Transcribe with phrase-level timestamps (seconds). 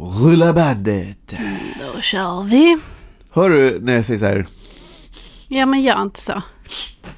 [0.00, 1.34] Rulla bandet.
[1.94, 2.78] Då kör vi.
[3.30, 4.46] Hör du när jag säger så här.
[5.48, 6.42] Ja, men gör inte så.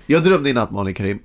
[0.06, 1.18] Jag drömde i natt Malin Karim.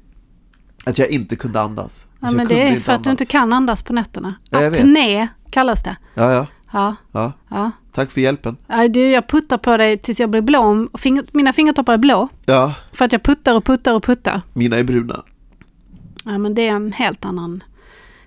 [0.86, 2.06] Att jag inte kunde andas.
[2.20, 4.36] Ja, Att men det är för att du inte kan andas på nätterna.
[4.50, 4.68] Ja.
[4.68, 5.96] Apné kallas det.
[6.14, 7.32] Ja, ja, Ja, ja.
[7.50, 7.72] ja.
[7.92, 8.58] Tack för hjälpen.
[8.68, 10.88] Ja, Du, jag puttar på dig tills jag blir blå.
[10.98, 12.28] Finger, mina fingertoppar är blå.
[12.46, 14.42] Ja, För att jag puttar och puttar och puttar.
[14.54, 15.24] mina är bruna.
[16.26, 17.64] Ja, men det är en helt annan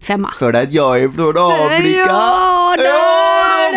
[0.07, 0.31] femma.
[0.39, 1.99] För att jag är från Afrika.
[1.99, 2.83] Ja, då,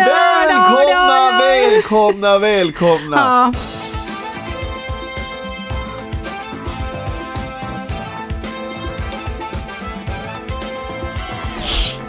[0.04, 3.16] välkomna, välkomna, välkomna.
[3.16, 3.60] Ja.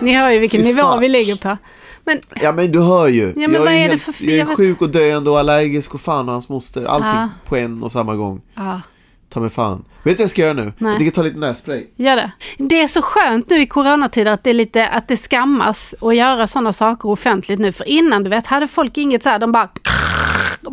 [0.02, 1.00] Ni hör ju vilken Fy nivå fan.
[1.00, 1.58] vi ligger på.
[2.06, 3.34] Men Ja men du hör ju.
[3.36, 6.02] men jag vad är det helt, för- jag är sjuk och döende och allergisk och
[6.02, 6.86] fan och hans moster.
[6.86, 7.30] Allting Ja.
[7.46, 8.42] på en och samma gång.
[8.56, 8.82] ja,
[9.30, 9.86] Ta mig fan.
[10.04, 10.74] Vet du vad jag ska göra nu?
[10.78, 10.92] Nej.
[10.92, 11.86] Jag tänker ta lite nässpray.
[11.96, 12.32] gör det.
[12.58, 16.16] Det är så skönt nu i coronatider att det är lite, att det skammas att
[16.16, 17.72] göra sådana saker offentligt nu.
[17.72, 19.70] För innan du vet hade folk inget så här, de bara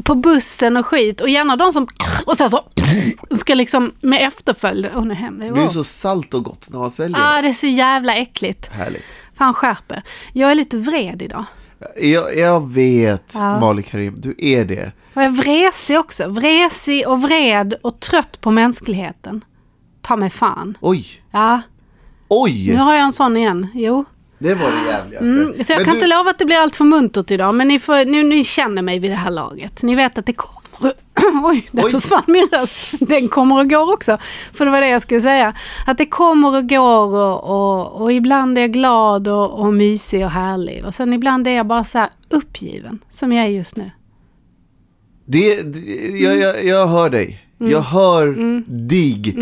[0.05, 1.87] på bussen och skit och gärna de som
[2.27, 2.65] och sen så
[3.41, 4.89] ska liksom med efterföljd.
[4.97, 7.19] Åh nu händer Det är ju så salt och gott när man sväljer.
[7.19, 8.67] Ja, det är så jävla äckligt.
[8.73, 9.05] Härligt.
[9.39, 10.03] Fan skärper.
[10.33, 11.45] Jag är lite vred idag.
[12.03, 13.61] Jag, jag vet, Ja.
[13.61, 14.93] Malin Karim, du är det.
[15.15, 16.29] Och jag är vresig också.
[16.29, 19.45] Vresig och vred och trött på mänskligheten.
[20.03, 20.79] Ta mig fan.
[20.81, 21.61] Oj, Ja,
[22.29, 22.71] oj!
[22.73, 23.67] nu har jag en sån igen.
[23.75, 24.05] Jo.
[24.39, 25.27] Det var det jävligaste.
[25.27, 27.55] Mm, så jag Men kan du, inte lova att det blir allt för muntert idag.
[27.55, 29.83] Men ni, får, nu, ni känner mig vid det här laget.
[29.83, 30.64] Ni vet att det kommer...
[31.45, 31.91] Oj, där Oj.
[31.91, 32.95] försvann min röst.
[33.01, 34.19] Den kommer och går också.
[34.53, 35.55] För det var det jag skulle säga.
[35.87, 40.25] Att det kommer och går och, och, och ibland är jag glad och, och mysig
[40.25, 40.85] och härlig.
[40.85, 42.99] Och sen ibland är jag bara så här uppgiven.
[43.11, 43.91] Som jag är just nu.
[45.27, 45.81] Det, det,
[46.19, 47.41] jag, jag, jag hör dig.
[47.65, 47.73] Mm.
[47.73, 48.35] Jag hör
[48.89, 49.37] dig.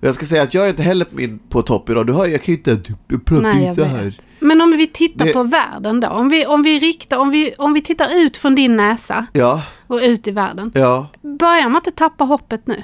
[0.00, 1.06] Och jag ska säga att jag är inte heller
[1.48, 2.06] på topp idag.
[2.06, 2.76] Du hör, jag kan ju inte
[3.24, 4.04] prata så här.
[4.04, 4.26] vet.
[4.38, 6.08] Men om vi tittar Det- på världen då.
[6.08, 9.62] Om vi, om, vi riktar, om, vi, om vi tittar ut från din näsa Ja,
[9.86, 10.72] och ut i världen.
[10.74, 12.82] ja, Börjar man inte tappa hoppet nu?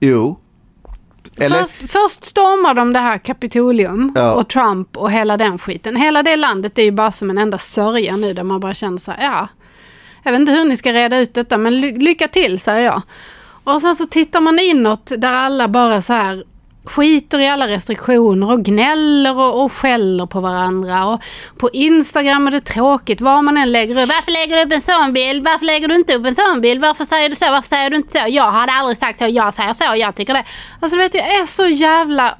[0.00, 0.38] jo.
[1.36, 1.60] Eller?
[1.62, 4.32] Först, först stormar de det här Kapitolium Ja.
[4.34, 5.96] och Trump och hela den skiten.
[5.96, 8.98] Hela det landet är ju bara som en enda sörja nu där man bara känner
[8.98, 9.48] så här, ja.
[10.22, 13.02] Jag vet inte hur ni ska reda ut detta men ly- lycka till säger jag.
[13.74, 16.44] Och sen så tittar man inåt där alla bara så här
[16.84, 21.06] skiter i alla restriktioner och gnäller och, och skäller på varandra.
[21.06, 21.20] Och
[21.58, 24.08] på Instagram är det tråkigt vad man än lägger upp.
[24.08, 25.44] Varför lägger du upp en sån bild?
[25.44, 26.80] Varför lägger du inte upp en sån bild?
[26.80, 27.50] Varför säger du så?
[27.50, 28.24] Varför säger du inte så?
[28.28, 29.26] Jag hade aldrig sagt så.
[29.26, 29.96] Jag säger så.
[29.96, 30.44] Jag tycker det.
[30.80, 32.34] Alltså du vet, jag är så jävla...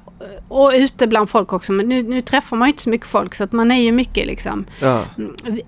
[0.47, 1.71] Och ute bland folk också.
[1.71, 3.91] Men nu, nu träffar man ju inte så mycket folk så att man är ju
[3.91, 5.01] mycket liksom Ja.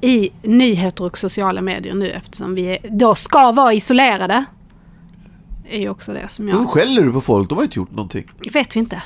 [0.02, 4.46] i nyheter och sociala medier nu eftersom vi är, då ska vara isolerade.
[5.70, 6.70] Är ju också det som jag...
[6.70, 8.32] skäller du på folk, de har inte gjort någonting.
[8.52, 9.02] vet vi inte.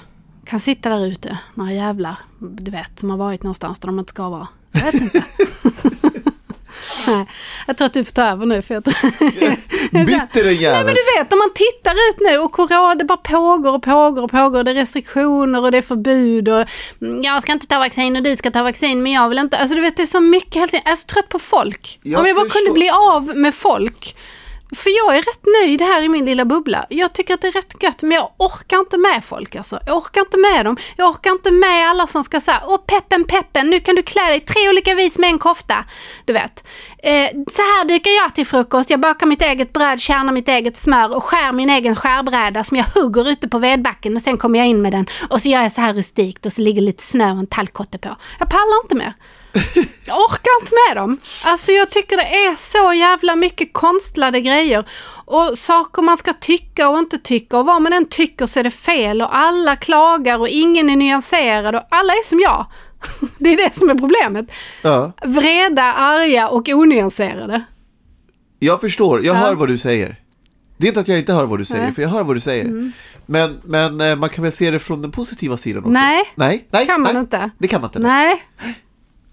[0.46, 4.10] Kan sitta där ute, några jävlar, du vet, som har varit någonstans där de inte
[4.10, 4.48] ska vara.
[4.72, 5.24] Jag vet inte.
[7.08, 7.26] Nej,
[7.68, 8.62] jag tror att du får ta över nu.
[8.62, 8.96] För jag tror...
[10.06, 10.86] Bitter den Nej jäveln.
[10.86, 14.24] men du vet, om man tittar ut nu och corona, det bara pågår och pågår
[14.24, 14.64] och pågår.
[14.64, 16.66] Det är restriktioner och det är förbud och
[17.02, 19.58] mm, jag ska inte ta vaccin och du ska ta vaccin men jag vill inte.
[19.58, 20.82] Alltså du vet, det är så mycket hela tiden.
[20.86, 22.00] Jag är så trött på folk.
[22.04, 22.60] Jag om jag bara förstår.
[22.60, 24.16] kunde bli av med folk.
[24.72, 26.86] För jag är rätt nöjd här i min lilla bubbla.
[26.90, 29.80] Jag tycker att det är rätt gött men jag orkar inte med folk alltså.
[29.86, 30.78] Jag orkar inte med dem.
[30.98, 34.22] Jag orkar inte med alla som ska säga Åh peppen peppen, nu kan du klä
[34.22, 35.86] dig tre olika vis med en kofta.
[36.26, 36.68] Du vet.
[36.98, 38.90] Eh, så här dyker jag till frukost.
[38.90, 42.78] Jag bakar mitt eget bröd, kärnar mitt eget smör och skär min egen skärbräda som
[42.78, 45.06] jag hugger ute på vedbacken och sen kommer jag in med den.
[45.30, 47.98] Och så gör jag så här rustikt och så ligger lite snö och en tallkotte
[47.98, 48.16] på.
[48.40, 49.14] Jag pallar inte mer.
[50.06, 51.18] Jag orkar inte med dem.
[51.44, 54.86] Alltså jag tycker det är så jävla mycket konstlade grejer.
[55.26, 57.58] Och saker man ska tycka och inte tycka.
[57.58, 59.22] Och vad man än tycker så är det fel.
[59.22, 61.76] Och alla klagar och ingen är nyanserad.
[61.76, 62.66] Och alla är som jag.
[63.38, 64.46] Det är det som är problemet.
[64.82, 65.12] Ja.
[65.26, 67.64] Vreda, arga och onyanserade.
[68.60, 69.40] Jag förstår, jag Ja.
[69.40, 70.16] hör vad du säger.
[70.78, 71.94] Det är inte att jag inte hör vad du säger, Nej.
[71.94, 72.92] för jag hör vad du säger.
[73.26, 75.90] Men, men eh, man kan väl se det från den positiva sidan också?
[75.90, 76.24] Nej.
[76.36, 77.20] Nej, nej, kan man nej.
[77.22, 77.50] inte.
[77.58, 78.00] Det kan man inte.
[78.00, 78.44] Nej.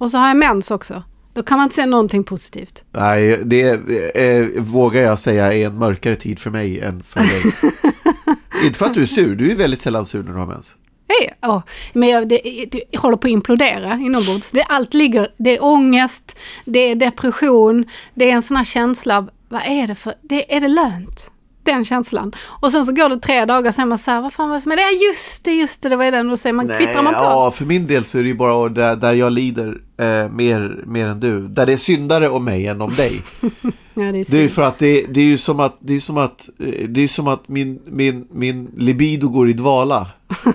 [0.02, 1.02] Och så har jag mens också.
[1.34, 2.84] Då kan man inte säga någonting positivt.
[2.92, 3.70] Nej, det
[4.14, 7.72] eh, vågar jag säga är en mörkare tid för mig än för dig.
[8.64, 10.76] inte för att du är sur, du är väldigt sällan sur när du har mens.
[11.08, 11.62] Hej, ja.
[11.92, 14.50] Men jag, det, det håller på att implodera inombords.
[14.50, 17.84] Det, allt ligger, det är ångest, det är depression,
[18.14, 21.32] det är en sån här känsla av, vad är det för, det, är det lönt?
[21.64, 22.32] Den känslan.
[22.60, 24.70] Och sen så går det tre dagar sen man säger, vad fan var det som
[24.70, 24.76] det?
[24.82, 26.30] Ja just det, just det, det var ju den.
[26.30, 27.20] Och så man, kvittrar man på.
[27.20, 30.84] ja, för min del så är det ju bara där, där jag lider eh, mer,
[30.86, 31.48] mer än du.
[31.48, 33.22] Där det är syndare om mig än om dig.
[33.94, 34.50] Ja, det är Det är synd.
[34.50, 36.48] för att det, det är ju som att, det är som att,
[36.88, 40.06] det är som att min, min, min libido går i dvala.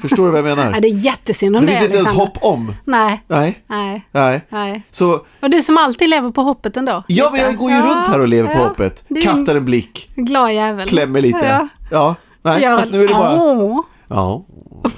[0.02, 0.72] Förstår du vad jag menar?
[0.74, 1.72] Ja, det är jättesynd om det det.
[1.72, 2.74] finns inte ens hopp om.
[2.86, 4.42] Nej, Nej, nej, nej.
[4.50, 4.82] nej.
[4.92, 7.04] Så, Och du som alltid lever på hoppet ändå.
[7.08, 8.68] ja men jag går ju Ja, runt här och lever på ja.
[8.68, 9.04] hoppet.
[9.10, 10.88] Är en Kastar en blick, glad jävel.
[10.88, 11.70] klämmer lite.
[11.92, 12.16] Ja.
[12.42, 13.82] Nej, Gör fast nu är det bara, Åh.
[14.08, 14.46] ja,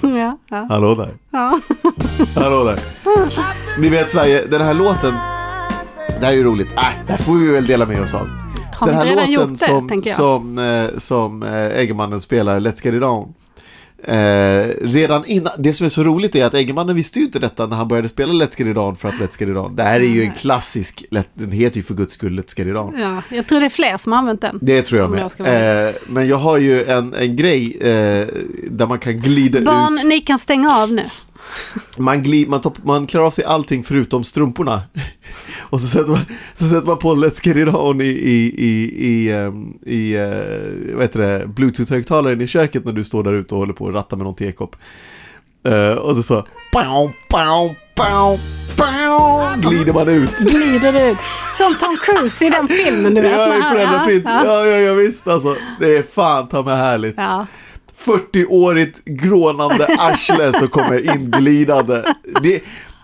[0.02, 1.14] Ja, ja, hallå där.
[1.30, 1.58] ja.
[2.34, 2.78] Hallå där.
[3.78, 5.14] Ni vet Sverige, den här låten,
[6.20, 6.72] det här är ju roligt.
[6.72, 8.28] Äh, det här får vi väl dela med oss av.
[8.72, 13.02] Har den här låten det, som, som, eh, som eh, Eggemannen spelar, Let's Get It
[13.02, 13.34] On.
[14.04, 17.66] Eh, redan innan, det som är så roligt är att Eggemannen visste ju inte detta
[17.66, 19.76] när han började spela Let's Get It On för att Let's Get It On.
[19.76, 22.76] Det här är ju en klassisk, den heter ju för guds skull Let's Get It
[22.76, 23.00] On.
[23.00, 24.58] ja, jag tror det är fler som har använt den.
[24.62, 25.30] Det tror jag med.
[25.36, 28.26] jag eh, men jag har ju en, en grej eh,
[28.70, 30.04] där man kan glida Barn, ut.
[30.04, 31.02] ni kan stänga av nu.
[31.96, 34.82] Man, glid, man, tar, man klarar av sig allting förutom strumporna.
[35.60, 36.20] Och så sätter man,
[36.54, 40.94] så sätter man på Let's Get It On i, i, i, i, ehm, i eh,
[40.94, 43.94] vad heter det, bluetooth-högtalaren i köket när du står där ute och håller på att
[43.94, 44.76] ratta med någon tekopp.
[45.64, 48.38] Eh, och så så, pow, pow, pow,
[48.76, 50.38] pow, glider man ut.
[50.38, 51.18] Glider ut.
[51.58, 53.32] Som Tom Cruise i den filmen du vet.
[53.32, 54.22] Ja, i.
[54.24, 55.56] Ja, Ja, ja, ja, visst alltså.
[55.80, 57.14] Det är fan ta mig härligt.
[57.16, 57.46] ja.
[58.04, 62.02] 40-årigt grånande arsle som kommer inglidande.
[62.42, 62.62] Det,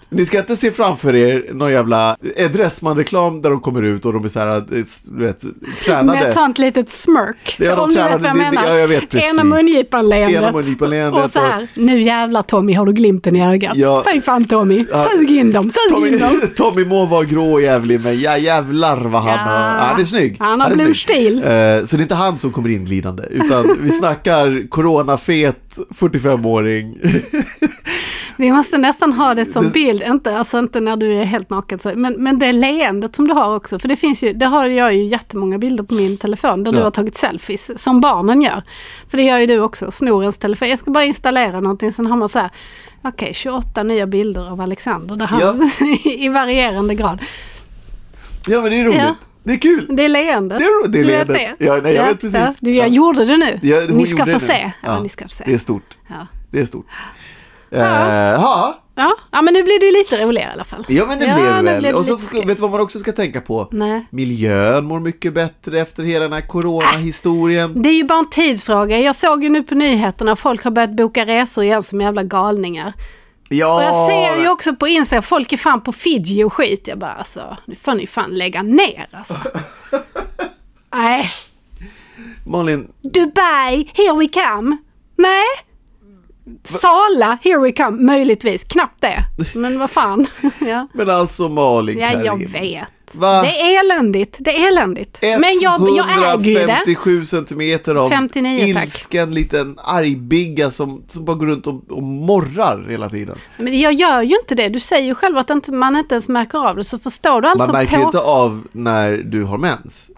[0.09, 2.17] ni ska inte se framför er någon jävla
[2.53, 4.63] Dressman-reklam där de kommer ut och de är så här, eh,
[5.11, 5.45] du vet,
[5.85, 6.19] tränade.
[6.19, 7.57] Med ett sånt litet smirk.
[7.59, 8.69] Ja, om du vet tränade, vad jag det- menar.
[8.69, 9.33] ja, jag vet precis.
[9.35, 10.37] Ena mungipan-leendet.
[10.43, 13.77] Ena mungipan-leendet Och så här, nu jävlar Tommy har du glimten i ögat.
[13.77, 14.05] Ja.
[14.13, 15.07] Fy fan Tommy, Ja.
[15.11, 16.41] sug in dem, sug in Tommy, dem.
[16.57, 19.39] Tommy må vara grå och jävlig men ja, jävlar vad han Ja.
[19.39, 20.37] har, han är snygg.
[20.39, 21.39] Han har blue stil.
[21.39, 21.43] Eh,
[21.85, 26.99] så det är inte han som kommer inglidande utan vi snackar coronafet 45-åring.
[28.39, 31.51] Vi måste nästan ha det som Det- bild, inte, alltså inte när du är helt
[31.51, 33.79] naken, så, men, men det leendet som du har också.
[33.79, 36.79] För det finns ju, det har jag ju jättemånga bilder på min telefon där Ja.
[36.79, 38.63] du har tagit selfies, som barnen gör.
[39.11, 40.69] För det gör ju du också, snor ens telefon.
[40.69, 42.51] Jag ska bara installera någonting, sen har man så här,
[43.03, 45.55] okej 28 nya bilder av Alexander, där han, Ja.
[46.11, 47.19] i varierande grad.
[48.49, 48.97] Ja men det är roligt.
[48.99, 49.15] Ja.
[49.45, 49.87] Det är kul.
[49.91, 50.59] Det är leendet.
[50.59, 51.37] Det är det är leendet.
[51.59, 51.65] det?
[51.67, 52.59] Ja, nej, jag vet precis.
[52.61, 52.93] Du, jag Ja.
[52.95, 53.59] gjorde det nu.
[53.63, 54.73] Ja, ni ska få se.
[54.83, 55.45] Ja, Ja, ni ska få se.
[55.47, 55.97] Det är stort.
[56.09, 56.27] Ja.
[56.51, 56.87] Det är stort.
[57.71, 58.75] Eh, ja.
[58.99, 59.17] Ja.
[59.31, 60.85] ja, men nu blir det ju lite roligare i alla fall.
[60.89, 61.81] Ja men det Ja, blev det väl.
[61.81, 63.69] blev det och så vet du vad man också ska tänka på?
[63.73, 64.07] Nej.
[64.11, 67.83] Miljön mår mycket bättre efter hela den här coronahistorien.
[67.83, 68.99] Det är ju bara en tidsfråga.
[68.99, 72.23] Jag såg ju nu på nyheterna att folk har börjat boka resor igen som jävla
[72.23, 72.93] galningar.
[73.49, 76.89] Ja, Och jag ser ju också på Instagram, folk är fan på Fiji och skit.
[76.89, 79.37] Jag bara alltså, nu får ni fan lägga ner alltså.
[80.95, 81.31] Nej,
[82.47, 84.77] Malin, Dubai, here we come.
[85.17, 85.45] Nej,
[86.65, 88.65] Sala, here we come, möjligtvis.
[88.65, 89.25] Knappt det.
[89.55, 90.27] Men vad fan.
[90.61, 90.89] ja.
[90.93, 92.89] Men alltså Malin ja, jag vet.
[93.13, 93.43] Va?
[93.43, 94.37] Det är eländigt.
[94.39, 95.19] Det är eländigt.
[95.23, 96.61] Men jag, jag äger det.
[96.61, 98.85] 157 centimeter av 59, tack.
[98.85, 103.39] ilsken liten argbigga som, som bara går runt och, och morrar hela tiden.
[103.57, 104.69] Men jag gör ju inte det.
[104.69, 106.85] Du säger ju själv att inte, man inte ens märker av det.
[106.85, 108.03] Så förstår du alltså Man märker på...
[108.03, 110.11] inte av när du har mens.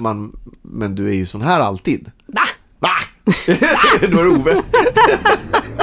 [0.00, 2.10] Man, men du är ju sån här alltid.
[2.26, 2.42] Va?
[2.78, 2.90] Va?
[4.00, 4.62] Då är det Ove.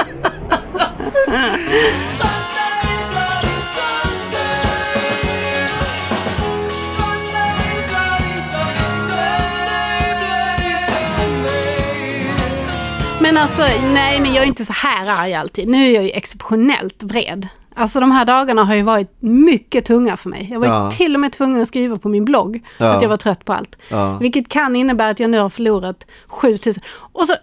[13.20, 13.62] Men alltså,
[13.92, 15.68] nej men jag är inte så här arg alltid.
[15.68, 17.48] Nu är jag ju exceptionellt vred.
[17.74, 20.48] Alltså de här dagarna har ju varit mycket tunga för mig.
[20.52, 20.90] Jag var Ja.
[20.90, 22.86] till och med tvungen att skriva på min blogg Ja.
[22.92, 23.76] att jag var trött på allt.
[23.88, 24.16] Ja.
[24.18, 26.82] Vilket kan innebära att jag nu har förlorat 7000.
[26.96, 27.34] Och så,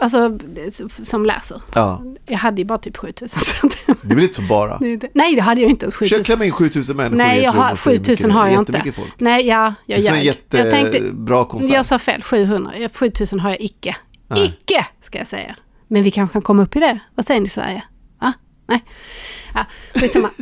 [0.00, 0.38] alltså
[1.04, 1.62] som läser.
[1.74, 3.28] Ja, Jag hade ju bara typ 7000.
[3.44, 3.72] så att-
[4.02, 4.78] det är väl inte så bara.
[4.78, 5.94] det är Nej det hade jag inte ens.
[5.94, 6.24] Försök 7000.
[6.24, 8.38] klämma in 7000 människor Nej, jag har, och se hur mycket 7000 det är.
[8.38, 8.92] har jag inte.
[8.92, 9.14] Folk.
[9.20, 10.36] Nej, ja, Det jag är en ljög.
[10.50, 11.74] Jag tänkte, jättebra konsert.
[11.74, 12.72] jag sa fel, 700.
[12.78, 13.96] Ja, 7000 har jag icke.
[14.28, 14.44] Nej.
[14.44, 15.56] Icke, ska jag säga.
[15.88, 16.98] Men vi kanske kan komma upp i det.
[17.14, 17.82] Vad säger ni i Sverige?
[18.20, 18.32] Va?
[18.66, 18.84] Nej.
[19.54, 19.66] Ja,
[20.00, 20.30] skitsamma.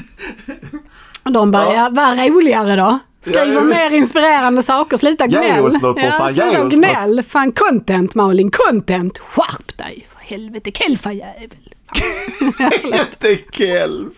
[1.22, 1.88] Och de bara, ja.
[1.92, 2.98] vad roligare då.
[3.20, 3.60] Skriver Ja, ja.
[3.60, 5.44] mer inspirerande saker, sluta gnäll.
[5.58, 7.22] är oss något, för fan, sluta gnäll.
[7.28, 9.18] Fan, content Malin, content.
[9.18, 11.58] Skärp dig, för helvete, kelfajävel.
[12.92, 14.12] Jättekelf.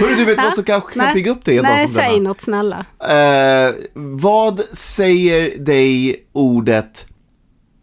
[0.00, 2.10] Hörru, du vet vad som kanske kan pigga upp dig en dag Nej, som säg
[2.10, 2.28] denna?
[2.28, 2.84] något snälla.
[3.00, 7.06] Eh, vad säger dig ordet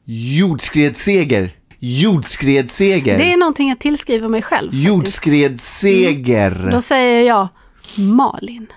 [0.05, 1.55] jordskredsseger?
[1.79, 3.17] Jordskredsseger.
[3.17, 4.69] Det är någonting jag tillskriver mig själv.
[4.73, 6.69] Jordskredsseger.
[6.71, 7.47] Då säger jag
[7.95, 8.67] Malin.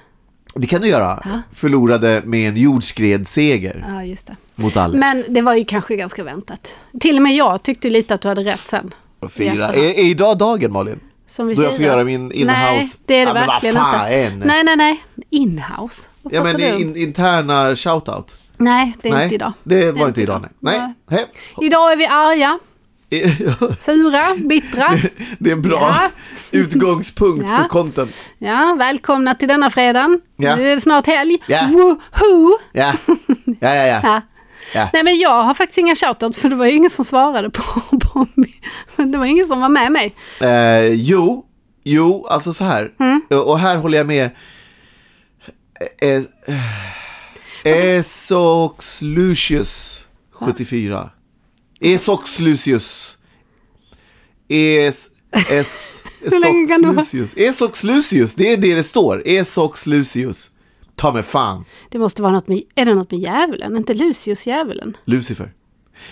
[0.55, 1.43] Det kan du göra.
[1.53, 4.37] Förlorade med en jordskredsseger Ja, just det.
[4.55, 5.01] mot Alex.
[5.01, 6.75] Men det var ju kanske ganska väntat.
[7.01, 8.95] Till och med jag tyckte lite att du hade rätt sen.
[9.31, 9.69] Fira.
[9.69, 11.01] Är, är idag dagen Malin?
[11.27, 14.47] Som vi Då jag får göra min in-house- Nej, det är det Ja, verkligen inte.
[14.47, 15.05] Nej, nej, nej.
[15.31, 16.09] Inhouse?
[16.23, 18.35] Vad Ja men det är in, interna shoutout.
[18.59, 19.53] Nej, det är nej, inte idag.
[19.63, 20.41] Det var är inte idag.
[20.59, 20.79] Nej.
[20.79, 20.95] nej.
[21.11, 21.27] Hej.
[21.61, 22.59] Idag är vi arga,
[23.81, 24.89] sura, bittra.
[25.39, 26.11] Det är en bra Ja.
[26.59, 27.57] utgångspunkt Ja.
[27.57, 28.17] för content.
[28.39, 30.21] Ja, välkomna till denna fredagen.
[30.37, 30.57] Ja.
[30.57, 31.39] Det är snart helg.
[31.47, 31.69] Ja.
[31.73, 32.59] Woho!
[32.73, 32.93] Ja,
[33.61, 34.01] ja, ja.
[34.03, 34.21] ja.
[34.75, 34.89] Ja.
[34.93, 37.63] Nej men jag har faktiskt inga shoutouts för det var ju ingen som svarade på,
[38.01, 38.27] på.
[38.97, 40.15] Det var ingen som var med mig.
[40.41, 41.47] Eh, jo,
[41.85, 42.93] jo, alltså så här.
[43.01, 43.23] Mm.
[43.31, 44.31] Och här håller jag med.
[46.01, 46.17] Eh,
[46.55, 51.11] eh, Esox Lucius 74.
[51.81, 53.19] Esox Lucius.
[54.49, 55.11] Es,
[55.51, 57.37] es, Esox Lucius.
[57.37, 59.23] Esox Lucius, det är det det står.
[59.27, 60.51] Esox Lucius.
[60.97, 61.65] Ta mig fan.
[61.91, 63.77] Det måste vara något med, är det något med djävulen?
[63.77, 64.97] Inte Lucius djävulen?
[65.05, 65.53] Lucifer.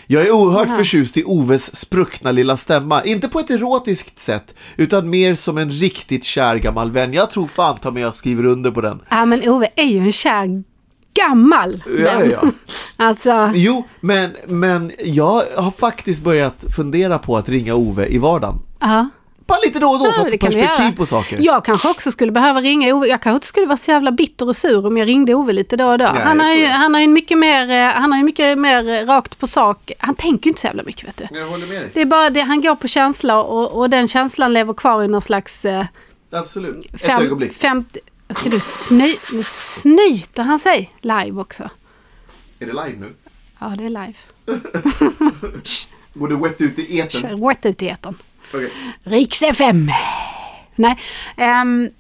[0.07, 0.77] Jag är oerhört Aha.
[0.77, 3.05] förtjust i Oves spruckna lilla stämma.
[3.05, 7.13] Inte på ett erotiskt sätt, utan mer som en riktigt kär gammal vän.
[7.13, 9.01] Jag tror fan ta mig jag skriver under på den.
[9.11, 10.63] Ja men Ove är ju en kär
[11.21, 12.43] gammal Ja, ja.
[12.97, 18.59] Alltså, Jo, men, men jag har faktiskt börjat fundera på att ringa Ove i vardagen.
[18.81, 19.09] ja.
[19.47, 21.39] Bara lite då och då Ja, för att få perspektiv på saker.
[21.41, 23.07] Jag kanske också skulle behöva ringa Ove.
[23.07, 25.77] Jag kanske inte skulle vara så jävla bitter och sur om jag ringde Ove lite
[25.77, 26.05] då och då.
[26.05, 26.69] jag han, har ju, det.
[26.69, 29.93] han har ju mycket mer, eh, han har ju mycket mer eh, rakt på sak.
[29.99, 31.39] Han tänker ju inte så jävla mycket vet du.
[31.39, 31.91] Jag håller med dig.
[31.95, 35.09] Det är bara det, han går på känsla och, och den känslan lever kvar i
[35.09, 35.85] någon slags eh,
[36.33, 36.95] Absolut.
[36.95, 37.53] Ett fem, ögonblick.
[37.53, 38.01] 50...
[38.31, 41.71] Ska du sny, nu snyter han sig live också.
[42.59, 43.15] Är det live nu?
[43.59, 44.15] Ja, det är live.
[46.15, 47.21] Går det wet ut i etern?
[47.21, 48.15] Kör rätt ut i etern.
[48.55, 48.71] Okej.
[49.03, 49.91] Riks FM.
[50.75, 50.99] Nej,
[51.37, 51.91] ehm,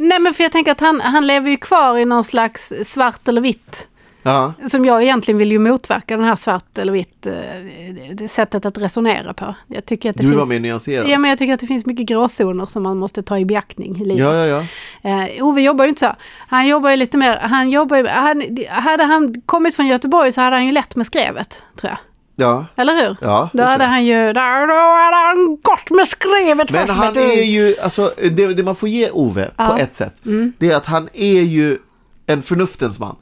[0.00, 3.28] nej men för jag tänker att han, han lever ju kvar i någon slags svart
[3.28, 3.88] eller vitt.
[4.26, 4.52] Ja.
[4.68, 9.34] Som jag egentligen vill ju motverka den här svart eller vitt eh, sättet att resonera
[9.34, 9.54] på.
[9.66, 10.48] Jag tycker att det Du vill finns...
[10.48, 11.08] vara mer nyanserad?
[11.08, 13.96] Ja, men jag tycker att det finns mycket gråzoner som man måste ta i beaktning
[13.96, 14.18] i livet.
[14.18, 14.64] ja, ja.
[15.02, 15.24] ja.
[15.24, 16.12] Eh, Ove jobbar ju inte så.
[16.48, 20.40] Han jobbar ju lite mer, han jobbar ju, han, hade han kommit från Göteborg så
[20.40, 21.98] hade han ju lätt med skrevet, tror jag.
[22.46, 22.66] ja.
[22.76, 23.16] Eller hur?
[23.20, 26.98] Ja, Då hade han ju, då hade han gått med skrevet Men först.
[26.98, 29.70] han är ju, alltså det, det man får ge Ove på Ja.
[29.70, 29.82] Mm.
[29.84, 30.14] ett sätt,
[30.58, 31.78] det är att han är ju
[32.26, 33.16] en förnuftens man.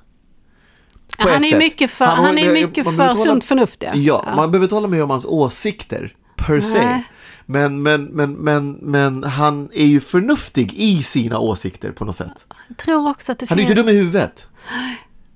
[1.23, 1.59] På han ett är sätt.
[1.59, 3.83] mycket för, har- han är man mycket för inte hålla- sunt förnuft.
[3.83, 3.91] Ja.
[3.95, 7.02] Ja, man behöver inte hålla med om hans åsikter per se.
[7.47, 12.47] Men, men, men, men, men han är ju förnuftig i sina åsikter på något sätt.
[12.69, 14.47] Jag tror också att det Han är ju inte dum i huvudet.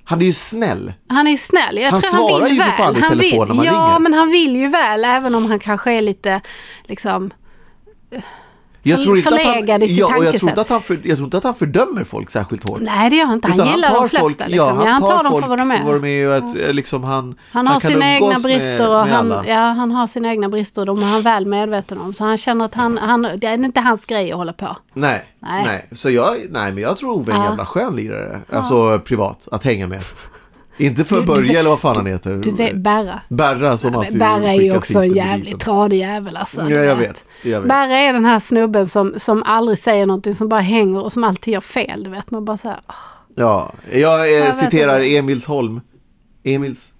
[0.05, 0.93] Han är ju snäll.
[1.09, 1.77] Han är snäll.
[1.79, 2.77] Jag Han tror han svarar vill ju för väl.
[2.77, 3.99] fan i han telefon vill, när man ja, ringer.
[3.99, 6.41] men han vill ju väl även om han kanske är lite
[6.85, 7.31] liksom...
[8.91, 11.17] Jag tror, inte att han, i ja, och jag, tror inte att han för, jag
[11.17, 12.81] tror inte att han fördömer folk särskilt hårt.
[12.81, 13.49] Nej, det gör han inte.
[13.49, 14.21] Han Utan gillar de flesta.
[14.21, 14.55] folk, liksom.
[14.57, 15.85] ja, han, han tar, tar dem för vad de är.
[15.85, 18.89] Vad de är och att, eh, liksom han, Han har kan sina egna brister med,
[18.89, 19.47] och med han, alla.
[19.49, 22.15] ja, han har sina egna brister och de är han väl medveten om.
[22.15, 24.77] Så han känner att han, han, det är inte hans grej att hålla på.
[24.93, 25.63] Nej, Nej.
[25.65, 25.87] nej.
[25.93, 27.49] Så jag, nej, men jag tror Ove är en Ja.
[27.49, 28.41] jävla skön lirare.
[28.53, 30.01] Alltså privat, att hänga med.
[30.79, 32.35] Inte för Du- du Börje vet- eller vad fan han heter.
[32.37, 33.21] Du vet, Berra.
[33.29, 36.61] Berra som alltid Berra är ju också en jävligt tradig jävel alltså.
[36.61, 37.29] Ja, du jag vet.
[37.43, 37.69] Jag vet.
[37.69, 41.25] Berra är den här snubben som, som aldrig säger någonting, som bara hänger och som
[41.25, 42.05] alltid gör fel.
[42.05, 42.81] Du vet, man bara så här.
[43.37, 45.17] Ja, jag, eh, vet citerar inte.
[45.17, 45.81] Emils Holm.
[46.45, 46.93] Emils.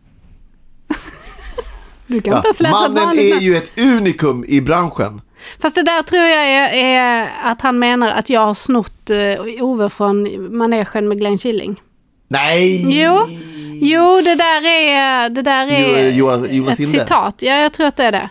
[2.07, 2.39] Du kan Ja.
[2.49, 5.21] inte ett Mannen är ju ett unikum i branschen.
[5.59, 9.63] Fast det där tror jag är, är att han menar att jag har snott uh,
[9.65, 11.81] Ove från manegen med Glenn Killing.
[12.29, 13.01] Nej!
[13.03, 13.19] Jo,
[13.83, 17.35] jo det där är, det där är Jo, Jonas- Jonas ett citat.
[17.39, 18.29] Ja, jag tror att det är det.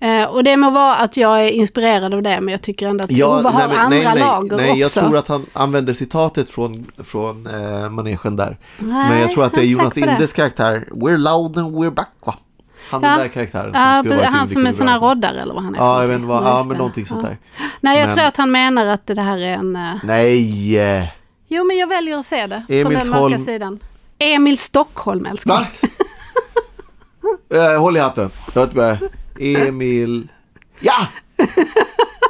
[0.00, 3.04] Eh, och det må vara att jag är inspirerad av det, men jag tycker ändå
[3.04, 5.00] att Ja, Ove har nej, andra nej, nej, lager nej, jag också.
[5.00, 8.58] tror att han använder citatet från, från eh, manegen där.
[8.78, 10.00] Nej, Men jag tror att det är Jonas det.
[10.00, 10.88] Indes karaktär.
[10.90, 12.34] We're loud and we're back va?
[12.90, 13.08] Han Ja.
[13.08, 15.62] den där karaktären som Ja, skulle vara han som är sån här roddare eller vad
[15.62, 15.78] han är.
[15.78, 16.74] Ja, jag vet vad, ja men det.
[16.78, 17.28] någonting sånt Ja.
[17.28, 17.38] där.
[17.80, 19.76] Nej, jag Men- tror att han menar att det här är en...
[19.76, 21.12] eh, Nej!
[21.48, 22.64] Jo, men jag väljer att se det.
[22.68, 23.44] från den mörka Emilsholm.
[23.44, 23.78] sidan.
[24.18, 25.54] Emil Stockholm, älskling.
[25.56, 25.66] Va?
[27.54, 28.30] Eh, Håll i hatten.
[28.54, 29.10] Jag vet inte vad-
[29.68, 30.28] Emil...
[30.80, 31.06] Ja!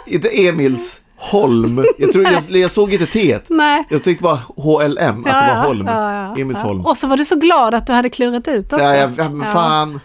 [0.06, 1.84] inte Emils Holm.
[1.98, 3.38] Jag, tror jag, jag såg inte T.
[3.48, 3.84] Nej.
[3.90, 5.86] Jag tyckte bara HLM, att det var Holm.
[5.86, 6.66] ja, ja, Emils ja.
[6.66, 6.86] Holm.
[6.86, 8.84] Och så var du så glad att du hade klurat ut också.
[8.84, 10.00] Ja, ja, ja, men fan.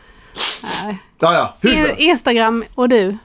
[0.84, 0.98] Nej.
[1.20, 1.34] Ja,
[1.64, 2.02] ja, helst.
[2.02, 3.18] Instagram och du,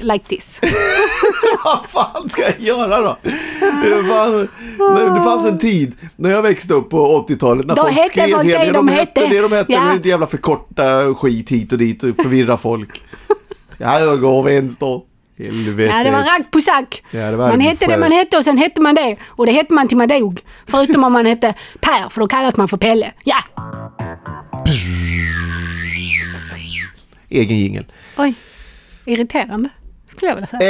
[0.00, 0.60] like this.
[1.64, 3.18] Vad fan ska jag göra då?
[5.14, 8.44] Det, fanns en tid när jag växte upp på 80-talet när Då folk skrev folk
[8.44, 9.26] helt- det de hette.
[9.26, 9.94] Det de hette, Ja.
[10.02, 13.02] det jävla förkorta skit hit och dit och förvirra folk.
[13.82, 15.00] Ja, jag går vänster.
[15.38, 15.92] Helvete.
[15.96, 17.02] Ja, det var ragg på sack.
[17.10, 19.16] Ja, man hette det man hette och sen hette man det.
[19.26, 20.40] Och det hette man till man dog.
[20.66, 23.12] Förutom om man hette Per, för då kallas man för Pelle.
[23.24, 23.36] Ja!
[27.28, 27.84] Egen jingel.
[28.16, 28.34] Oj,
[29.04, 29.68] irriterande.
[30.20, 30.62] Skulle jag vilja säga.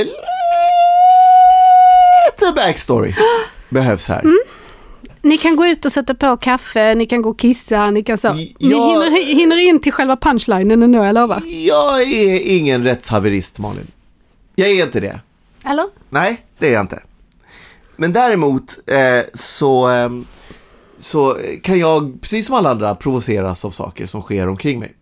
[0.00, 0.06] Eh,
[2.26, 3.14] lite backstory
[3.68, 4.20] behövs här.
[4.20, 4.38] Mm.
[5.22, 8.18] Ni kan gå ut och sätta på kaffe, ni kan gå och kissa, ni kan
[8.18, 8.26] så.
[8.26, 8.32] Ja.
[8.34, 11.42] Ni hinner, hinner in till själva punchlinen nu, jag lovar.
[11.46, 13.86] Jag är ingen rättshaverist, Malin.
[14.54, 15.20] Jag är inte det.
[15.64, 15.86] Eller?
[16.10, 17.02] Nej, det är jag inte.
[17.96, 20.26] Men däremot eh, så, ehm,
[20.98, 24.94] så kan jag, precis som alla andra, provoceras av saker som sker omkring mig.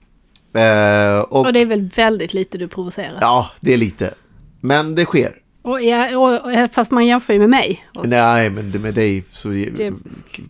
[0.54, 3.18] Eh, och, Och det är väl väldigt lite du provocerar.
[3.20, 4.14] Ja, det är lite.
[4.60, 5.36] Men det sker.
[5.62, 7.84] Och, ja, och, och, fast man jämför ju med mig.
[8.04, 9.92] Nej, men med dig så Det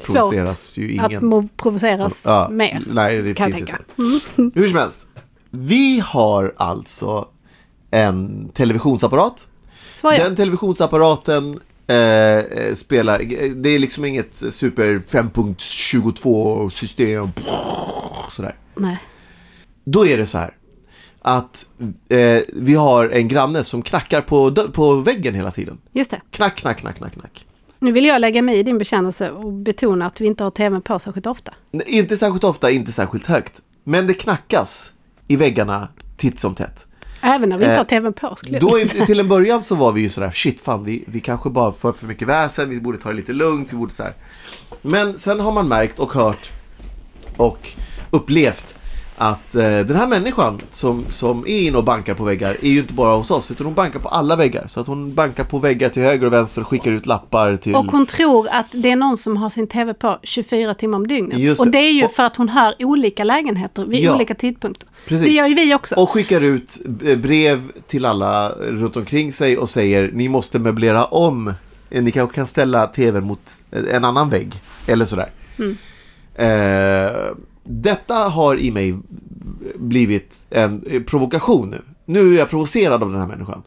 [0.07, 1.27] provoceras ju Att ingen.
[1.27, 2.83] må provoceras Ja, mer.
[2.87, 3.79] Nej, det kan finns inte.
[4.61, 5.07] Hur som helst.
[5.51, 7.29] Vi har alltså
[7.91, 9.49] en televisionsapparat.
[9.93, 10.25] Så ja.
[10.25, 13.19] Den televisionsapparaten eh, eh, spelar,
[13.55, 17.29] det är liksom inget super 5.22 system.
[18.31, 18.55] Sådär.
[18.77, 18.99] Nej.
[19.93, 20.57] Då är det så här
[21.23, 21.67] att
[22.09, 25.79] eh, vi har en granne som knackar på, på väggen hela tiden.
[25.93, 26.21] Just det.
[26.31, 27.47] Knack, knack, knack, knack, knack.
[27.79, 30.83] Nu vill jag lägga mig i din bekännelse och betona att vi inte har tvn
[30.83, 31.55] på särskilt ofta.
[31.71, 33.61] Nej, Inte särskilt ofta, inte särskilt högt.
[33.85, 34.93] Men det knackas
[35.29, 36.87] i väggarna titt som tätt.
[37.23, 39.07] Även när vi inte Eh, har tvn på skulle jag Då säga.
[39.07, 41.93] till en början så var vi ju sådär, shit fan, vi, vi kanske bara för
[41.93, 44.15] för mycket väsen, vi borde ta det lite lugnt, vi borde så här.
[44.83, 46.53] Men sen har man märkt och hört
[47.37, 47.69] och
[48.11, 48.75] upplevt
[49.23, 52.79] att eh, den här människan som, som är inne och bankar på väggar är ju
[52.79, 54.67] inte bara hos oss, utan hon bankar på alla väggar.
[54.67, 57.75] Så att hon bankar på väggar till höger och vänster och skickar ut lappar till...
[57.75, 61.07] Och hon tror att det är någon som har sin tv på 24 timmar om
[61.07, 61.39] dygnet.
[61.39, 61.73] Just Och det.
[61.73, 64.15] det är ju Och- för att hon hör olika lägenheter vid Ja.
[64.15, 64.89] olika tidpunkter.
[65.07, 65.27] Precis.
[65.27, 65.95] Det gör ju vi också.
[65.95, 71.05] Och skickar ut eh, brev till alla runt omkring sig och säger ni måste möblera
[71.05, 71.55] om.
[71.91, 74.55] Eh, Ni kanske kan ställa tvn mot eh, en annan vägg.
[74.87, 75.29] Eller sådär.
[76.35, 77.31] Eh,
[77.71, 78.95] detta har i mig
[79.77, 81.83] blivit en eh, provokation nu.
[82.05, 83.63] Nu är jag provocerad av den här människan.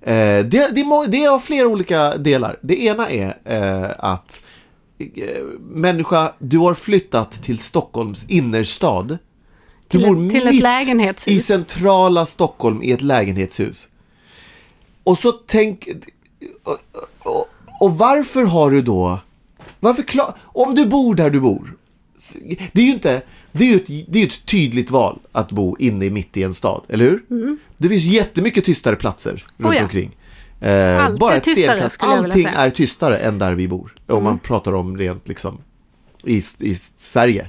[0.00, 2.58] Eh, det, det, det är av flera olika delar.
[2.62, 4.40] Det ena är eh, att
[4.98, 9.08] eh, människa, du har flyttat till Stockholms innerstad.
[9.08, 9.18] Du
[9.88, 13.88] Till bor till mitt i centrala Stockholm i ett lägenhetshus.
[15.04, 15.88] Och så tänk...
[16.64, 16.78] Och,
[17.18, 17.46] och,
[17.80, 19.18] och varför har du då...
[19.80, 21.76] Varför klar, Om du bor där du bor.
[22.72, 23.22] Det är ju inte...
[23.52, 26.42] Det är ju ett, det är ett tydligt val att bo inne i mitt i
[26.42, 27.22] en stad, eller hur?
[27.78, 29.70] Det finns jättemycket tystare platser runt Mm.
[29.70, 29.82] Oh ja.
[29.82, 30.16] omkring.
[30.60, 32.46] Eh, Allt bara ett tystare, Allting.
[32.46, 32.54] Mm.
[32.56, 33.94] är tystare än där vi bor.
[34.06, 35.58] Om man pratar om rent liksom
[36.24, 37.48] i, i Sverige.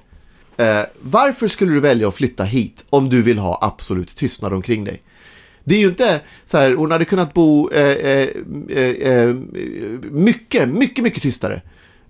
[0.58, 4.84] Eh, varför skulle du välja att flytta hit om du vill ha absolut tystnad omkring
[4.84, 5.02] dig?
[5.64, 8.28] Det är ju inte så här, hon hade kunnat bo eh, eh,
[8.70, 9.36] eh, eh,
[10.12, 11.62] mycket, mycket, mycket tystare.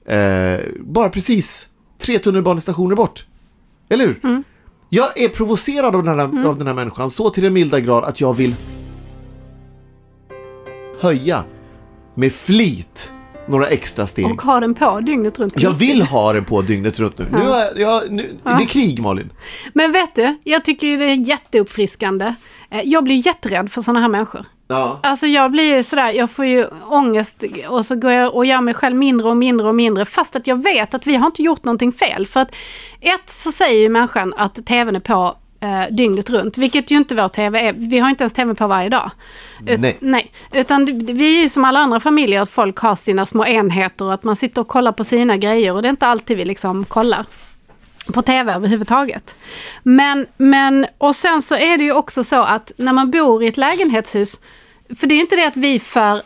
[0.06, 1.68] Eh, bara precis
[2.04, 3.26] tre tunnelbanestationer bort.
[3.90, 4.20] Eller hur?
[4.24, 4.44] Mm.
[4.90, 8.04] Jag är provocerad av den, här, av den här människan så till den milda grad
[8.04, 8.56] att jag vill
[11.02, 11.44] höja
[12.16, 13.12] med flit
[13.48, 14.26] några extra steg.
[14.26, 15.54] Och ha den på dygnet runt.
[15.58, 17.26] Jag vill ha den på dygnet runt nu.
[17.32, 19.30] nu, har jag, nu Det är krig Malin.
[19.74, 22.36] Men vet du, jag tycker det är jätteuppfriskande.
[22.70, 24.46] Eh, Jag blir jätterädd för sådana här människor.
[24.74, 25.00] Ja.
[25.04, 28.62] Alltså jag blir ju sådär, jag får ju ångest och så går jag och gör
[28.62, 30.06] mig själv mindre och mindre och mindre.
[30.06, 32.28] Fast att jag vet att vi har inte gjort någonting fel.
[32.28, 32.52] För att
[33.02, 36.58] ett så säger ju människan att tvn är på eh, dygnet runt.
[36.58, 37.74] Vilket ju inte vår tv är.
[37.74, 39.12] Vi har inte ens tv på varje dag.
[39.68, 39.98] Ut- Nej.
[40.00, 40.32] nej.
[40.54, 44.14] Utan vi är ju som alla andra familjer att folk har sina små enheter och
[44.14, 45.74] att man sitter och kollar på sina grejer.
[45.74, 47.26] Och det är inte alltid vi liksom kollar
[48.14, 49.36] på tv överhuvudtaget.
[49.84, 53.48] Men, men, och sen så är det ju också så att när man bor i
[53.48, 54.40] ett lägenhetshus,
[54.98, 56.22] för det är ju inte det att vi för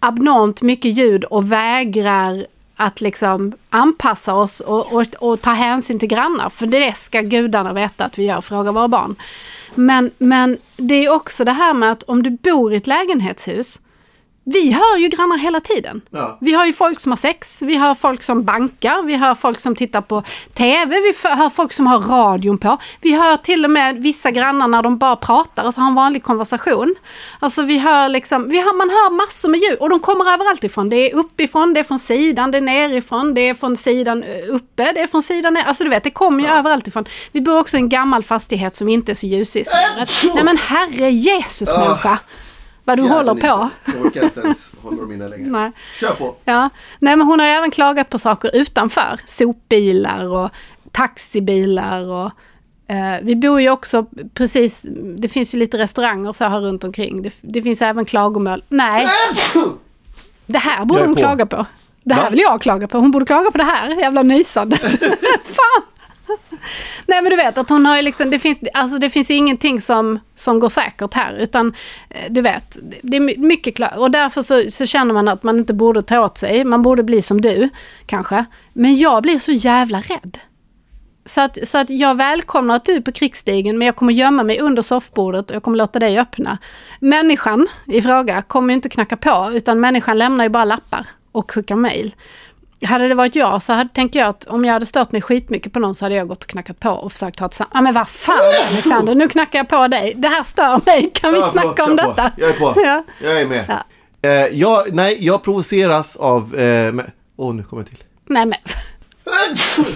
[0.00, 6.08] abnormt mycket ljud och vägrar att liksom anpassa oss och, och, och ta hänsyn till
[6.08, 9.16] grannar, för det ska gudarna veta att vi gör, fråga våra barn.
[9.74, 13.80] Men, men det är också det här med att om du bor i ett lägenhetshus,
[14.44, 16.00] vi hör ju grannar hela tiden.
[16.10, 16.38] Ja.
[16.40, 19.60] Vi har ju folk som har sex, vi har folk som bankar, vi har folk
[19.60, 20.22] som tittar på
[20.54, 22.78] TV, vi hör folk som har radion på.
[23.00, 25.94] Vi hör till och med vissa grannar när de bara pratar och så har en
[25.94, 26.94] vanlig konversation.
[27.40, 30.64] Alltså vi hör liksom, vi hör, man hör massor med ljud och de kommer överallt
[30.64, 30.88] ifrån.
[30.88, 34.54] Det är uppifrån, det är från sidan, det är nerifrån, det är från sidan eh,
[34.54, 35.64] uppe, det är från sidan ner.
[35.64, 37.04] Alltså du vet, det kommer ju överallt ifrån.
[37.32, 39.66] Vi bor också i en gammal fastighet som inte är så ljusig.
[39.66, 39.76] Så
[40.34, 42.18] Nej men herre Jesus människa!
[42.90, 43.70] Vad du håller på.
[43.86, 45.48] Jag orkar inte ens hålla dem inne längre.
[45.50, 45.72] Nej.
[46.00, 46.34] Kör på.
[46.44, 49.20] Ja, nej men hon har även klagat på saker utanför.
[49.24, 50.50] Sopbilar och
[50.92, 52.30] taxibilar och
[52.94, 54.80] eh, vi bor ju också precis,
[55.18, 57.22] det finns ju lite restauranger så här runt omkring.
[57.22, 58.64] Det, det finns även klagomål.
[58.68, 59.06] Nej,
[60.46, 61.20] det här borde hon på.
[61.20, 61.66] klaga på.
[62.04, 62.30] Det här Va?
[62.30, 62.98] vill jag klaga på.
[62.98, 64.80] Hon borde klaga på det här jävla nysandet.
[65.44, 65.82] Fan!
[67.06, 69.80] Nej men du vet att hon har ju liksom, det finns, alltså det finns ingenting
[69.80, 71.74] som, som går säkert här utan
[72.10, 75.58] eh, du vet, det är mycket klart och därför så, så känner man att man
[75.58, 77.68] inte borde ta åt sig, man borde bli som du
[78.06, 78.44] kanske.
[78.72, 80.38] Men jag blir så jävla rädd.
[81.24, 84.42] Så att, så att jag välkomnar att du är på krigsstigen men jag kommer gömma
[84.42, 86.58] mig under soffbordet och jag kommer låta dig öppna.
[87.00, 91.50] Människan i fråga kommer ju inte knacka på utan människan lämnar ju bara lappar och
[91.50, 92.14] skickar mail.
[92.86, 95.72] Hade det varit jag så hade, tänker jag att om jag hade stört mig skitmycket
[95.72, 97.80] på någon så hade jag gått och knackat på och försökt ha ett sam- Ja
[97.80, 98.38] men vad fan
[98.70, 100.14] Alexander, nu knackar jag på dig.
[100.16, 101.10] Det här stör mig.
[101.14, 102.10] Kan vi Ja, förlåt, snacka om kör på.
[102.10, 102.32] detta?
[102.36, 102.72] Jag är på.
[102.76, 103.04] Ja.
[103.22, 103.64] Jag är med.
[103.68, 103.84] Ja.
[104.28, 106.54] Eh, jag, nej, jag provoceras av...
[106.54, 106.94] Åh, eh,
[107.36, 108.04] åh, nu kommer jag till.
[108.26, 108.58] Nej men,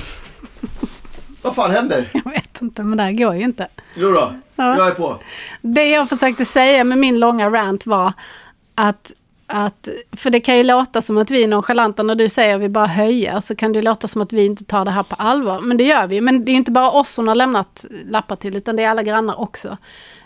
[1.43, 2.09] Vad fan händer?
[2.25, 3.69] jag vet inte men det här går ju inte.
[3.95, 4.77] Jo då, Ja.
[4.79, 5.19] jag är på.
[5.61, 8.13] Det jag försökte säga med min långa rant var
[8.75, 9.13] att,
[9.47, 12.61] att för det kan ju låta som att vi är nonchalanta när du säger att
[12.61, 15.03] vi bara höjer, så kan det ju låta som att vi inte tar det här
[15.03, 15.61] på allvar.
[15.61, 16.21] Men det gör vi.
[16.21, 18.89] Men det är ju inte bara oss hon har lämnat lappar till, utan det är
[18.89, 19.77] alla grannar också.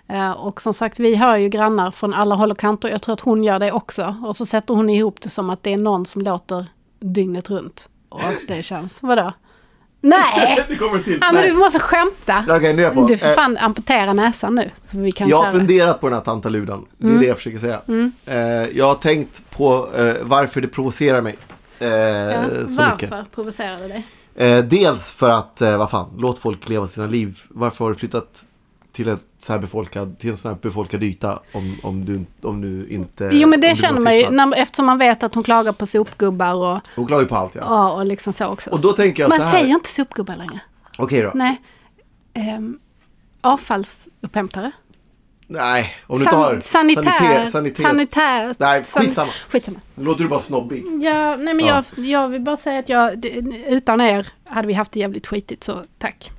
[0.08, 2.88] Eh, och som sagt, vi hör ju grannar från alla håll och kanter.
[2.88, 4.16] Jag tror att hon gör det också.
[4.24, 6.66] Och så sätter hon ihop det som att det är någon som låter
[7.00, 7.88] dygnet runt.
[8.08, 9.32] Och att det känns, vadå?
[10.00, 10.64] Nej!
[10.68, 11.18] Det kommer till.
[11.20, 11.50] Ja, men Nej.
[11.50, 12.44] du måste skämta.
[12.48, 13.06] Okej, nu är jag på.
[13.06, 14.70] Du får Eh, fan amputera näsan nu.
[14.84, 16.86] Så vi kan Jag har funderat på den här tantaludan.
[16.98, 17.20] Det är Mm.
[17.20, 17.80] det jag försöker säga.
[18.26, 18.36] Eh,
[18.78, 21.36] jag har tänkt på eh, varför det provocerar mig.
[21.78, 23.10] Eh, Ja, så mycket.
[23.10, 24.06] varför provocerar det dig?
[24.36, 27.38] Eh, dels för att, eh, vad fan, låt folk leva sina liv.
[27.48, 28.42] Varför har du flyttat
[28.98, 32.60] till, ett så här befolkad, till en sån här befolkad yta om, om, du, om
[32.60, 33.30] du inte...
[33.32, 36.54] Jo men det känner man ju, när, eftersom man vet att hon klagar på sopgubbar
[36.54, 37.60] och, Hon klagar ju på allt ja.
[37.64, 38.70] ja, och liksom så också.
[38.70, 39.58] Och då tänker jag man så här.
[39.58, 40.60] säger inte sopgubbar längre.
[40.98, 41.30] Okej då.
[41.34, 41.60] Nej.
[42.34, 42.78] Ehm,
[43.40, 44.70] avfallsupphämtare.
[45.46, 47.44] Nej, om du San- tar sanitär.
[47.46, 48.54] sanitets- sanitär.
[48.58, 49.30] Nej, skitsamma.
[49.48, 49.80] Skitsamma.
[49.94, 50.84] Nu låter du bara snobbig.
[51.02, 51.84] Ja, nej men Ja.
[51.96, 53.24] Jag, jag vill bara säga att jag,
[53.68, 56.30] utan er hade vi haft det jävligt skitigt så tack.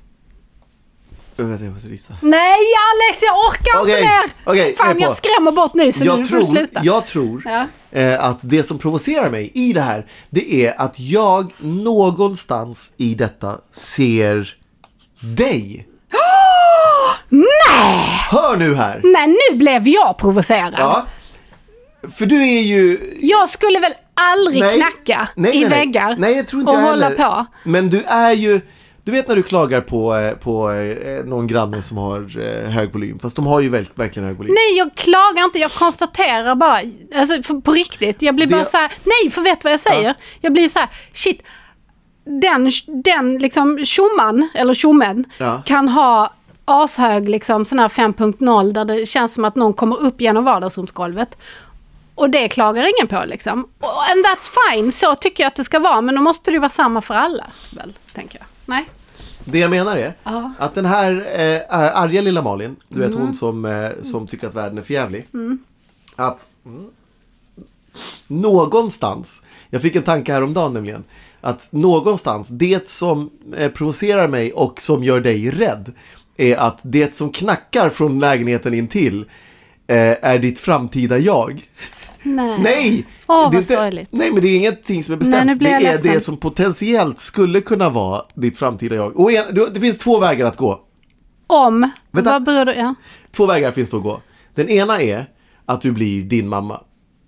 [1.44, 2.14] Vet, jag måste visa.
[2.22, 2.56] Nej
[2.90, 4.64] Alex, jag orkar Okej, inte mer!
[4.70, 6.80] är Fan jag skrämmer bort nysen nu, Jag nu tror, sluta.
[6.84, 7.66] jag tror Ja.
[8.00, 13.14] eh, att det som provocerar mig i det här, det är att jag någonstans i
[13.14, 14.54] detta ser
[15.20, 15.86] dig.
[17.28, 18.20] Nej!
[18.30, 19.00] Hör nu här.
[19.04, 20.74] Nej, nu blev jag provocerad.
[20.78, 21.06] Ja.
[22.16, 23.16] För du är ju...
[23.20, 24.76] Jag skulle väl aldrig Nej.
[24.76, 25.78] knacka Nej, i nej, nej.
[25.78, 27.16] väggar Nej, jag tror inte och jag hålla heller.
[27.24, 27.46] på.
[27.64, 28.60] Men du är ju...
[29.04, 32.92] Du vet när du klagar på, eh, på eh, någon granne som har eh, hög
[32.92, 34.54] volym, fast de har ju verkligen hög volym.
[34.54, 36.80] Nej, jag klagar inte, jag konstaterar bara.
[37.14, 39.80] Alltså på riktigt, jag blir Det- bara så här, nej, för vet du vad jag
[39.80, 40.08] säger?
[40.08, 40.14] Ja.
[40.40, 41.42] Jag blir så här, shit,
[42.24, 42.70] den,
[43.04, 45.62] den liksom tjomman, eller tjommen, Ja.
[45.66, 46.32] kan ha
[46.64, 51.36] ashög liksom sån här 5.0 där det känns som att någon kommer upp genom vardagsrumsgolvet.
[52.14, 53.64] Och det klagar ingen på liksom.
[53.80, 56.00] Och- And that's fine, så tycker jag att det ska vara.
[56.00, 58.46] Men då måste det ju vara samma för alla, väl, tänker jag.
[58.70, 58.88] Nej?
[59.44, 60.14] Det jag menar är.
[60.24, 60.52] Mm.
[60.58, 61.60] att den här eh,
[62.02, 65.26] arga lilla Malin, du vet hon som, eh, som tycker att världen är förjävlig.
[66.16, 66.90] Att mm,
[68.26, 71.04] någonstans, jag fick en tanke häromdagen nämligen,
[71.40, 75.92] att någonstans, det som eh, provocerar mig och som gör dig rädd
[76.36, 79.20] är att det som knackar från lägenheten in till
[79.86, 81.64] eh, är ditt framtida jag.
[82.22, 82.58] Nej.
[82.62, 83.06] Nej!
[83.26, 84.08] Åh, det är inte- sorgligt.
[84.12, 85.46] Nej, men det är ingenting som är bestämt.
[85.46, 86.12] Nej, det är ledsen.
[86.12, 89.16] det som potentiellt skulle kunna vara ditt framtida jag.
[89.20, 90.80] Och en, det finns två vägar att gå.
[91.46, 91.90] Om?
[92.10, 92.30] Vänta.
[92.32, 92.74] Vad beror det...
[92.74, 92.94] Ja.
[93.30, 94.20] Två vägar finns det att gå.
[94.54, 95.26] Den ena är
[95.66, 96.80] att du blir din mamma.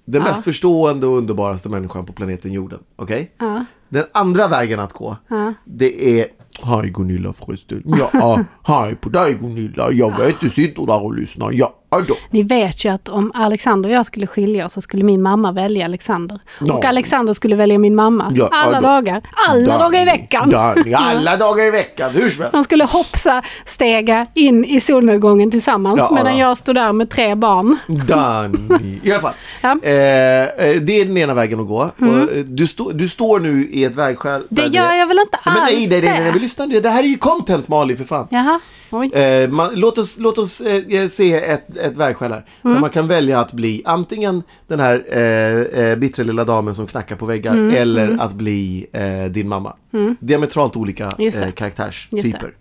[0.05, 0.29] Den Ja.
[0.29, 2.79] mest förstående och underbaraste människan på planeten jorden.
[2.97, 3.33] Okej?
[3.39, 3.65] Ja.
[3.89, 5.55] Den andra vägen att gå, Ja.
[5.65, 6.27] det är
[6.63, 7.83] Hej Gunilla förresten.
[8.15, 9.93] Ja, hej på dig Gunilla.
[9.93, 11.53] Jag vet du sitter där och lyssnar.
[11.53, 12.17] Ja, då.
[12.31, 15.53] Ni vet ju att om Alexander och jag skulle skilja oss så skulle min mamma
[15.53, 16.41] välja Alexander.
[16.61, 16.75] Ja.
[16.75, 18.33] Och Alexander skulle välja min mamma.
[18.35, 18.87] Ja, alla ja, då.
[18.87, 19.23] dagar.
[19.49, 20.51] Alla dagar i veckan.
[20.51, 22.55] Danny, alla dagar i veckan, hur som helst.
[22.55, 26.49] Man skulle hoppsa stega in i solnedgången tillsammans Ja, medan ja.
[26.49, 27.79] jag stod där med tre barn.
[27.87, 28.99] Danny.
[29.03, 29.35] I alla fall.
[29.61, 29.77] Ja.
[29.83, 31.91] Eh, eh, det är den ena vägen att gå.
[31.99, 34.43] Och, eh, du, stå, du står nu i ett vägskäl.
[34.49, 36.67] Det gör jag väl inte Nej, men alls nej, nej, nej, nej, men lyssna.
[36.67, 38.27] Det här är ju content Malin för fan.
[38.31, 38.61] Jaha.
[38.93, 42.47] Eh, man, låt oss, låt oss eh, se ett, ett vägskäl här.
[42.63, 42.75] Mm.
[42.75, 46.87] Där man kan välja att bli antingen den här eh, eh, bittra lilla damen som
[46.87, 47.53] knackar på väggar.
[47.53, 49.77] Mm, Eller att bli eh, din mamma.
[50.21, 52.55] Diametralt olika eh, karaktärstyper.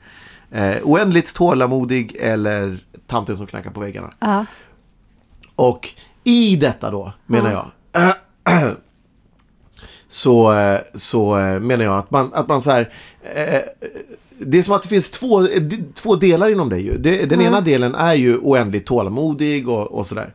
[0.52, 4.14] Eh, oändligt tålamodig eller tanten som knackar på väggarna.
[4.20, 4.46] Ja.
[5.56, 5.90] Och
[6.24, 7.72] i detta då, menar jag,
[10.08, 12.94] så, eh, så eh, menar jag att man, att man så här,
[13.36, 13.62] eh,
[14.46, 15.48] det är som att det finns två,
[15.94, 16.98] två delar inom dig ju.
[16.98, 20.34] Det, den ena delen är ju oändligt tålamodig och, och sådär.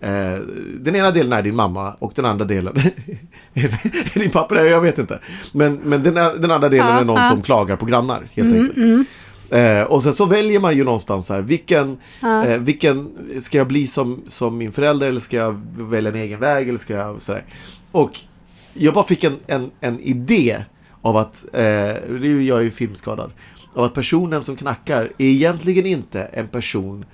[0.00, 0.38] Eh,
[0.80, 2.74] den ena delen är din mamma och den andra delen
[3.54, 5.20] är din pappa, jag vet inte.
[5.52, 9.08] Men, men den, den andra delen är någon som klagar på grannar, helt enkelt.
[9.50, 13.08] Eh, och sen så väljer man ju någonstans här, vilken, eh, vilken
[13.40, 16.78] ska jag bli som, som min förälder eller ska jag välja en egen väg eller
[16.78, 17.44] ska jag sådär.
[17.92, 18.20] Och
[18.74, 20.64] jag bara fick en, en, en idé
[21.08, 23.30] av att, eh, det är ju- jag är ju filmskadad,
[23.74, 27.04] av att personen som knackar är egentligen inte en person,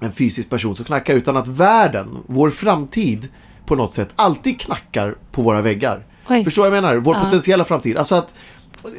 [0.00, 3.28] en fysisk person som knackar, utan att världen, vår framtid,
[3.66, 6.06] på något sätt alltid knackar på våra väggar.
[6.28, 6.44] Oj.
[6.44, 6.96] Förstår vad jag menar?
[6.96, 7.24] Vår Ja.
[7.24, 7.96] potentiella framtid.
[7.96, 8.34] Alltså att,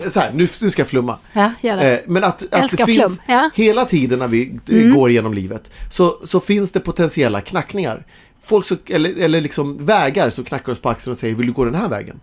[0.07, 1.17] så här, nu, nu ska jag flumma.
[1.33, 1.97] Ja, gör det.
[1.99, 3.33] Eh, men att, att det finns, ja.
[3.39, 3.49] Mm.
[3.55, 8.05] hela tiden när vi d- går genom livet, så, så finns det potentiella knackningar.
[8.41, 11.53] Folk så, eller, eller liksom vägar som knackar oss på axeln och säger, vill du
[11.53, 12.19] gå den här vägen?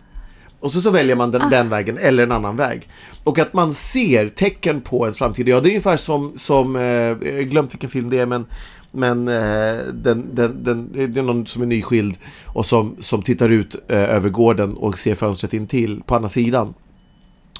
[0.61, 1.39] Och så, så väljer man Ah.
[1.39, 2.87] den, den vägen eller en annan väg.
[3.23, 5.47] Och att man ser tecken på ens framtid.
[5.47, 8.45] Ja, det är ungefär som, som eh, jag glömt vilken film det är, men
[8.93, 13.49] men eh, den, den, den, det är någon som är nyskild och som, som tittar
[13.49, 16.73] ut eh, över gården och ser fönstret in till på andra sidan.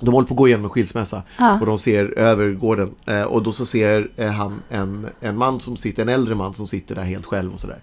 [0.02, 1.60] De håller på att gå igenom en skilsmässa Ja.
[1.60, 5.60] och de ser över gården eh, och då så ser eh, han en, en man
[5.60, 7.80] som sitter, en äldre man som sitter där helt själv och sådär.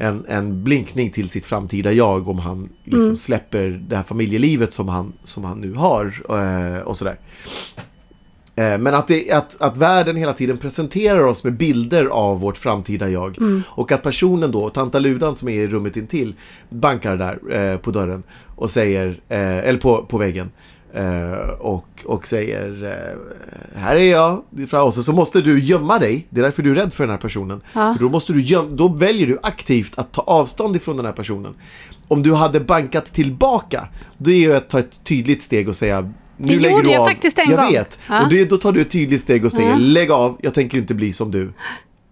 [0.00, 4.88] En, en blinkning till sitt framtida jag om han liksom släpper det här familjelivet som
[4.88, 7.18] han, som han nu har eh, och sådär.
[8.56, 12.56] Eh, Men att, det, att, att världen hela tiden presenterar oss med bilder av vårt
[12.56, 13.38] framtida jag.
[13.66, 16.34] Och att personen då, tanta Ludan som är i rummet intill,
[16.70, 18.22] bankar där eh, på dörren
[18.56, 20.50] och säger, eh, eller på, på väggen.
[20.94, 24.42] Eh, och, och säger, eh, här är jag.
[24.86, 27.18] Och så, måste du gömma dig, det är därför du är rädd för den här
[27.18, 27.60] personen.
[27.72, 27.94] Ja.
[27.94, 31.12] För då, måste du göm, då väljer du aktivt att ta avstånd ifrån den här
[31.12, 31.54] personen.
[32.08, 36.00] Om du hade bankat tillbaka, då är ju att ta ett tydligt steg och säga
[36.36, 37.06] nu Det lägger gjorde du jag av.
[37.08, 37.72] faktiskt en jag gång.
[37.72, 37.98] vet.
[38.08, 38.22] Ja.
[38.22, 39.76] Och det, då tar du ett tydligt steg och säger Ja.
[39.78, 41.52] lägg av, jag tänker inte bli som du.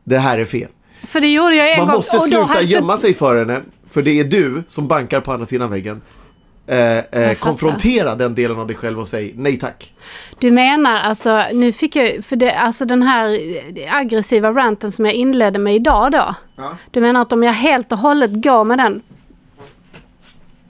[0.05, 0.69] Det här är fel.
[1.07, 1.97] För det gjorde jag en Man gång.
[1.97, 3.61] måste och då sluta gömma sig för henne,
[3.91, 6.01] för det är du som bankar på andra sidan väggen.
[6.69, 9.95] Eh, eh, konfrontera den delen av dig själv och säg nej tack.
[10.39, 13.39] Du menar alltså, nu fick jag, för det, alltså den här
[13.91, 16.35] aggressiva ranten som jag inledde med idag då.
[16.57, 16.77] Ja.
[16.91, 19.03] Du menar att om jag helt och hållet går med den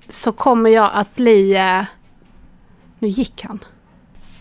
[0.08, 1.56] så kommer jag att bli...
[1.56, 1.82] Eh,
[2.98, 3.64] nu gick han.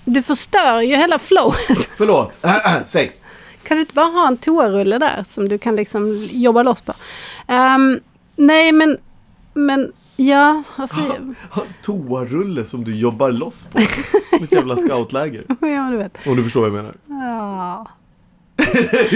[0.06, 1.78] Du förstör ju hela flowet.
[1.98, 2.40] Förlåt,
[2.86, 3.12] säg.
[3.64, 6.94] Kan du inte bara ha en toarulle där som du kan liksom jobba loss på?
[7.48, 8.00] Ehm,
[8.36, 8.98] nej men,
[9.54, 11.00] men ja, alltså...
[11.82, 13.82] Toarulle som du jobbar loss på.
[14.30, 15.46] Som ett jävla scoutläger.
[15.48, 16.28] ja, du vet.
[16.28, 16.96] Om du förstår vad jag menar.
[17.08, 17.88] Ja.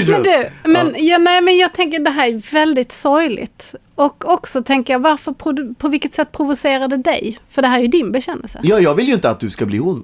[0.08, 1.18] Men du, men, ja.
[1.18, 3.76] nej, men jag tänker det här är väldigt sorgligt.
[3.96, 5.32] Och också tänker jag, varför,
[5.74, 7.40] på vilket sätt provocerar det dig?
[7.50, 8.60] För det här är ju din bekännelse.
[8.64, 10.04] Ja, jag vill ju inte att du ska bli hon.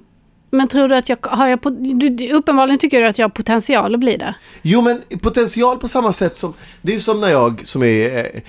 [0.50, 1.58] Men tror du att jag har jag...
[2.16, 4.34] du, uppenbarligen tycker du att jag har potential att bli det.
[4.62, 8.16] Jo men potential på samma sätt som, det är ju som när jag som är...
[8.16, 8.42] eh,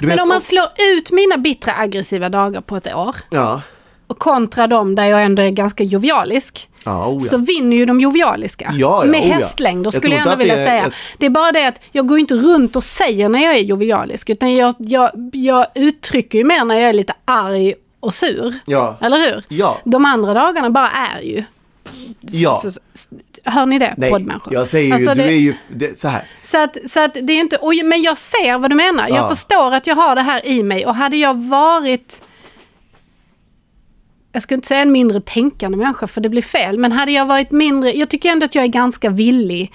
[0.00, 3.60] Du Men vet, om man slår ut mina bittra aggressiva dagar på ett år Ja.
[4.06, 6.68] och kontra dem där jag ändå är ganska jovialisk.
[6.84, 7.30] Ja, oh ja.
[7.30, 8.70] Så vinner ju de jovialiska.
[8.74, 10.86] Ja, ja, med oh hästlängder Jag skulle jag inte ändå vilja är säga.
[10.86, 13.60] ett- Det är bara det att jag går inte runt och säger när jag är
[13.62, 14.30] jovialisk.
[14.30, 18.54] Utan jag, jag, jag uttrycker ju mer när jag är lite arg och sur.
[19.00, 19.42] Eller hur?
[19.84, 21.44] De andra dagarna bara är ju.
[22.20, 22.60] Ja.
[22.62, 22.80] Så, så,
[23.44, 24.52] hör ni det, Nej, poddmänniskor?
[24.54, 26.22] jag säger ju, Alltså, du det- är ju, det, så här.
[26.46, 29.08] Så att, så att det är inte, och, men jag ser vad du menar.
[29.08, 29.16] Ja.
[29.16, 30.86] Jag förstår att jag har det här i mig.
[30.86, 32.22] Och hade jag varit,
[34.32, 36.78] jag skulle inte säga en mindre tänkande människa för det blir fel.
[36.78, 39.72] Men hade jag varit mindre, jag tycker ändå att jag är ganska villig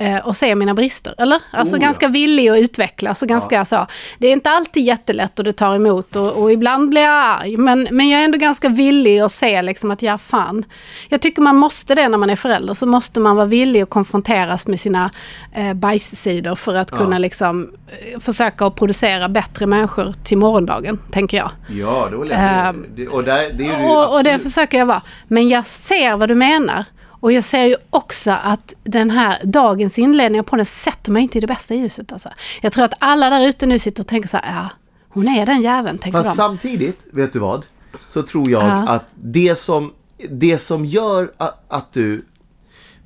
[0.00, 1.14] eh, att se mina brister.
[1.18, 1.38] Eller?
[1.50, 1.86] Alltså Oh, ja.
[1.86, 3.86] ganska villig att utvecklas och ganska så.
[4.18, 7.56] Det är inte alltid jättelätt och det tar emot och, och ibland blir jag arg.
[7.56, 10.64] Men, men jag är ändå ganska villig att se liksom att ja, fan.
[11.08, 12.74] Jag tycker man måste det när man är förälder.
[12.74, 15.10] Så måste man vara villig att konfronteras med sina
[15.54, 16.96] eh, bajssidor för att Ja.
[16.96, 17.70] kunna liksom
[18.14, 21.50] eh, försöka att producera bättre människor till morgondagen, tänker jag.
[21.68, 22.38] Ja, det var lätt.
[22.38, 25.02] Ehm, det, och där, det är ju Och, och det försöker jag vara.
[25.28, 26.84] Men jag ser vad du menar.
[27.20, 31.38] Och jag ser ju också att den här dagens inledning på den sätter mig inte
[31.38, 32.12] i det bästa ljuset.
[32.12, 32.28] Alltså.
[32.62, 34.68] Jag tror att alla där ute nu sitter och tänker så här, ja,
[35.08, 36.36] hon är den jäveln, tänker Fast de.
[36.36, 37.66] samtidigt, vet du vad?
[38.08, 38.88] Så tror jag Ja.
[38.88, 39.92] att det som,
[40.30, 42.24] det som gör att, att du...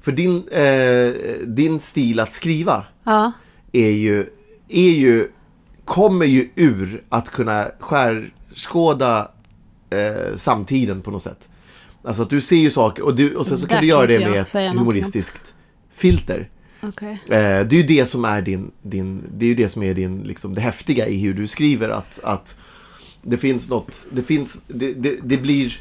[0.02, 1.12] För din, eh,
[1.46, 3.32] din stil att skriva Ja,
[3.72, 4.26] är ju,
[4.68, 5.28] är ju,
[5.84, 9.30] kommer ju ur att kunna skärskåda
[9.90, 11.48] eh, samtiden på något sätt.
[12.04, 14.06] Alltså att du ser ju saker och, du, och sen så Där kan du göra
[14.06, 15.54] det med ett humoristiskt
[15.92, 16.50] filter.
[16.82, 17.12] okej.
[17.12, 19.94] Eh, det är ju det som är din, din det är ju det som är
[19.94, 22.56] din, liksom det häftiga i hur du skriver att, att
[23.22, 25.80] det finns något, det finns, det, det, det blir,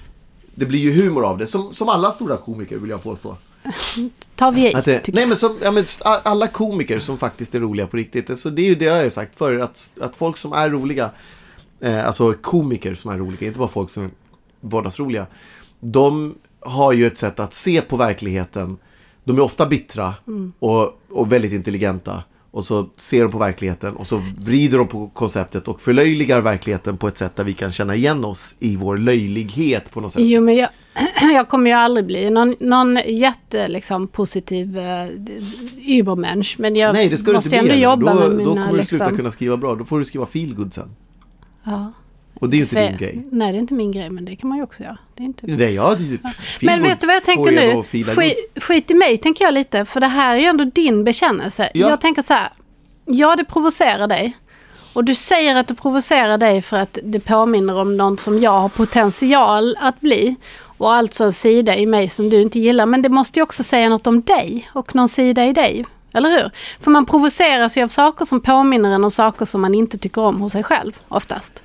[0.55, 3.37] det blir ju humor av det, som, som alla stora komiker vill jag påstå.
[4.35, 7.59] Tar vi i, Att det, nej men, som, ja, men alla komiker som faktiskt är
[7.59, 10.37] roliga på riktigt, så det är ju det jag har sagt förr, att, att folk
[10.37, 11.11] som är roliga,
[11.79, 14.09] eh, alltså komiker som är roliga, inte bara folk som är
[14.61, 15.27] vardagsroliga,
[15.83, 18.77] de har ju ett sätt att se på verkligheten.
[19.23, 20.13] De är ofta bittra
[20.59, 22.23] och, och väldigt intelligenta.
[22.51, 26.97] Och så ser de på verkligheten och så vrider de på konceptet och förlöjligar verkligheten
[26.97, 30.21] på ett sätt där vi kan känna igen oss i vår löjlighet på något sätt.
[30.25, 30.69] Jo, men jag,
[31.33, 34.83] jag kommer ju aldrig bli någon, någon jätte liksom, positiv uh,
[35.77, 36.55] übermensch.
[36.59, 37.91] Men jag Nej, det ska du måste inte ändå bli heller.
[37.91, 38.49] jobba då, med mina...
[38.49, 39.75] då kommer du sluta liksom, kunna skriva bra.
[39.75, 40.95] Då får du skriva feelgood sen.
[41.63, 41.91] ja,
[42.39, 43.27] Och det är ju inte för- din grej.
[43.31, 44.97] Nej, det är inte min grej, men det kan man ju också göra.
[45.15, 45.47] Det är inte...
[45.47, 47.83] Nej, ja, det är Men vet du vad jag tänker nu?
[48.15, 51.69] Skit, skit i mig tänker jag lite, för det här är ju ändå din bekännelse.
[51.73, 51.89] Ja.
[51.89, 52.49] Jag tänker så här,
[53.05, 54.37] ja det provocerar dig.
[54.93, 58.51] Och du säger att det provocerar dig för att det påminner om någon som jag
[58.59, 60.35] har potential att bli.
[60.77, 62.85] Och alltså en sida i mig som du inte gillar.
[62.85, 65.85] Men det måste ju också säga något om dig och någon sida i dig.
[66.13, 66.51] Eller hur?
[66.79, 70.21] För man provoceras ju av saker som påminner en om saker som man inte tycker
[70.21, 71.63] om hos sig själv oftast.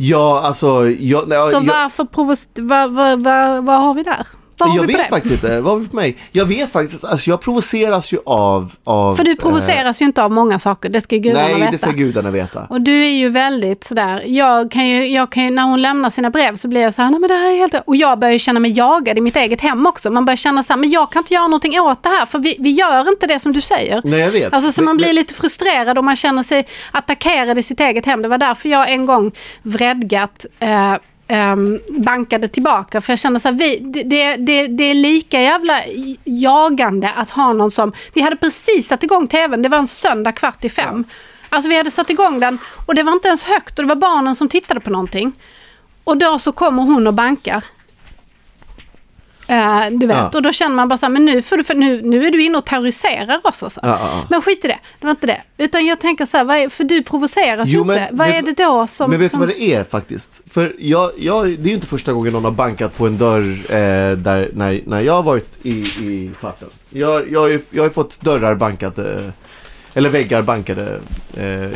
[0.00, 0.90] Ja, alltså...
[0.90, 2.62] Jag, nej, Så jag, varför provocerar...
[2.68, 4.26] Vad vad- vad- vad har vi där?
[4.58, 5.14] Vad har jag vi på vet det?
[5.14, 5.60] faktiskt inte.
[5.60, 6.16] Vad har vi på mig?
[6.32, 8.72] Jag vet faktiskt, alltså jag provoceras ju av...
[8.84, 11.54] av För du eh, provoceras ju inte av många saker, det ska ju gudarna Nej,
[11.54, 11.70] veta.
[11.70, 12.66] det ska gudarna veta.
[12.70, 16.10] Och du är ju väldigt sådär, jag kan ju, jag kan ju, när hon lämnar
[16.10, 17.74] sina brev så blir jag så här, nej men det här är helt...
[17.86, 20.10] Och jag börjar ju känna mig jagad i mitt eget hem också.
[20.10, 22.38] Man börjar känna så här, men jag kan inte göra någonting åt det här, för
[22.38, 24.00] vi, vi gör inte det som du säger.
[24.04, 24.52] Nej, jag vet.
[24.52, 27.80] Alltså så Men- man blir men- lite frustrerad och man känner sig attackerad i sitt
[27.80, 28.22] eget hem.
[28.22, 30.94] Det var därför jag en gång vredgat eh,
[31.28, 33.00] ehm, bankade tillbaka.
[33.00, 35.82] För jag kände så här, vi, det, det, det, det är lika jävla
[36.24, 37.92] jagande att ha någon som...
[38.12, 41.04] Vi hade precis satt igång tvn, det var en söndag kvart i fem.
[41.48, 43.96] Alltså vi hade satt igång den och det var inte ens högt och det var
[43.96, 45.32] barnen som tittade på någonting.
[46.04, 47.64] Och då så kommer hon och bankar.
[49.48, 50.30] Eh, du vet, Ja.
[50.34, 52.42] och då känner man bara så här, men nu, du, för nu, nu är du
[52.42, 53.62] inne och terroriserar oss.
[53.62, 53.80] Alltså.
[53.82, 54.26] Ja, ja, ja.
[54.30, 55.42] Men skit i det, det var inte det.
[55.58, 58.08] Utan jag tänker så här, är, för du provoceras Jo, ju inte.
[58.12, 59.10] Vad vet är det då som...
[59.10, 59.40] Men vet som...
[59.40, 60.42] du vad det är faktiskt?
[60.50, 63.50] För jag, jag, det är ju inte första gången någon har bankat på en dörr
[63.68, 66.68] eh, där, när, när jag har varit i, i farten.
[66.90, 69.32] Jag, jag, jag har ju fått dörrar bankade,
[69.94, 71.00] eller väggar bankade
[71.36, 71.70] eh,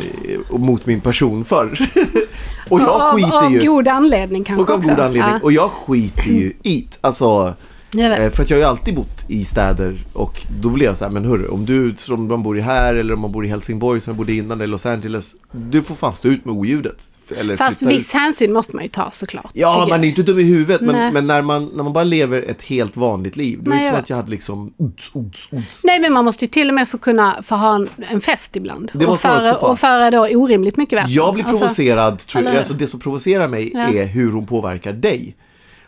[0.49, 1.77] mot min person förr.
[2.69, 3.59] och jag av, skiter av ju...
[3.61, 4.89] god anledning kanske Och av också.
[4.89, 5.33] god anledning.
[5.33, 6.87] Ja, Och jag skiter ju i.
[7.01, 7.53] Alltså.
[7.99, 11.05] Eh, för att jag har ju alltid bott i städer och då blir jag så
[11.05, 13.47] här, men hörru, om du som man bor i här eller om man bor i
[13.47, 16.95] Helsingborg som jag bodde innan eller Los Angeles, du får fan stå ut med oljudet.
[17.37, 17.99] Eller Fast flytta ut.
[17.99, 19.51] viss hänsyn måste man ju ta såklart.
[19.53, 22.03] Ja, man är ju inte dum i huvudet, men, men när, man, när man bara
[22.03, 25.09] lever ett helt vanligt liv, då är det inte så att jag hade liksom ods,
[25.13, 25.83] ods, ods.
[25.83, 28.55] Nej, men man måste ju till och med få kunna få ha en, en fest
[28.55, 28.91] ibland.
[28.93, 31.13] Det och, föra, och föra då orimligt mycket väsen.
[31.13, 32.57] Jag blir Alltså, provocerad, tror, eller hur?
[32.57, 33.79] alltså det som provocerar mig Ja.
[33.93, 35.35] är hur hon påverkar dig.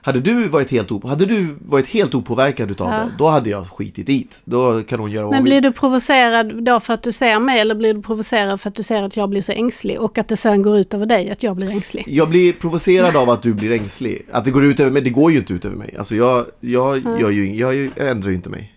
[0.06, 2.98] Hade du varit helt, op- hade du varit helt opåverkad utav Ja.
[2.98, 4.42] det, då hade jag skitit dit.
[4.46, 7.60] Då kan hon göra vad Men blir du provocerad då för att du ser mig
[7.60, 10.28] eller blir du provocerad för att du ser att jag blir så ängslig och att
[10.28, 12.04] det sen går ut över dig att jag blir ängslig?
[12.08, 14.26] Jag blir provocerad av att du blir ängslig.
[14.32, 15.96] Att det går ut över mig, det går ju inte ut över mig.
[15.98, 18.72] Alltså jag, jag, gör ju, ing- jag, jag ändrar ju inte mig.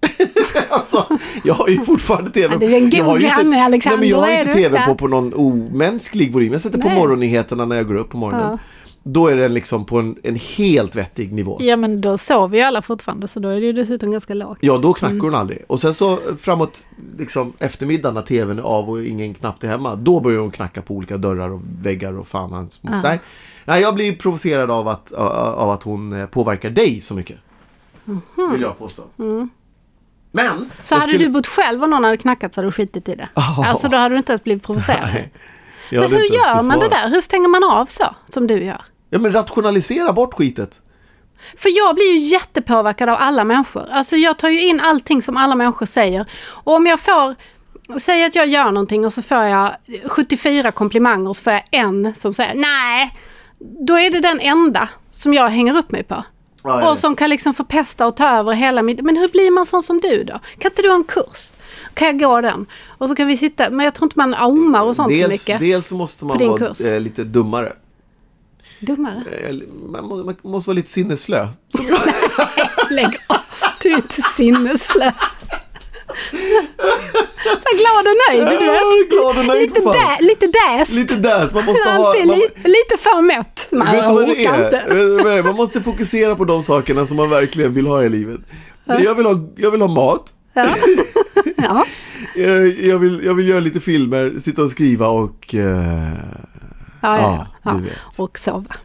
[0.70, 1.06] alltså,
[1.44, 2.54] jag har ju fortfarande tv.
[2.54, 4.86] Ja, du är en jag har god granne, Alexander, Nej, men jag har inte tv
[4.86, 6.52] på, på någon omänsklig volym.
[6.52, 6.96] Jag sätter på Nej.
[6.96, 8.46] morgonnyheterna när jag går upp på morgonen.
[8.50, 8.58] Ja.
[9.08, 11.58] Då är den liksom på en, en helt vettig nivå.
[11.60, 14.58] Ja men då sover ju alla fortfarande så då är det ju dessutom ganska lågt.
[14.60, 15.64] Ja, då knackar hon aldrig.
[15.68, 16.86] Och sen så framåt
[17.18, 20.82] liksom, eftermiddagen när tvn är av och ingen knappt är hemma, då börjar hon knacka
[20.82, 23.02] på olika dörrar och väggar och fan hans Ja.
[23.02, 23.20] nej,
[23.64, 27.36] nej, jag blir provocerad av att, av att hon eh, påverkar dig så mycket.
[28.52, 29.02] Vill jag påstå.
[29.16, 29.46] Men!
[30.56, 30.70] Mhm.
[30.82, 33.14] Så hade skulle- du bott själv och någon hade knackat så hade du skitit i
[33.14, 33.28] det.
[33.34, 33.64] Ja.
[33.66, 35.08] Alltså då hade du inte ens blivit provocerad.
[35.90, 37.08] Men hur gör man det där?
[37.10, 38.04] Hur stänger man av så?
[38.30, 38.82] Som du gör?
[39.10, 40.80] Ja men rationalisera bort skitet.
[41.56, 43.86] För jag blir ju jättepåverkad av alla människor.
[43.90, 46.26] Alltså jag tar ju in allting som alla människor säger.
[46.48, 47.34] Och om jag får,
[47.98, 49.70] säg att jag gör någonting och så får jag
[50.04, 53.16] 74 komplimanger och så får jag en som säger nej.
[53.58, 56.24] Då är det den enda som jag hänger upp mig på.
[56.62, 57.18] Ja, och som vet.
[57.18, 59.00] kan liksom förpesta och ta över hela mitt...
[59.04, 60.40] Men hur blir man sån som du då?
[60.58, 61.52] Kan inte du ha en kurs?
[61.94, 62.66] Kan jag gå den?
[62.98, 63.70] Och så kan vi sitta...
[63.70, 65.60] Men jag tror inte man aumar och sånt så Dels, mycket.
[65.60, 66.80] dels så måste man vara kurs.
[66.80, 67.72] eh, lite dummare.
[68.80, 69.22] Dummare.
[69.48, 69.54] Eh,
[69.92, 71.48] Man, må, man måste vara lite sinnesslö.
[72.90, 73.36] Lägg av.
[73.82, 75.12] Du är inte sinnesslö.
[77.62, 79.08] Så glad och nöjd du är.
[79.10, 80.90] glad och nöjd Lite, dä, lite däst.
[80.92, 82.14] Lite där, så man måste ha...
[82.24, 83.68] Man, li, lite för mätt.
[83.72, 85.24] Man vet vad det är?
[85.24, 85.44] Vet?
[85.44, 88.40] Man måste fokusera på de sakerna som man verkligen vill ha i livet.
[88.84, 90.66] Jag vill ha, jag vill ha mat, Ja.
[91.56, 91.84] ja.
[92.78, 95.54] jag, vill, jag vill göra lite filmer, sitta och skriva och...
[95.54, 96.12] eh,
[97.06, 98.22] Ja, ja, Ja, ja.
[98.22, 98.76] Och sova.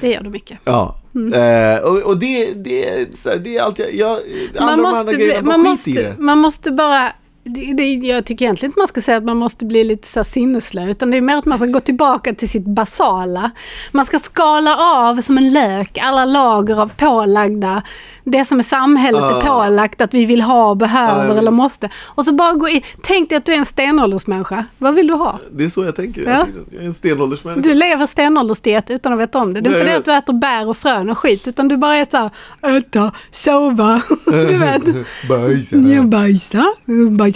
[0.00, 0.58] Det gör du mycket.
[0.64, 0.96] Ja.
[1.34, 3.94] Eh, och, och det, det, så här, det är allt jag...
[3.94, 4.18] jag
[4.58, 7.12] alla Man de andra måste, grejerna, bli, man, i måste, man måste bara...
[7.46, 10.24] Det, det, jag tycker egentligen inte man ska säga att man måste bli lite så
[10.24, 13.50] sinneslö, utan det är mer att man ska gå tillbaka till sitt basala.
[13.92, 17.82] Man ska skala av som en lök alla lager av pålagda,
[18.24, 19.40] det som är samhället är Ah.
[19.40, 21.88] pålagt att vi vill ha, behöver Ja, eller måste.
[22.04, 22.82] Och så bara gå in.
[23.02, 24.64] Tänk dig att du är en stenåldersmänniska.
[24.78, 25.38] Vad vill du ha?
[25.52, 26.22] Det är så jag tänker.
[26.22, 26.46] Ja.
[26.72, 27.68] Jag är en stenåldersmänniska.
[27.68, 29.60] Du lever stenåldersdiet utan att veta om det.
[29.60, 31.68] Det är Nej, inte det jag att du äter bär och frön och skit, utan
[31.68, 32.30] du bara är så här,
[32.78, 34.82] äta, sova, du vet.
[35.28, 35.76] Bajsa.
[35.76, 36.64] Jag bajsar,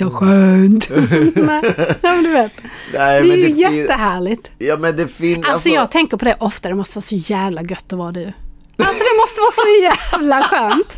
[0.05, 0.88] bajsar skönt.
[1.36, 2.53] Nej, men du vet.
[2.94, 4.51] Nej, Det är ju det jättehärligt.
[4.59, 5.46] Ja, men det finns...
[5.46, 8.32] Alltså jag tänker på det ofta, det måste vara så jävla gött att vara du.
[8.76, 10.96] Alltså det måste vara så jävla skönt.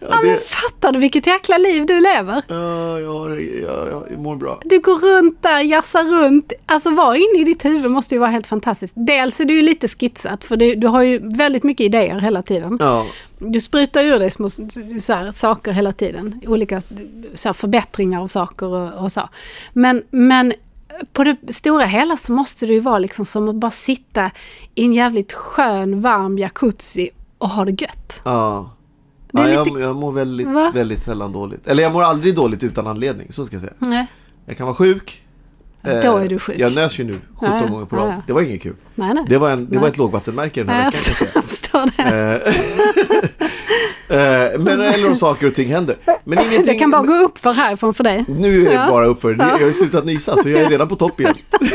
[0.00, 2.42] Ja, men det- fattar du vilket jäkla liv du lever?
[2.48, 4.60] Ja, jag, jag, jag mår bra.
[4.64, 6.52] Du går runt där, jassar runt.
[6.66, 8.92] Alltså vara inne i ditt huvud måste ju vara helt fantastiskt.
[8.96, 12.42] Dels är du ju lite skitsat, för du, du har ju väldigt mycket idéer hela
[12.42, 12.76] tiden.
[12.80, 13.06] Ja,
[13.38, 14.50] Du sprutar ur dig små
[15.00, 16.40] så här, saker hela tiden.
[16.46, 16.82] Olika
[17.34, 19.28] så här, förbättringar av saker och, och så.
[19.72, 20.52] Men, men
[21.12, 24.30] på det stora hela så måste det ju vara liksom som att bara sitta
[24.74, 28.22] i en jävligt skön, varm jacuzzi och ha det gött.
[28.24, 28.70] ja.
[29.32, 30.70] Det är ja lite- jag, jag mår väldigt, Va?
[30.74, 31.66] väldigt sällan dåligt.
[31.66, 33.72] Eller jag mår aldrig dåligt utan anledning, så ska jag säga.
[33.78, 34.06] Nej,
[34.46, 35.22] Jag kan vara sjuk.
[35.82, 36.56] då Eh, är du sjuk.
[36.58, 37.66] Jag nös ju nu 17 Ja, ja.
[37.72, 38.08] gånger på rad.
[38.08, 38.22] ja.
[38.26, 38.74] Det var inget kul.
[38.94, 39.14] nej.
[39.14, 39.24] nej.
[39.28, 39.80] Det var, en, det Nej.
[39.80, 41.28] var ett lågvattenmärke den här veckan.
[41.34, 42.02] jag förstår det.
[44.08, 45.96] Eh, eh, men eller om saker och ting händer.
[46.24, 46.62] Men ingenting...
[46.66, 48.24] Det kan bara gå upp för härifrån för dig.
[48.28, 49.36] Nu är det bara uppför.
[49.38, 51.34] Jag har ju slutat nysa så jag är redan på topp igen.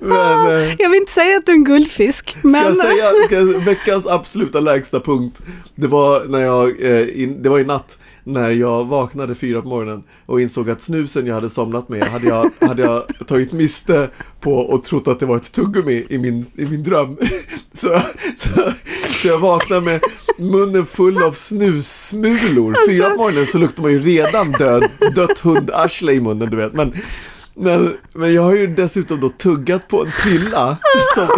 [0.00, 2.30] men, eh, Jag vill inte säga att du är en guldfisk.
[2.30, 2.64] Ska Men...
[2.64, 5.42] jag säga, ska jag, veckans absoluta lägsta punkt
[5.74, 9.68] Det var när jag, eh, in, det var i natt När jag vaknade fyra på
[9.68, 14.10] morgonen Och insåg att snusen jag hade somnat med Hade jag, hade jag tagit miste
[14.40, 17.16] på Och trott att det var ett tuggummi i min, i min dröm.
[17.72, 18.02] Så,
[18.36, 18.72] så,
[19.22, 20.00] så jag vaknade med
[20.38, 26.12] munnen full av snussmulor Fyra på morgonen så luktar man ju redan död, dött hundarsle
[26.12, 26.72] i munnen du vet.
[26.72, 26.92] Men
[27.58, 30.76] men, men jag har ju dessutom då tuggat på en pilla
[31.14, 31.28] som,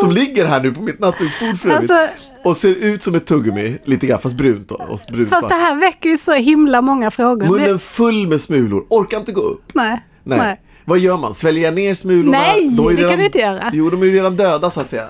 [0.00, 1.90] som ligger här nu på mitt nattduksbord för övrigt.
[1.90, 2.08] Alltså,
[2.44, 5.40] Och ser ut som ett tuggummi, lite grann fast brunt då, och brunsvart.
[5.40, 7.46] fast det här väcker ju så himla många frågor.
[7.46, 9.62] Munnen Det, full med smulor, orkar inte gå upp.
[9.72, 10.02] nej.
[10.24, 10.38] Nej.
[10.38, 10.60] nej.
[10.84, 11.34] Vad gör man?
[11.34, 12.38] Sväljer jag ner smulorna?
[12.38, 13.70] Nej, är det kan du inte göra.
[13.72, 15.06] Jo, de är ju redan döda så att säga.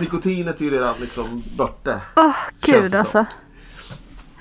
[0.00, 2.00] Nikotinet är ju redan liksom borta.
[2.16, 2.30] Åh,
[2.66, 3.26] Känns gud det alltså.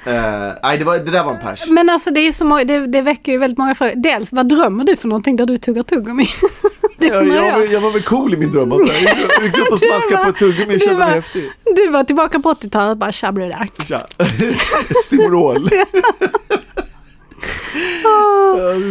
[0.06, 1.64] Eh, nej, det, var, det där var en pers.
[1.68, 3.94] Men alltså det, är så det, det väcker ju väldigt många frågor.
[3.96, 6.28] Dels, vad drömmer du för någonting där du tuggar tuggummi?
[6.98, 7.54] det Jag, jag, jag.
[7.54, 8.72] var, jag var väl cool i min dröm.
[8.72, 8.94] Alltså.
[9.04, 11.52] Jag gick ut och smaskade på ett tuggummi och kände mig häftig.
[11.76, 13.68] Du var tillbaka på 80-talet bara tjabbade där.
[13.88, 14.06] Ja.
[15.06, 15.70] Stimorol.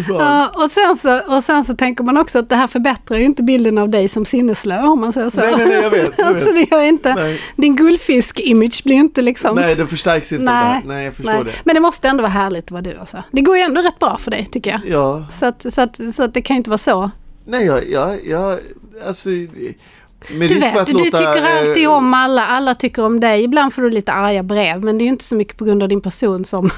[0.08, 3.24] Ja, och, sen så, och sen så tänker man också att det här förbättrar ju
[3.24, 5.40] inte bilden av dig som sinneslö om man säger så.
[5.40, 6.70] Nej, nej, nej, jag vet, jag alltså, vet.
[6.70, 7.40] det gör inte, Nej.
[7.56, 9.54] din guldfisk-image blir inte liksom...
[9.56, 10.82] Nej, den förstärks inte av det här.
[10.86, 11.44] Nej, jag förstår nej.
[11.44, 11.52] det.
[11.64, 13.22] Men det måste ändå vara härligt att vara du alltså.
[13.30, 14.80] Det går ju ändå rätt bra för dig tycker jag.
[14.86, 17.10] Ja, Så att, så att, så att det kan ju inte vara så.
[17.44, 18.58] nej, jag, jag, jag
[19.06, 19.28] alltså...
[20.30, 23.44] Med Du vet, du låta, tycker alltid eh, om alla, alla tycker om dig.
[23.44, 25.82] Ibland får du lite arga brev, men det är ju inte så mycket på grund
[25.82, 26.70] av din person som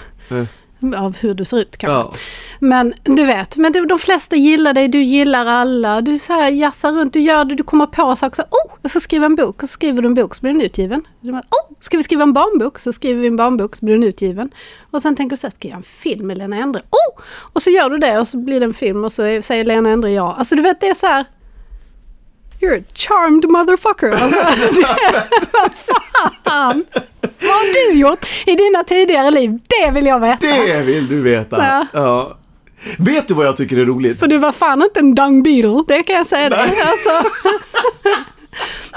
[0.97, 1.97] av hur du ser ut kanske.
[1.97, 2.12] Ja,
[2.59, 6.51] Men du vet, men de, de flesta gillar dig, du gillar alla, du så här
[6.51, 9.37] jassar runt, du gör det, du kommer på saker så oh, jag ska skriva en
[9.37, 11.03] bok, och så skriver du en bok så blir den utgiven.
[11.20, 12.79] Bara, Oh, ska vi skriva en barnbok?
[12.79, 14.51] Så skriver vi en barnbok så blir den utgiven.
[14.91, 16.83] Och sen tänker du så här, ska jag göra en film med Lena Endre?
[16.91, 17.22] Oh!
[17.53, 19.91] Och så gör du det och så blir det en film och så säger Lena
[19.91, 20.35] Endre ja.
[20.39, 21.26] Alltså du vet, det är så här
[22.61, 24.11] You're a charmed motherfucker.
[24.11, 24.39] Alltså,
[25.53, 25.73] vad
[26.45, 26.85] fan!
[27.21, 29.59] Vad har du gjort i dina tidigare liv?
[29.69, 30.47] Det vill jag veta.
[30.47, 31.57] det vill du veta.
[31.57, 31.87] Ja.
[31.93, 32.39] Ja.
[32.99, 34.21] Vet du vad jag tycker är roligt?
[34.21, 36.59] För du var fan inte en dung beetle, det kan jag säga dig.
[36.61, 37.31] Alltså,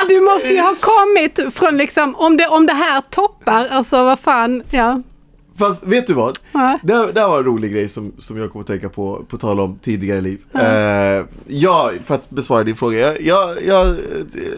[0.10, 4.20] du måste ju ha kommit från liksom, om det, om det här toppar, alltså vad
[4.20, 5.02] fan, ja.
[5.62, 6.40] Fast vet du vad?
[6.52, 6.80] Ja.
[6.84, 9.38] Det, här- det var en rolig grej som, som jag kommer att tänka på, på
[9.38, 10.40] tal om tidigare liv.
[10.54, 13.96] Eh, jag, för att besvara din fråga, jag, jag, jag,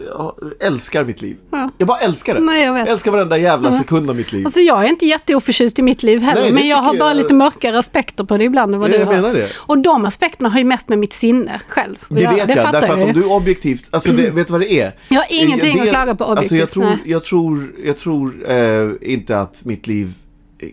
[0.08, 1.36] jag älskar mitt liv.
[1.50, 1.70] Ja.
[1.78, 2.40] Jag bara älskar det.
[2.40, 2.88] Nej, jag vet.
[2.88, 4.46] älskar varenda jävla sekund av mitt liv.
[4.46, 7.08] Alltså jag är inte jätteoförtjust i mitt liv heller, Nej, det men jag har bara
[7.10, 9.12] jag- lite mörkare aspekter på det ibland än vad Ja, du jag har.
[9.14, 9.48] menar det.
[9.56, 11.96] Och de aspekterna har ju mest med mitt sinne själv.
[12.08, 14.72] Det vet jag, fattar därför att om du objektivt, alltså det, vet du vad det
[14.80, 14.92] är?
[15.08, 18.50] Jag har ingenting Det- att klaga på Alltså jag objektivt, tror, jag tror, jag tror
[18.50, 20.12] eh, inte att mitt liv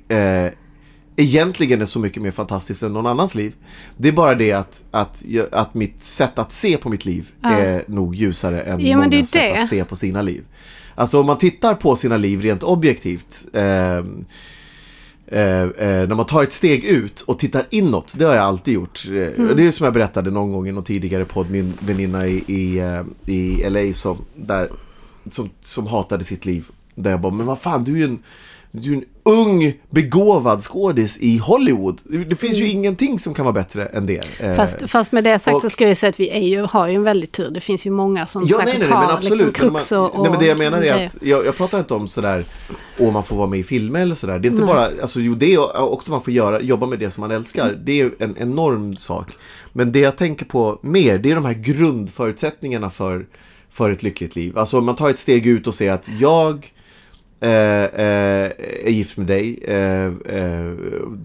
[0.07, 0.51] eh,
[1.15, 3.55] egentligen är så mycket mer fantastiskt än någon annans liv.
[3.97, 7.49] Det är bara det att, att, att mitt sätt att se på mitt liv Ja.
[7.49, 10.43] är nog ljusare än Ja, många sätt att se på sina liv.
[10.95, 14.25] Alltså om man tittar på sina liv rent objektivt ehm,
[15.33, 18.73] Eh, eh, när man tar ett steg ut och tittar inåt, det har jag alltid
[18.73, 19.07] gjort.
[19.07, 19.55] Eh, Mm.
[19.57, 22.79] Det är som jag berättade någon gång i någon tidigare podd, min väninna i, i,
[22.79, 24.69] eh, i LA som, där,
[25.29, 26.65] som, som hatade sitt liv.
[26.95, 28.19] Där jag bara, men vad fan, du är ju en,
[28.71, 32.01] du är en ung, begåvad skådis i Hollywood.
[32.27, 34.17] Det, finns ju ingenting som kan vara bättre än det.
[34.17, 34.55] Eh, Mm.
[34.55, 36.87] Fast, fast med det sagt och- så ska vi säga att vi är ju, har
[36.87, 37.49] ju en väldig tur.
[37.51, 39.47] Det finns ju många som Ja, säkert nej, nej, nej, har men absolut.
[39.47, 41.93] liksom krux och, och nej, men det jag menar är att, jag, jag pratar inte
[41.93, 42.45] om sådär,
[42.99, 44.39] åh man får vara med i filmer eller sådär.
[44.39, 47.11] Det är inte bara, alltså jo det är också man får göra, jobba med det
[47.11, 47.79] som man älskar.
[47.85, 49.27] Det är en enorm sak.
[49.73, 53.25] Men det jag tänker på mer, det är de här grundförutsättningarna för,
[53.69, 54.57] för ett lyckligt liv.
[54.57, 56.73] Alltså om man tar ett steg ut och säger att jag
[57.41, 58.51] eh, eh,
[58.85, 59.59] är gift med dig.
[59.67, 60.71] Eh, eh,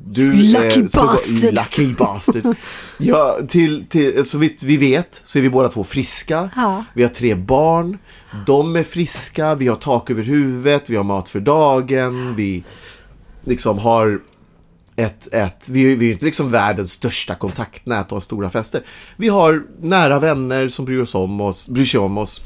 [0.07, 1.53] du Lucky eh, så- bastard.
[1.53, 2.57] Lucky bastard.
[2.99, 6.51] ja, till, till, så vitt vi vet så är vi båda två friska.
[6.57, 6.85] Ja.
[6.95, 7.99] Vi har tre barn.
[8.47, 9.55] De är friska.
[9.55, 10.91] Vi har tak över huvudet.
[10.91, 12.35] Vi har mat för dagen.
[12.37, 12.65] Vi
[13.45, 14.21] liksom har
[14.97, 18.83] ett, ett vi, vi är ju inte liksom världens största kontaktnät och har stora fester.
[19.17, 22.41] Vi har nära vänner som bryr, oss om oss, bryr sig om oss.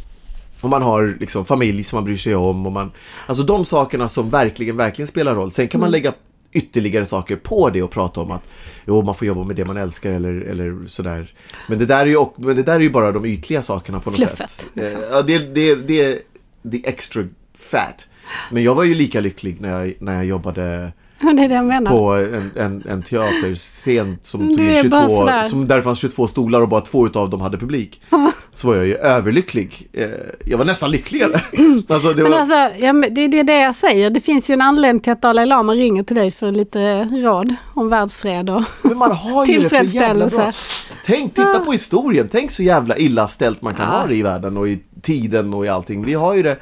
[0.61, 2.67] Och man har liksom familj som man bryr sig om.
[2.67, 2.93] Och man,
[3.27, 5.53] alltså de sakerna som verkligen, verkligen spelar roll.
[5.53, 6.13] Sen kan man lägga
[6.53, 8.49] ytterligare saker på det och prata om att
[8.87, 11.35] jo, man får jobba med det man älskar eller, eller sådär.
[11.69, 14.11] Men det, där är ju, men det där är ju bara de ytliga sakerna på
[14.11, 14.71] något Fluffet, sätt.
[14.75, 15.01] liksom.
[15.01, 16.23] Eh, Ja, det, det, det,
[16.63, 17.25] det är extra
[17.59, 18.07] fat.
[18.51, 22.83] Men jag var ju lika lycklig när jag, när jag jobbade jag på en, en,
[22.89, 25.43] en teaterscen som tog in är bara 22, sådär.
[25.43, 28.03] som där fanns 22 stolar och bara två utav dem hade publik.
[28.53, 29.89] Så var jag ju överlycklig.
[29.93, 30.09] Eh,
[30.47, 31.41] Jag var nästan lyckligare.
[31.89, 34.11] Alltså, det Men var, alltså, ja, men det är det, jag säger.
[34.11, 37.55] Det finns ju en anledning till att Dalai Lama ringer till dig för lite råd
[37.75, 40.53] om världsfred och men man har ju det för tillfredsställelse.
[41.05, 42.29] Tänk, titta på historien.
[42.33, 43.99] Tänk så jävla illa ställt man kan Ja.
[44.01, 46.05] ha det i världen och i tiden och i allting.
[46.05, 46.57] Vi har ju det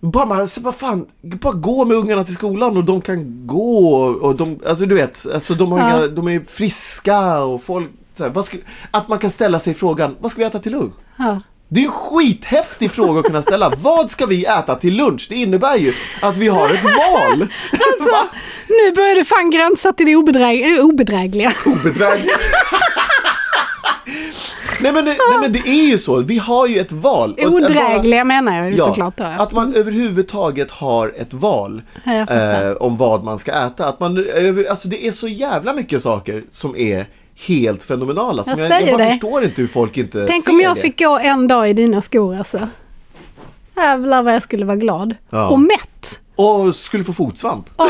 [0.00, 3.96] bara, man, så bara, fan, bara gå med ungarna till skolan och de kan gå
[4.04, 5.96] och de, alltså du vet, alltså de, har Ja.
[5.98, 8.56] inga, de är friska och folk, så här, ska,
[8.90, 10.94] att man kan ställa sig frågan, vad ska vi äta till lunch?
[11.16, 11.40] Ja.
[11.68, 13.72] Det är en skithäftig fråga att kunna ställa.
[13.82, 15.26] Vad ska vi äta till lunch?
[15.30, 15.92] Det innebär ju
[16.22, 17.38] att vi har ett val.
[18.00, 18.26] Va?
[18.68, 21.52] Nu börjar det fan gränsa till det obedräg- obedrägliga.
[21.84, 22.32] Bedrägligt.
[24.80, 27.36] nej, men det, nej men det är ju så, vi har ju ett val.
[27.38, 29.16] Att bara- Odrägliga menar jag ju Ja, såklart.
[29.18, 29.24] Då.
[29.24, 33.86] att man överhuvudtaget har ett val eh, om vad man ska äta.
[33.86, 34.26] Att man,
[34.70, 37.06] alltså det är så jävla mycket saker som är
[37.36, 38.44] helt fenomenala.
[38.44, 39.10] Som Jag jag, jag bara det.
[39.10, 40.80] förstår inte hur folk inte Tänk ser om jag det.
[40.80, 42.68] fick gå en dag i dina skor alltså.
[43.76, 45.14] Jävlar vad jag skulle vara glad.
[45.30, 45.48] Ja.
[45.48, 46.20] Och mätt.
[46.36, 47.70] Och skulle få fotsvamp.
[47.76, 47.86] Bara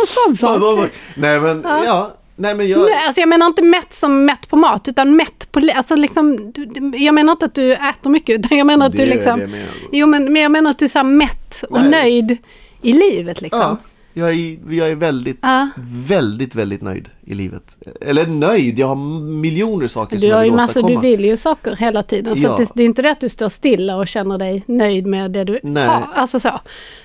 [0.00, 0.90] en sån sak.
[1.14, 2.10] Nej men, ja.
[2.36, 2.80] Nej men jag...
[2.80, 5.68] Nej, alltså jag menar inte mätt som mätt på mat, utan mätt på...
[5.74, 6.52] Alltså liksom,
[6.96, 9.36] jag menar inte att du äter mycket, utan jag menar att Det du liksom...
[9.38, 9.66] det jag menar.
[9.92, 12.36] Jo, men, men jag menar att du är så mätt och Nej, nöjd
[12.82, 13.60] i livet liksom.
[13.60, 13.76] Ja,
[14.18, 15.68] Jag är, jag är väldigt, Ja.
[16.06, 17.76] väldigt, väldigt nöjd i livet.
[18.00, 18.96] Eller nöjd, jag har
[19.40, 21.00] miljoner saker som Du jag har vill massor, du åstadkomma.
[21.00, 22.36] vill ju saker hela tiden.
[22.36, 22.50] Så Ja.
[22.50, 25.30] att det, det är inte det att du står stilla och känner dig nöjd med
[25.30, 25.86] det du Nej.
[25.86, 26.02] har.
[26.14, 26.60] Alltså så.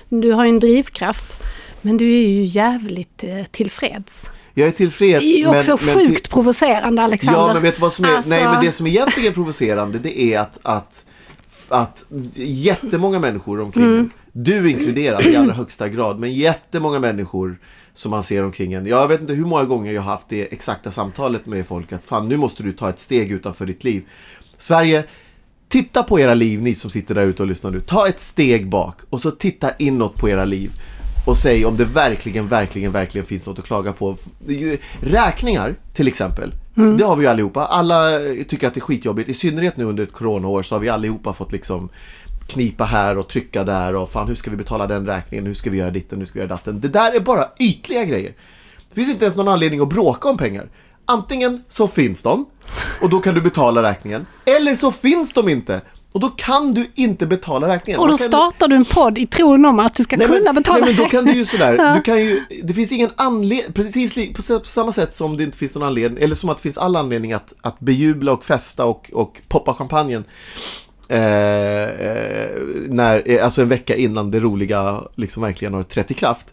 [0.08, 1.36] Du har ju en drivkraft.
[1.82, 4.30] Men du är ju jävligt eh, tillfreds.
[4.54, 5.20] Jag är tillfreds.
[5.20, 7.40] Det är ju också men, men sjukt provocerande Alexander.
[7.40, 9.98] Ja, men vet du vad som är, Alltså- nej men det som egentligen är provocerande
[9.98, 11.04] det är att, att,
[11.68, 12.04] att
[12.36, 14.10] jättemånga människor omkring Mm.
[14.36, 17.58] Du inkluderad i allra högsta grad, men jättemånga människor
[17.92, 18.86] som man ser omkring en.
[18.86, 22.04] Jag vet inte hur många gånger jag har haft det exakta samtalet med folk att
[22.04, 24.02] fan nu måste du ta ett steg utanför ditt liv.
[24.58, 25.04] Sverige,
[25.68, 27.80] titta på era liv ni som sitter där ute och lyssnar nu.
[27.80, 30.70] Ta ett steg bak och så titta inåt på era liv.
[31.26, 34.16] Och säg om det verkligen, verkligen, verkligen finns något att klaga på.
[35.00, 36.54] Räkningar till exempel.
[36.98, 37.66] Det har vi ju allihopa.
[37.66, 38.18] Alla
[38.48, 39.28] tycker att det är skitjobbigt.
[39.28, 41.88] I synnerhet nu under ett coronaår så har vi allihopa fått liksom
[42.46, 45.70] knipa här och trycka där och fan hur ska vi betala den räkningen, hur ska
[45.70, 46.80] vi göra ditten, hur ska vi göra datten.
[46.80, 48.34] Det där är bara ytliga grejer.
[48.88, 50.68] Det finns inte ens någon anledning att bråka om pengar.
[51.06, 52.46] Antingen så finns de
[53.00, 54.26] och då kan du betala räkningen.
[54.44, 55.80] Eller så finns de inte
[56.14, 58.00] och då kan du inte betala räkningen.
[58.00, 60.54] och då startar du en podd i tron om att du ska Nej, kunna men,
[60.54, 63.72] betala nej men då kan du ju sådär, du kan ju, det finns ingen anledning,
[63.72, 66.78] precis på samma sätt som det inte finns någon anledning, eller som att det finns
[66.78, 70.24] all anledning att, att bejubla och festa och, och poppa champagnen.
[71.08, 72.50] Eh, eh,
[72.88, 76.46] när, eh, alltså en vecka innan det roliga liksom verkligen har trätt i kraft.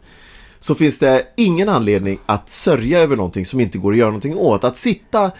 [0.59, 4.35] Så finns det ingen anledning att sörja över någonting som inte går att göra någonting
[4.35, 4.63] åt.
[4.63, 5.31] Att sitta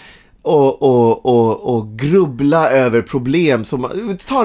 [0.44, 3.88] och, och, och, och grubbla över problem som, ta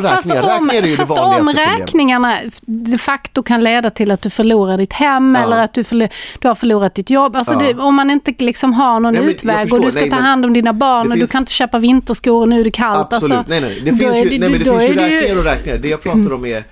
[0.02, 1.80] Fast räkningar, om, räkningar är ju det vanligaste om problemet.
[1.80, 5.44] räkningarna de facto kan leda till att du förlorar ditt hem Ja.
[5.44, 7.36] eller att du, förlo- du har förlorat ditt jobb.
[7.36, 7.58] Alltså Ja.
[7.58, 9.78] det, om man inte liksom har någon Nej, jag utväg förstår.
[9.78, 11.78] och du ska Nej, ta hand om dina barn och finns- du kan inte köpa
[11.78, 13.12] vinterskor och nu är det kallt.
[13.12, 13.80] Absolut, Alltså, nej nej.
[13.84, 15.78] Det finns ju, det- nej, men det finns ju det ju- räkningar och räkningar.
[15.78, 16.64] Det jag pratar om är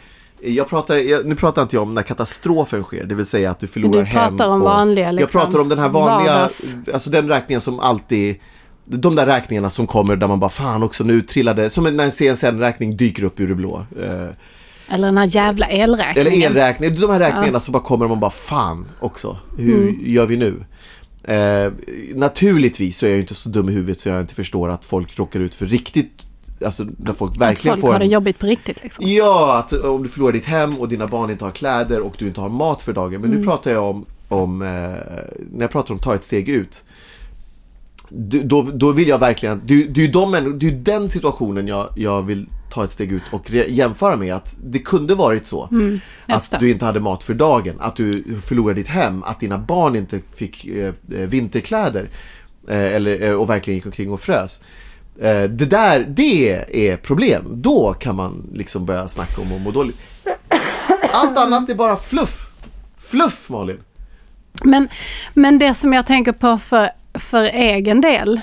[0.46, 3.58] jag pratar, jag, nu pratar inte jag om när katastrofen sker, det vill säga att
[3.58, 4.52] du förlorar Du pratar hem.
[4.54, 6.60] om och, vanliga, Jag liksom, pratar om den här vanliga, vardags.
[6.92, 8.36] alltså den räkningen som alltid,
[8.84, 12.10] de där räkningarna som kommer där man bara fan också nu trillade, som när en
[12.10, 13.86] CSN-räkning dyker upp ur det blå.
[14.02, 14.28] Eh,
[14.94, 16.26] Eller den här jävla elräkningen.
[16.32, 19.96] eller elräkning, de här räkningarna som bara kommer och man bara fan också, hur Mm.
[20.04, 20.64] gör vi nu?
[21.32, 21.72] Eh,
[22.14, 25.18] naturligtvis så är jag inte så dum i huvudet så jag inte förstår att folk
[25.18, 26.22] råkar ut för riktigt,
[26.64, 29.04] alltså där folk Att verkligen folk får har det jobbigt på riktigt liksom.
[29.08, 32.26] Ja, att om du förlorar ditt hem och dina barn inte har kläder och du
[32.26, 33.20] inte har mat för dagen.
[33.20, 33.38] Men Mm.
[33.40, 36.84] nu pratar jag om, om eh, när jag pratar om ta ett steg ut.
[38.08, 41.68] Du, då, då vill jag verkligen, det, det, är ju de, det är den situationen
[41.68, 45.68] jag, jag vill ta ett steg ut och jämföra med att det kunde varit så.
[45.70, 49.58] Mm, att du inte hade mat för dagen, att du förlorade ditt hem, att dina
[49.58, 52.08] barn inte fick eh, eh, vinterkläder
[52.68, 54.60] eh, eller, eh, och verkligen gick omkring och frös.
[55.20, 57.44] Eh, det där, det är problem.
[57.50, 59.96] Då kan man liksom börja snacka om att må dåligt.
[61.12, 62.46] Allt annat är bara fluff.
[62.98, 63.78] Fluff Malin.
[64.64, 64.88] Men,
[65.34, 68.40] men det som jag tänker på för, för egen del,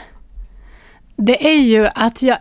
[1.16, 2.38] det är ju att, jag,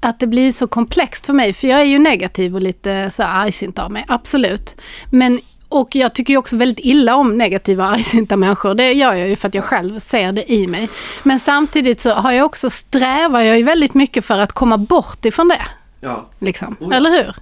[0.00, 1.52] att det blir så komplext för mig.
[1.52, 4.76] För jag är ju negativ och lite så argsint av mig, absolut.
[5.10, 8.74] Men, och jag tycker ju också väldigt illa om negativa och argsinta människor.
[8.74, 10.88] Det gör jag ju för att jag själv ser det i mig.
[11.22, 15.24] Men samtidigt så har jag också, strävar jag ju väldigt mycket för att komma bort
[15.24, 15.66] ifrån det.
[16.00, 16.26] Ja.
[16.38, 16.76] Liksom.
[16.80, 16.96] Oh ja.
[16.96, 17.34] Eller hur?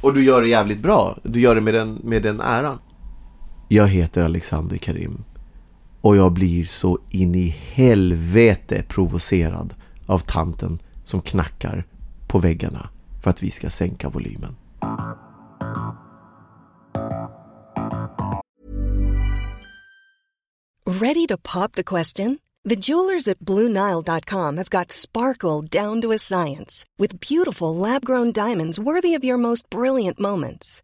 [0.00, 1.16] Och du gör det jävligt bra.
[1.22, 2.78] Du gör det med den, med den äran.
[3.68, 5.24] Jag heter Alexander Karim.
[6.04, 9.74] Och jag blir så in i helvete provocerad
[10.06, 11.86] av tanten som knackar
[12.26, 12.88] på väggarna
[13.22, 14.56] för att vi ska sänka volymen.
[20.86, 22.38] Ready to pop the question?
[22.68, 28.32] The jewelers at BlueNile.com have got sparkle down to a science with beautiful lab grown
[28.32, 30.83] diamonds worthy of your most brilliant moments.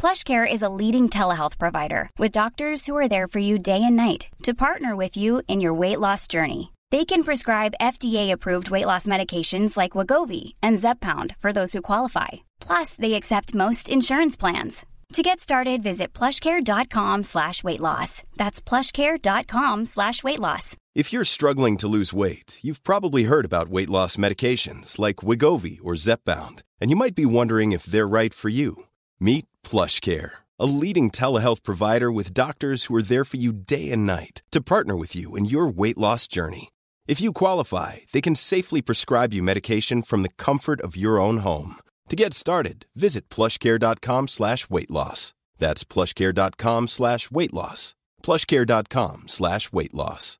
[0.00, 3.96] PlushCare is a leading telehealth provider with doctors who are there for you day and
[3.96, 6.72] night to partner with you in your weight loss journey.
[6.90, 12.28] They can prescribe FDA-approved weight loss medications like Wagovi and Zepbound for those who qualify.
[12.60, 14.86] Plus, they accept most insurance plans.
[15.12, 18.22] To get started, visit plushcare.com slash weight loss.
[18.38, 20.78] That's plushcare.com slash weight loss.
[20.94, 25.78] If you're struggling to lose weight, you've probably heard about weight loss medications like Wigovi
[25.82, 28.84] or Zepbound, and you might be wondering if they're right for you.
[29.22, 34.04] Meet PlushCare, a leading telehealth provider with doctors who are there for you day and
[34.06, 36.70] night to partner with you in your weight loss journey.
[37.06, 41.38] If you qualify, they can safely prescribe you medication from the comfort of your own
[41.38, 41.76] home.
[42.08, 45.34] To get started, visit plushcare.com slash weight loss.
[45.58, 47.94] That's plushcare.com slash weight loss.
[48.22, 50.38] plushcare.com slash weight loss.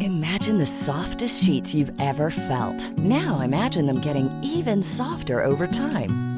[0.00, 2.98] Imagine the softest sheets you've ever felt.
[2.98, 6.37] Now imagine them getting even softer over time.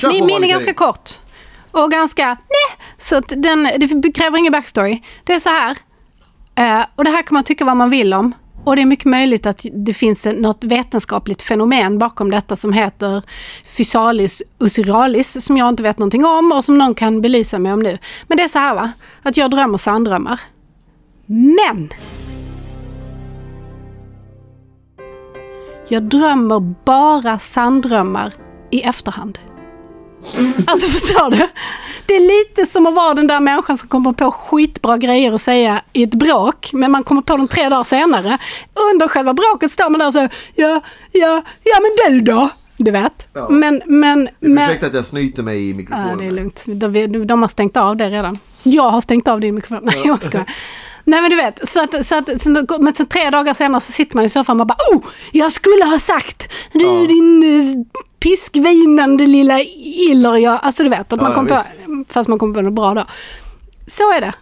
[0.00, 1.10] Kör Min, min är ganska kort.
[1.70, 2.78] Och ganska, nej.
[2.98, 3.68] Så att den,
[4.02, 5.02] det kräver ingen backstory.
[5.24, 5.76] Det är så här.
[6.54, 8.34] Eh, och det här kan man tycka vad man vill om.
[8.64, 13.22] Och det är mycket möjligt att det finns något vetenskapligt fenomen bakom detta som heter
[13.76, 17.80] Physalis usuralis som jag inte vet någonting om och som någon kan belysa mig om
[17.80, 17.98] nu.
[18.26, 18.92] Men det är så här va,
[19.22, 20.40] att jag drömmer sanddrömmar.
[21.26, 21.88] Men!
[25.88, 28.34] Jag drömmer bara sanddrömmar
[28.70, 29.38] i efterhand.
[30.66, 31.48] Alltså förstår du?
[32.06, 35.42] Det är lite som att vara den där människan som kommer på skitbra grejer att
[35.42, 38.38] säga i ett bråk, men man kommer på dem tre dagar senare.
[38.92, 40.80] Under själva bråket står man där och säger ja,
[41.12, 42.48] ja, ja men du då?
[42.76, 43.28] Du vet.
[43.32, 43.48] Ja.
[43.48, 44.64] Men, men, men...
[44.64, 46.08] Ursäkta att jag snyter mig i mikrofonen.
[46.10, 46.62] Ja, det är lugnt.
[46.66, 48.38] De, de har stängt av det redan.
[48.62, 49.78] Jag har stängt av din mikrofon.
[49.82, 50.46] Nej, jag skojar.
[51.04, 53.92] Nej men du vet, så att, så att, så, men sen tre dagar senare så
[53.92, 57.06] sitter man i soffan och bara oh, jag skulle ha sagt du Ja.
[57.08, 57.84] din uh,
[58.20, 59.60] piskvinande lilla
[60.10, 60.36] iller.
[60.36, 62.72] Jag, alltså du vet, att man Ja, kom ja, på, fast man kom på något
[62.72, 63.04] bra då.
[63.86, 64.32] Så är det.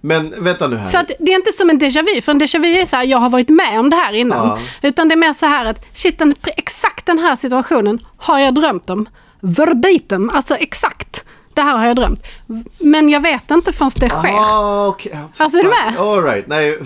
[0.00, 0.86] Men vänta nu här.
[0.86, 2.96] Så att det är inte som en déjà vu, för en déjà vu är så
[2.96, 4.46] här, jag har varit med om det här innan.
[4.48, 4.58] Ja.
[4.88, 8.54] Utan det är mer så här att, shit, den, exakt den här situationen har jag
[8.54, 9.08] drömt om.
[9.40, 11.21] Verbatim, alltså exakt.
[11.54, 12.26] Det här har jag drömt.
[12.78, 14.28] Men jag vet inte förrän det sker.
[14.28, 15.18] Ah, okej.
[15.38, 15.98] Alltså, är du med?
[15.98, 16.46] All right.
[16.46, 16.78] Nej.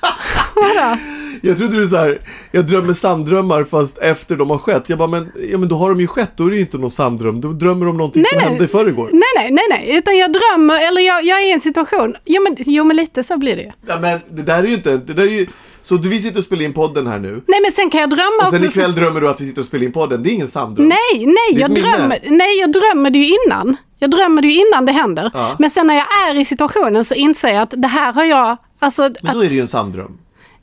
[0.54, 0.96] Vadå?
[1.42, 2.20] Jag trodde du så här,
[2.52, 4.88] jag drömmer sanddrömmar fast efter de har skett.
[4.88, 6.78] Jag bara, men, ja, men då har de ju skett, då är det ju inte
[6.78, 7.40] någon sanddröm.
[7.40, 8.48] Då drömmer de om någonting som nej.
[8.48, 9.10] hände i förrgår.
[9.12, 12.42] Nej, nej, nej, nej, utan jag drömmer, eller jag, jag är i en situation, jo
[12.42, 13.72] men, jo men lite så blir det ju.
[13.86, 15.46] Ja, men det där är ju inte, det där är ju,
[15.86, 17.42] så du, vi sitter och spelar in podden här nu.
[17.46, 18.70] Nej men sen kan jag drömma Och sen också.
[18.70, 20.22] ikväll drömmer du att vi sitter och spelar in podden.
[20.22, 20.88] Det är ingen sanddröm.
[20.88, 23.76] Nej, nej, jag drömmer, nej, jag drömmer det ju innan.
[23.98, 25.30] Jag drömmer det ju innan det händer.
[25.34, 25.56] Ja.
[25.58, 28.56] Men sen när jag är i situationen så inser jag att det här har jag,
[28.78, 30.18] alltså, Men då är det ju en sanddröm.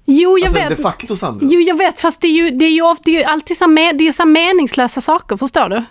[0.05, 0.77] jo jag Alltså vet.
[0.77, 1.49] de facto sanddröm.
[1.51, 3.57] Jo, jag vet, fast det är ju, det är ju, ofta, det är ju alltid
[3.57, 5.83] så, med, det är så meningslösa saker, förstår du?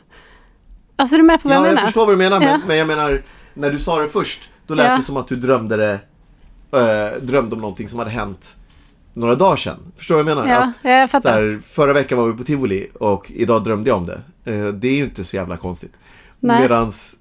[0.96, 1.86] Alltså, är du med på vad Ja, jag jag menar?
[1.86, 2.46] förstår vad du menar, Ja.
[2.48, 3.22] men, men jag menar,
[3.54, 4.96] när du sa det först, då lät Ja.
[4.96, 5.92] det som att du drömde det,
[6.78, 8.56] äh, drömde om någonting som hade hänt
[9.12, 9.92] några dagar sedan.
[9.96, 10.54] Förstår du vad jag menar?
[10.54, 11.32] Ja, Att, ja, jag fattar.
[11.32, 14.20] här, förra veckan var vi på Tivoli och idag drömde jag om det.
[14.44, 15.92] Eh, det är ju inte så jävla konstigt.
[16.40, 16.60] Nej.
[16.62, 17.16] Medans,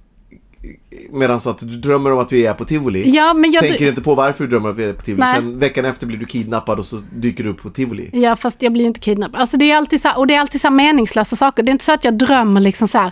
[1.10, 3.04] medans att du drömmer om att vi är på Tivoli.
[3.10, 5.24] Ja, men jag, Tänker inte på varför du drömmer om att vi är på Tivoli.
[5.24, 5.36] Nej.
[5.36, 8.10] Sen veckan efter blir du kidnappad och så dyker du upp på Tivoli.
[8.14, 9.42] Ja, fast jag blir ju inte kidnappad.
[9.42, 11.64] Alltså det är alltid så här, och det är alltid så meningslösa saker.
[11.64, 13.12] Det är inte så att jag drömmer liksom så här,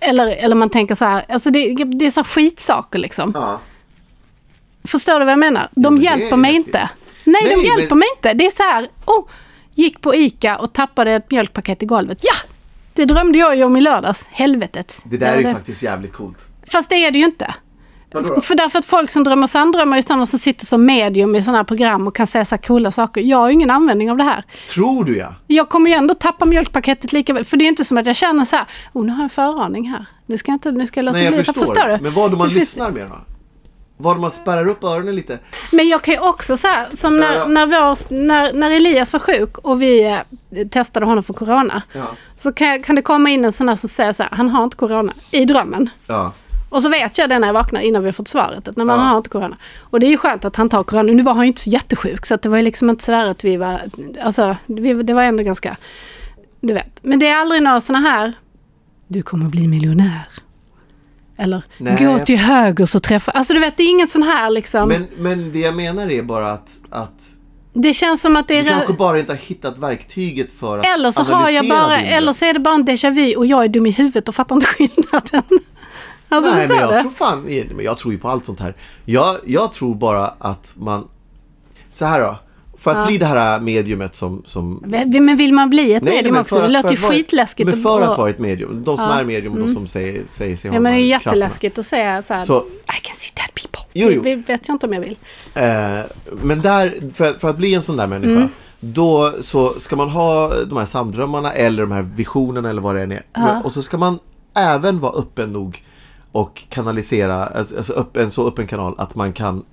[0.00, 3.32] eller, eller man tänker så här, alltså det, det är så här skitsaker liksom.
[3.34, 3.60] Ja.
[4.84, 5.68] Förstår du vad jag menar?
[5.72, 6.66] De men det hjälper mig häftigt.
[6.74, 6.90] inte.
[7.32, 8.34] Nej, de Nej, hjälper men- mig inte.
[8.34, 9.24] Det är så här, oh,
[9.74, 12.18] gick på ICA och tappade ett mjölkpaket i golvet.
[12.22, 12.50] Ja!
[12.94, 14.24] Det drömde jag ju om i lördags.
[14.30, 15.00] Helvetet.
[15.04, 15.52] Det där är ju det.
[15.54, 16.46] faktiskt jävligt coolt.
[16.72, 17.54] Fast det är det ju inte.
[18.12, 18.40] Då?
[18.40, 21.58] För därför att folk som drömmer sanddrömmar utan någon som sitter som medium i sådana
[21.58, 23.20] här program och kan säga så här coola saker.
[23.20, 24.44] Jag har ju ingen användning av det här.
[24.68, 25.34] Tror du ja?
[25.46, 27.44] Jag kommer ju ändå tappa mjölkpaketet lika väl.
[27.44, 29.30] För det är inte som att jag känner så här, oh nu har jag en
[29.30, 30.06] föraning här.
[30.26, 31.44] Nu ska jag inte, nu ska jag låta Nej jag bli.
[31.44, 31.60] förstår.
[31.66, 31.98] Förstår du?
[32.02, 33.18] Men vad om man lyssnar mer då?
[34.02, 35.38] Om man spärrar upp öronen lite?
[35.72, 37.46] Men jag kan ju också så här, som när, Ja.
[37.46, 40.06] när, vår, när, när Elias var sjuk och vi
[40.56, 41.82] eh, testade honom för corona.
[41.92, 42.06] Ja.
[42.36, 44.64] Så kan, kan det komma in en sån här som säger så här, han har
[44.64, 45.90] inte corona, i drömmen.
[46.06, 46.32] Ja.
[46.70, 48.84] Och så vet jag det när jag vaknar innan vi har fått svaret, att när
[48.84, 49.56] man har inte corona.
[49.80, 51.12] Och det är ju skönt att han tar corona.
[51.12, 53.26] Nu var han ju inte så jättesjuk, så att det var ju liksom inte sådär
[53.26, 53.80] att vi var,
[54.22, 55.76] alltså vi, det var ändå ganska,
[56.60, 56.98] du vet.
[57.02, 58.32] Men det är aldrig några såna här,
[59.06, 60.28] du kommer bli miljonär.
[61.40, 64.50] Eller, Nej, gå till höger så träffar, alltså du vet, det är ingen sån här
[64.50, 64.88] liksom.
[64.88, 67.34] Men, men det jag menar är bara att, att
[67.72, 68.72] det känns som att det du är...
[68.72, 72.06] kanske bara inte har hittat verktyget för att Eller så har jag analysera bara, din
[72.06, 74.34] eller så är det bara en déjà vu och jag är dum i huvudet och
[74.34, 75.42] fattar inte skillnaden.
[76.28, 76.98] Alltså, Nej men jag du?
[76.98, 77.46] tror fan,
[77.78, 78.76] jag tror ju på allt sånt här.
[79.04, 81.08] Jag, jag tror bara att man,
[81.90, 82.38] så här då.
[82.80, 84.42] För att bli det här mediumet som...
[84.44, 86.54] som Men vill man bli ett Nej, medium också?
[86.54, 87.70] för Det att- låter ju att skitläskigt.
[87.70, 89.12] Men för att vara ett medium, de som Ja.
[89.14, 89.20] Mm.
[89.20, 91.34] är medium och de som säger, säger sig Ja men det är här krafterna.
[91.36, 92.40] jätteläskigt att säga så här.
[92.40, 93.80] Så- I can see dead people.
[93.92, 94.22] Jo, jo.
[94.22, 95.16] Det vet jag inte om jag vill.
[95.54, 96.00] Eh,
[96.42, 98.48] men där, för, att- för att bli en sån där människa, Mm.
[98.80, 103.02] då så ska man ha de här samdrömmarna eller de här visionerna eller vad det
[103.02, 103.22] än är.
[103.36, 104.18] Men- Och så ska man
[104.56, 105.84] även vara öppen nog
[106.32, 109.64] och kanalisera, alltså, alltså upp, en så öppen kanal att man kan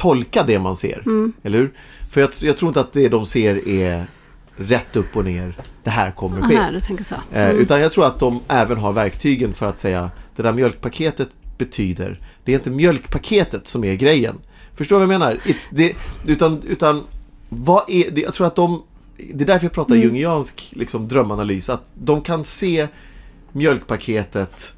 [0.00, 1.02] tolka det man ser.
[1.06, 1.32] Mm.
[1.42, 1.72] Eller hur?
[2.10, 4.06] För jag, jag tror inte att det de ser är
[4.56, 6.56] rätt upp och ner, det här kommer ske.
[6.56, 7.14] Aha, du tänker så.
[7.32, 11.28] Eh, utan jag tror att de även har verktygen för att säga det där mjölkpaketet
[11.58, 12.20] betyder.
[12.44, 14.38] Det är inte mjölkpaketet som är grejen.
[14.74, 15.38] Förstår du vad jag menar?
[15.46, 15.96] It, det,
[16.26, 17.02] utan, utan
[17.48, 18.82] vad är, det, jag tror att de,
[19.16, 20.06] det är därför jag pratar Mm.
[20.06, 21.70] jungiansk liksom, drömanalys.
[21.70, 22.88] Att de kan se
[23.52, 24.72] mjölkpaketet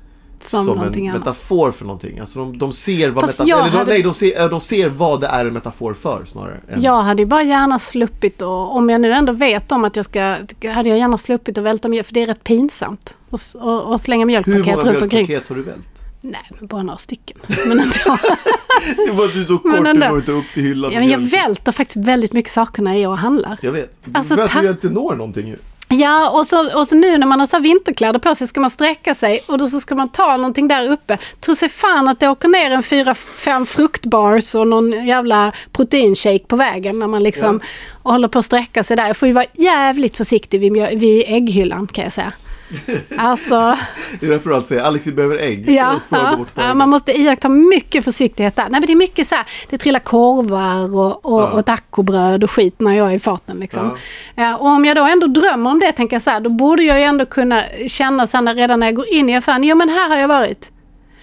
[0.47, 1.18] Som som, en annat.
[1.18, 2.18] metafor för någonting.
[2.18, 4.88] Alltså de, de ser vad Fast metafor, eller de, hade- nej, de ser, de ser
[4.88, 6.61] vad det är en metafor för snarare.
[6.68, 9.97] än- Jag hade ju bara gärna sluppit och om jag nu ändå vet om att
[9.97, 10.20] jag ska,
[10.74, 13.16] hade jag gärna sluppit att välta mjölk för det är rätt pinsamt.
[13.30, 15.26] Och, och, och slänga Hur mjölkpaket många runt omkring.
[15.26, 15.88] mjölkpaket har du vält?
[16.20, 17.38] Nej, men bara några stycken.
[17.47, 17.93] Men ändå.
[19.07, 20.07] Det var du så kort, Men du ändå.
[20.09, 23.11] når inte upp till hyllan ja, men jag välter faktiskt väldigt mycket saker när jag
[23.14, 23.59] handlar.
[23.62, 23.99] Jag vet.
[24.14, 25.57] Alltså, för att du inte når någonting ju.
[25.93, 28.70] Ja, och så, och så nu när man har så vinterkläder på sig ska man
[28.70, 31.18] sträcka sig och då så ska man ta någonting där uppe.
[31.40, 36.45] Tror sig fan att det åker ner en fyra, fem fruktbars och någon jävla proteinshake
[36.47, 37.61] på vägen när man liksom
[38.03, 39.07] och håller på att sträcka sig där.
[39.07, 42.32] Jag får ju vara jävligt försiktig vid, vid ägghyllan kan jag säga.
[43.18, 43.77] Alltså,
[44.20, 45.70] Det är därför du alltid säger Alex vi behöver ägg.
[45.70, 48.62] ja, så ja, ja, man måste iaktta mycket försiktighet där.
[48.62, 51.51] Nej men det är mycket så här, det trillar korvar och, och, Ja.
[51.51, 53.97] och tacobröd och skit när jag är i farten liksom.
[54.37, 56.83] Eh, och om jag då ändå drömmer om det, tänker jag så här, då borde
[56.83, 59.75] jag ju ändå kunna känna sen när, redan när jag går in i affären, ja
[59.75, 60.70] men här har jag varit.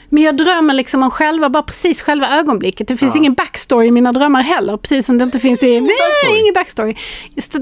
[0.09, 2.87] Men jag drömmer liksom om själva, bara precis själva ögonblicket.
[2.87, 3.19] Det finns Ja.
[3.19, 4.77] ingen backstory i mina drömmar heller.
[4.77, 5.81] Precis som det inte finns i...
[5.81, 6.39] Nej, backstory.
[6.39, 6.95] ingen backstory.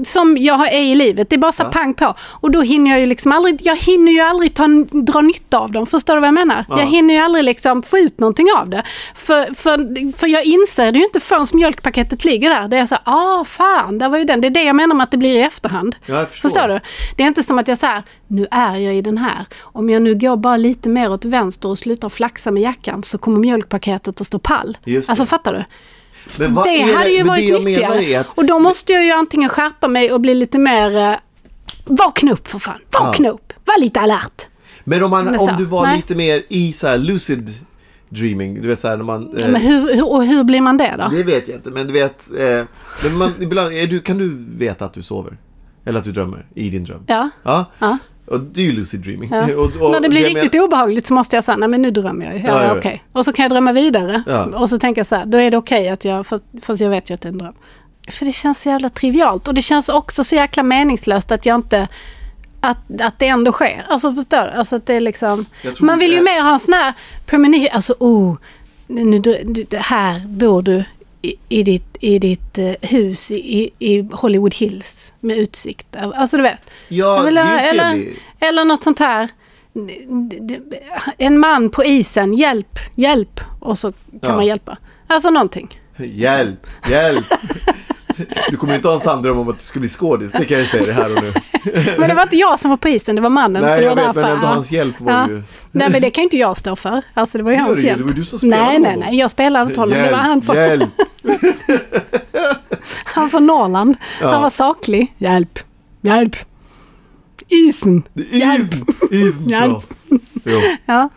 [0.04, 1.30] Som jag är i livet.
[1.30, 2.14] Det är bara så här pang på.
[2.20, 3.58] Och då hinner jag ju liksom aldrig...
[3.62, 5.86] Jag hinner ju aldrig ta, dra nytta av dem.
[5.86, 6.64] Förstår du vad jag menar?
[6.68, 6.78] Ja.
[6.78, 8.82] Jag hinner ju aldrig liksom få ut någonting av det.
[9.14, 12.68] För, för, för jag inser det ju inte förrän mjölkpaketet ligger där.
[12.68, 14.40] Det är så ah fan, där var ju den.
[14.40, 15.96] Det är det jag menar med att det blir i efterhand.
[16.06, 16.48] Ja, förstår.
[16.48, 16.80] Förstår du?
[17.16, 19.44] Det är inte som att jag säger, nu är jag i den här.
[19.60, 23.18] Om jag nu går bara lite mer åt vänster och slutar flaxa med jackan så
[23.18, 24.78] kommer mjölkpaketet att stå pall.
[25.08, 25.64] Alltså fattar du?
[26.36, 28.20] Men vad det hade ju varit nyttigare.
[28.20, 31.16] att Och då måste jag ju antingen skärpa mig och bli lite mer eh,
[31.88, 34.46] Vakna upp för fan, vakna upp, var lite alert.
[34.84, 35.96] Men om, man, Men om du var nej.
[35.96, 37.50] lite mer i så här lucid
[38.08, 39.34] dreaming, du vet så här när man...
[39.36, 41.16] Ja, eh, men hur, hur, och hur blir man det då?
[41.16, 42.30] Det vet jag inte, men du vet...
[42.38, 42.66] Eh,
[43.04, 45.38] men man, ibland, du, kan du veta att du sover?
[45.84, 47.04] Eller att du drömmer i din dröm?
[47.06, 47.30] Ja.
[47.42, 47.64] Ja.
[47.78, 47.98] Ja.
[48.30, 49.30] Och det är ju lucid dreaming.
[49.32, 49.54] Ja.
[49.56, 51.90] Och, och När det blir jag riktigt obehagligt så måste jag säga, nej men nu
[51.90, 52.42] drömmer jag ju.
[52.46, 53.04] Ja, Ja, okej.
[53.12, 54.22] Och så kan jag drömma vidare.
[54.26, 54.44] Ja.
[54.44, 56.44] Och så tänker jag så här, då är det okej att jag, fast,
[56.80, 57.54] jag vet ju att det är en dröm.
[58.08, 61.54] För det känns så jävla trivialt och det känns också så jäkla meningslöst att jag
[61.54, 61.88] inte
[62.60, 63.86] att, att det ändå sker.
[63.88, 64.50] Alltså förstår du?
[64.50, 65.46] Alltså att det är liksom...
[65.80, 66.92] Man vill ju det- mer ha en sån här
[67.26, 67.68] premonition.
[67.72, 68.36] Alltså oh,
[68.86, 70.84] nu, du, du, här bor du
[71.22, 75.96] i, i ditt, i ditt eh, hus i, i Hollywood Hills med utsikt.
[75.96, 76.70] Alltså du vet.
[76.88, 78.18] Ja, vill det är eller, trevligt.
[78.40, 79.28] eller något sånt här.
[81.18, 83.40] En man på isen, hjälp, hjälp.
[83.60, 84.34] Och så kan Ja.
[84.34, 84.76] man hjälpa.
[85.06, 85.80] Alltså någonting.
[85.96, 87.26] Hjälp, hjälp!
[88.50, 90.58] Du kommer ju inte ha en sanndröm om att du ska bli skådis, det kan
[90.58, 91.32] jag säga det här och nu.
[91.98, 93.62] Men det var inte jag som var på isen, det var mannen.
[93.62, 94.34] så Nej, det jag var vet, men därför.
[94.34, 94.50] ändå Ja.
[94.52, 95.28] hans hjälp var Ja.
[95.28, 95.42] ju...
[95.72, 97.02] Nej men det kan ju inte jag stå för.
[97.14, 97.98] Alltså det var ju hans det hjälp.
[97.98, 99.06] det var ju du som spelade nej, nej, honom.
[99.08, 99.18] nej.
[99.18, 99.98] Jag spelade inte honom.
[99.98, 100.56] Det var han som...
[100.56, 100.88] hjälp!
[103.04, 103.96] Han från Norrland.
[104.20, 104.28] Ja.
[104.28, 105.14] Han var saklig.
[105.18, 105.58] Hjälp.
[106.00, 106.36] Hjälp.
[107.48, 108.02] Isen.
[108.14, 108.70] Is,
[109.10, 109.94] isen Hjälp.
[110.86, 111.08] Ja.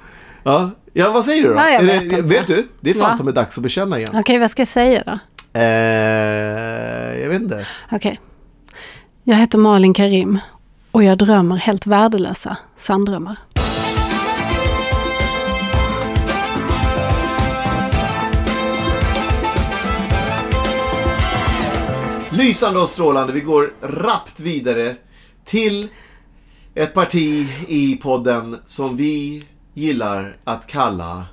[0.44, 0.72] Ja.
[0.94, 1.56] ja, vad säger du då?
[1.56, 2.68] Ja, Är vet det, vet du?
[2.80, 4.10] Det är fan ta mig dags att bekänna igen.
[4.14, 5.20] Okej, vad ska jag säga då?
[5.54, 7.66] Eh, jag vet inte.
[7.92, 8.20] Okej.
[9.24, 10.40] Jag heter Malin Karim
[10.92, 13.36] och jag drömmer helt värdelösa sanddrömmar.
[22.30, 23.34] Lysande och strålande.
[23.34, 24.96] Vi går rappt vidare
[25.46, 25.88] till
[26.76, 31.26] ett parti i podden som vi gillar att kalla...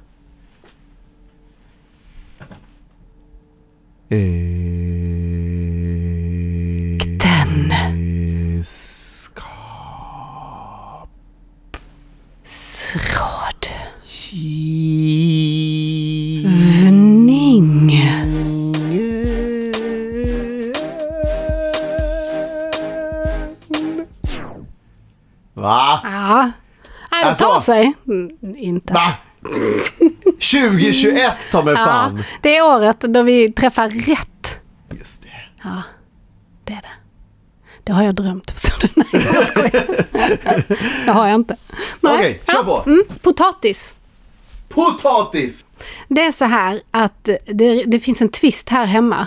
[7.19, 7.73] Den
[12.45, 13.67] sråd.
[16.45, 17.91] Vning.
[25.55, 26.01] Va?
[26.03, 26.51] Ja.
[27.11, 27.93] Nej, Alltså- tar sig.
[28.07, 28.93] Mm, inte.
[28.93, 29.13] Va?
[29.49, 32.23] 2021 ta mig Ja, fan!
[32.43, 34.59] det är året då vi träffar rätt.
[34.99, 35.29] Just det.
[35.63, 35.83] Ja.
[36.65, 36.89] det är det.
[37.85, 38.53] Det har jag drömt?
[38.95, 39.87] Nej, jag skojar.
[41.05, 41.57] Det har jag inte.
[42.01, 42.83] Okej, kör på.
[42.87, 43.95] Mm, potatis.
[44.69, 45.67] Potatis!
[46.09, 49.27] Det är så här att det, det finns en twist här hemma.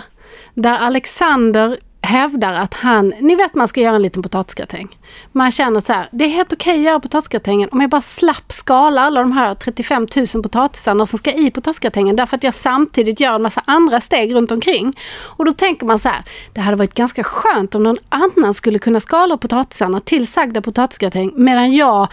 [0.54, 4.88] Där Alexander hävdar att han, ni vet man ska göra en liten potatisgratäng.
[5.32, 8.52] Man känner så här, det är helt okej att göra potatisgratängen om jag bara slapp
[8.52, 13.20] skala alla de här 35 000 potatisarna som ska i potatisgratängen därför att jag samtidigt
[13.20, 14.98] gör en massa andra steg runt omkring.
[15.22, 16.22] Och då tänker man så här,
[16.52, 21.32] det hade varit ganska skönt om någon annan skulle kunna skala potatisarna till sagda potatisgratäng
[21.34, 22.08] medan jag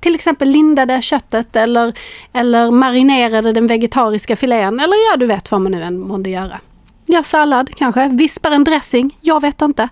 [0.00, 1.92] till exempel lindade köttet eller,
[2.32, 6.60] eller marinerade den vegetariska filén eller ja, du vet vad man nu än månde göra.
[7.06, 9.88] Gör sallad kanske, vispar en dressing, jag vet inte.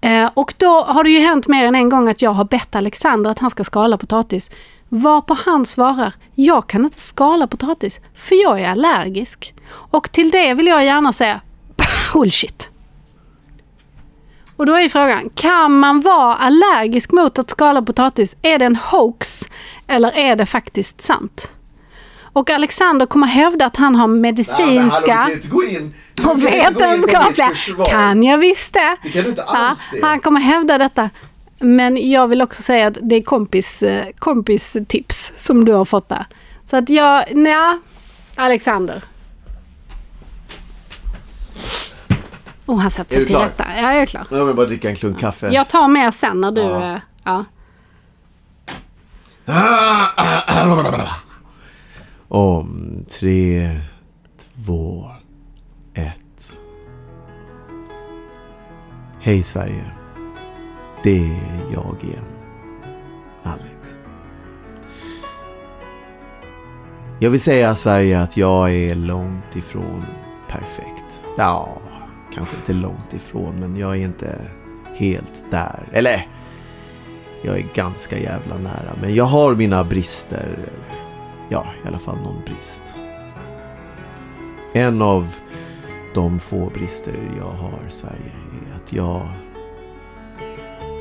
[0.00, 2.74] Eh, och då har det ju hänt mer än en gång att jag har bett
[2.76, 4.50] Alexander att han ska skala potatis.
[4.88, 9.54] Varpå han svarar, jag kan inte skala potatis för jag är allergisk.
[9.70, 11.40] Och till det vill jag gärna säga,
[12.12, 12.70] bullshit.
[14.56, 18.36] Och då är ju frågan, kan man vara allergisk mot att skala potatis?
[18.42, 19.42] Är det en hoax
[19.86, 21.55] eller är det faktiskt sant?
[22.36, 25.94] Och Alexander kommer hävda att han har medicinska inte gå in.
[26.26, 27.50] och vetenskapliga.
[27.86, 28.96] Kan jag visst det.
[29.02, 30.06] Det kan du inte Ja, alls det.
[30.06, 31.10] han kommer hävda detta.
[31.58, 35.84] Men jag vill också säga att det är kompis, eh, kompis tips som du har
[35.84, 36.26] fått där.
[36.64, 37.78] Så att jag, nja,
[38.36, 39.02] Alexander.
[42.66, 43.64] Oh, han sätter sig till rätta.
[43.76, 44.26] Ja, jag är klar.
[44.30, 45.48] Jag vill bara dricka en klunk kaffe.
[45.48, 46.60] Jag tar med sen när du...
[46.62, 46.92] Ja.
[46.94, 47.44] eh, Ja.
[50.16, 50.25] Om
[53.10, 53.80] tre,
[54.36, 55.10] två,
[55.94, 56.60] ett.
[59.20, 59.90] Hej Sverige.
[61.02, 61.40] Det är
[61.72, 62.24] jag igen.
[63.42, 63.98] Alex.
[67.20, 70.04] Jag vill säga Sverige att jag är långt ifrån
[70.48, 71.24] perfekt.
[71.38, 71.78] Ja,
[72.34, 74.40] kanske inte långt ifrån men jag är inte
[74.94, 75.88] helt där.
[75.92, 76.28] Eller,
[77.42, 78.94] jag är ganska jävla nära.
[79.00, 80.68] Men jag har mina brister.
[81.48, 82.94] Ja, i alla fall någon brist.
[84.72, 85.34] En av
[86.14, 88.32] de få brister jag har i Sverige
[88.70, 89.28] är att jag...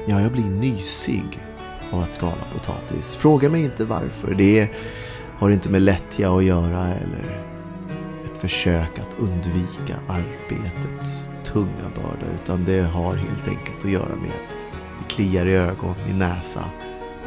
[0.07, 1.43] Ja, jag blir nysig
[1.91, 3.15] av att skala potatis.
[3.15, 4.33] Fråga mig inte varför.
[4.33, 4.69] Det
[5.37, 7.45] har inte med lättja att göra eller
[8.25, 12.33] ett försök att undvika arbetets tunga börda.
[12.43, 14.55] Utan det har helt enkelt att göra med att
[14.99, 16.63] det kliar i ögon, i näsa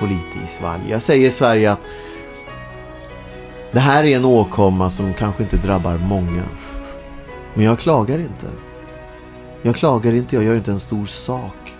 [0.00, 0.82] och lite i svalg.
[0.88, 1.80] Jag säger i Sverige att
[3.72, 6.42] det här är en åkomma som kanske inte drabbar många.
[7.54, 8.46] Men jag klagar inte.
[9.62, 11.76] Jag klagar inte, jag gör inte en stor sak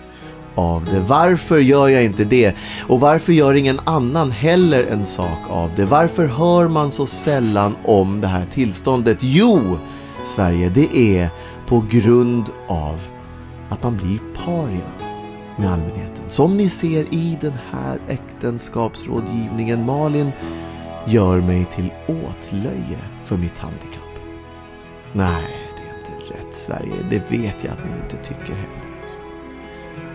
[0.55, 0.99] av det.
[0.99, 2.55] Varför gör jag inte det?
[2.87, 5.85] Och varför gör ingen annan heller en sak av det?
[5.85, 9.17] Varför hör man så sällan om det här tillståndet?
[9.21, 9.77] Jo,
[10.23, 11.29] Sverige, det är
[11.67, 13.01] på grund av
[13.69, 15.09] att man blir paria
[15.57, 16.23] med allmänheten.
[16.27, 19.85] Som ni ser i den här äktenskapsrådgivningen.
[19.85, 20.31] Malin
[21.07, 24.03] gör mig till åtlöje för mitt handikapp.
[25.13, 25.43] Nej,
[25.75, 26.93] det är inte rätt Sverige.
[27.09, 29.01] Det vet jag att ni inte tycker heller.
[29.01, 29.19] Alltså.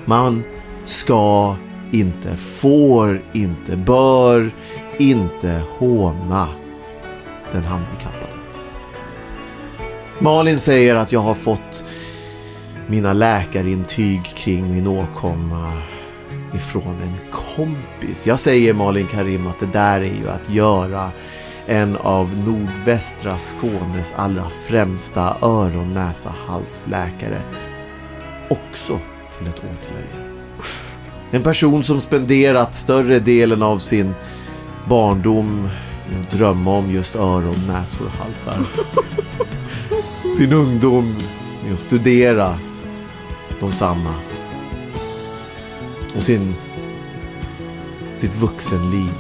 [0.05, 0.43] Man
[0.85, 1.57] ska
[1.93, 4.55] inte, får inte, bör
[4.99, 6.49] inte håna
[7.53, 8.35] den handikappade.
[10.19, 11.85] Malin säger att jag har fått
[12.87, 15.83] mina läkarintyg kring min åkomma
[16.55, 18.27] ifrån en kompis.
[18.27, 21.11] Jag säger Malin Karim att det där är ju att göra
[21.67, 27.43] en av nordvästra Skånes allra främsta öron, näsa, halsläkare
[28.49, 29.01] också
[29.39, 30.31] till ett åtlöje.
[31.31, 34.15] En person som spenderat större delen av sin
[34.89, 35.69] barndom
[36.11, 38.59] med att drömma om just öron, näsor och halsar.
[40.39, 41.17] Sin ungdom
[41.65, 42.59] med att studera
[43.61, 44.15] de samma.
[46.17, 46.55] Och sin,
[48.13, 49.11] sitt vuxenliv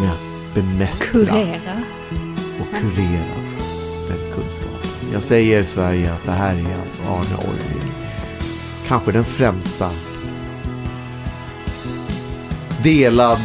[0.00, 1.82] med att bemästra Kurera.
[2.60, 3.34] och kurera
[4.08, 4.90] den kunskapen.
[5.12, 7.92] Jag säger Sverige att det här är alltså Arne Orvig.
[8.88, 9.90] Kanske den främsta.
[12.82, 13.40] Delad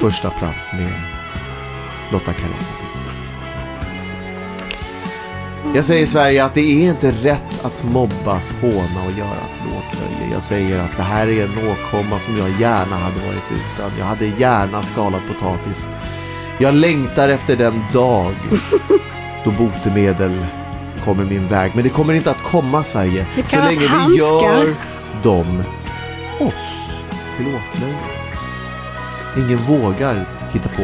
[0.00, 0.92] första plats med
[2.12, 2.83] Lotta Karenadit.
[5.74, 10.32] Jag säger Sverige att det är inte rätt att mobbas, håna och göra till åtlöje.
[10.32, 13.90] Jag säger att det här är en åkomma som jag gärna hade varit utan.
[13.98, 15.90] Jag hade gärna skalat potatis.
[16.58, 18.34] Jag längtar efter den dag
[19.44, 20.46] då botemedel
[21.04, 21.72] kommer min väg.
[21.74, 23.26] Men det kommer inte att komma Sverige.
[23.44, 24.74] Så länge vi gör
[25.22, 25.62] dem
[26.40, 27.00] oss
[27.36, 27.96] till åtlöje.
[29.36, 30.82] Ingen vågar hitta på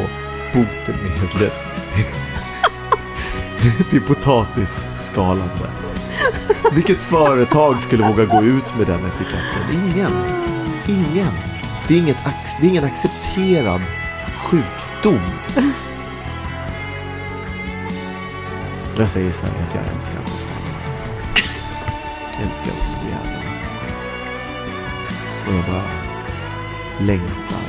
[0.53, 1.53] botemedlet
[3.91, 5.71] till, är potatisskalande.
[6.73, 9.73] Vilket företag skulle våga gå ut med den etiketten?
[9.73, 10.13] Ingen.
[10.87, 11.33] Ingen.
[11.89, 12.17] Det är, inget,
[12.61, 13.81] det är ingen accepterad
[14.37, 15.21] sjukdom.
[18.97, 20.95] Jag säger så här att jag älskar potatis.
[22.33, 22.97] Jag älskar också så.
[25.49, 25.83] Och jag bara
[26.99, 27.61] längtar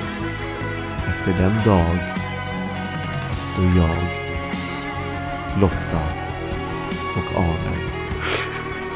[1.09, 1.97] efter den dag
[3.57, 4.20] då jag,
[5.59, 6.01] Lotta
[7.15, 7.77] och Arne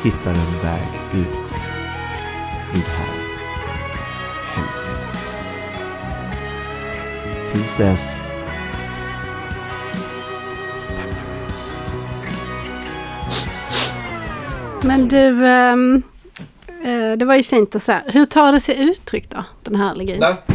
[0.03, 1.53] hittar en väg ut
[2.73, 3.15] ur det här
[4.55, 5.19] helvetet.
[7.51, 8.21] Tills dess.
[10.95, 11.39] Tack för mig.
[14.83, 15.75] Men du, eh,
[17.17, 18.03] det var ju fint och sådär.
[18.07, 20.17] Hur tar det sig uttryck då, den här allergin?
[20.19, 20.54] Nej.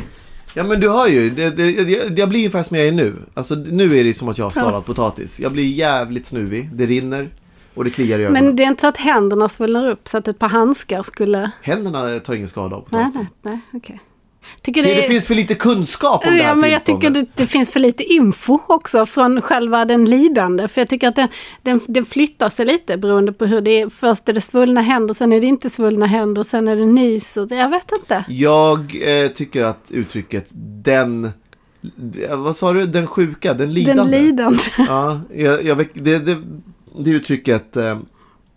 [0.54, 3.16] Ja men du har ju, det, det, det, jag blir ungefär som jag är nu.
[3.34, 5.40] Alltså nu är det som att jag har skalat potatis.
[5.40, 7.30] Jag blir jävligt snuvig, det rinner
[7.74, 8.44] och det kliar i ögonen.
[8.44, 11.50] Men det är inte så att händerna svullnar upp så att ett par handskar skulle...
[11.62, 13.26] Händerna tar ingen skada av Nej, potatisen.
[13.42, 14.00] nej, nej, okej.
[14.62, 17.12] Tycker Se, det finns för lite kunskap om det Ja, här men jag tillståndet.
[17.14, 20.68] tycker det, det finns för lite info också från själva den lidande.
[20.68, 21.28] För jag tycker att den,
[21.62, 23.88] den, den flyttar sig lite beroende på hur det är.
[23.88, 27.36] Först är det svullna händer, sen är det inte svullna händer, sen är det nys.
[27.36, 28.24] Och det, jag vet inte.
[28.28, 28.78] Jag
[29.24, 30.46] eh, tycker att uttrycket
[30.84, 31.24] den,
[32.28, 34.02] eh, vad sa du, den sjuka, den lidande.
[34.02, 34.58] Den lidande.
[34.78, 36.36] Ja, jag, jag, det, det,
[36.98, 37.98] det uttrycket eh,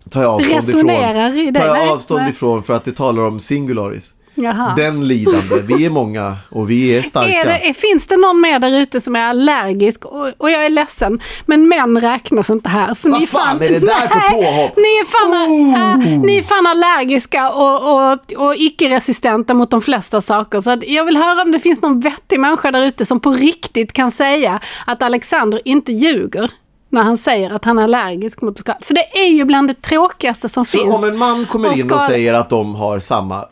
[0.09, 1.39] tar jag avstånd Resonerar ifrån.
[1.47, 1.61] i dig.
[1.61, 2.31] Tar jag avstånd nej.
[2.31, 4.13] ifrån för att det talar om singularis.
[4.35, 4.73] Jaha.
[4.77, 7.41] Den lidande, vi är många och vi är starka.
[7.41, 10.05] Är det, finns det någon mer där ute som är allergisk?
[10.05, 12.95] Och, och jag är ledsen, men män räknas inte här.
[12.95, 14.77] För Vad ni fan är det där för påhopp?
[14.77, 16.13] Ni är fan, Oh!
[16.13, 20.61] äh, ni är fan allergiska och, och, och icke-resistenta mot de flesta saker.
[20.61, 23.93] Så jag vill höra om det finns någon vettig människa där ute som på riktigt
[23.93, 26.51] kan säga att Alexander inte ljuger.
[26.93, 28.77] När han säger att han är allergisk mot skada.
[28.81, 30.95] För det är ju bland det tråkigaste som Så finns.
[30.95, 33.45] om en man kommer Och in och säger att de har samma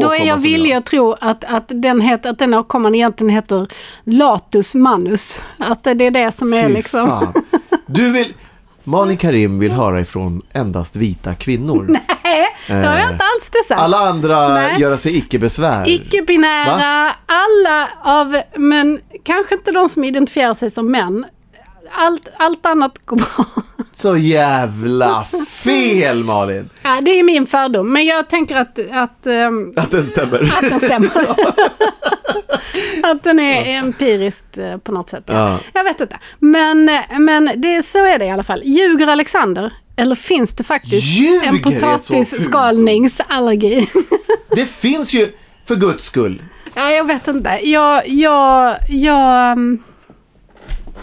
[0.00, 3.66] Då är jag villig att tro att, att, den heter, att den åkomman egentligen heter
[4.04, 5.42] latus manus.
[5.58, 7.08] Att det är det som är Fy liksom...
[7.08, 7.32] fan.
[7.86, 8.34] Du vill,
[8.84, 11.86] Malin Karim vill höra ifrån endast vita kvinnor.
[12.24, 13.80] Nej, det har jag Eh, inte alls det sagt.
[13.80, 14.80] Alla andra Nej.
[14.80, 15.88] göra sig icke-besvär.
[15.88, 21.26] Icke-binära, alla av, men kanske inte de som identifierar sig som män.
[21.90, 23.44] Allt, allt annat går bra.
[23.92, 26.70] Så jävla fel Malin.
[26.82, 30.54] Ja, det är min fördom, men jag tänker att, att, ehm, Att den stämmer.
[30.62, 31.10] att den stämmer.
[33.02, 35.24] att den är empiriskt eh, på något sätt.
[35.26, 35.50] Ja.
[35.50, 35.58] Ja.
[35.72, 36.18] Jag vet inte.
[36.38, 38.62] Men, eh, men det, så är det i alla fall.
[38.64, 39.72] Ljuger Alexander?
[39.96, 43.88] Eller finns det faktiskt Ljuger en potatisskalningsallergi?
[44.56, 45.32] Det finns ju,
[45.64, 46.42] för guds skull.
[46.74, 47.58] ja, jag vet inte.
[47.62, 49.58] Jag, jag, jag...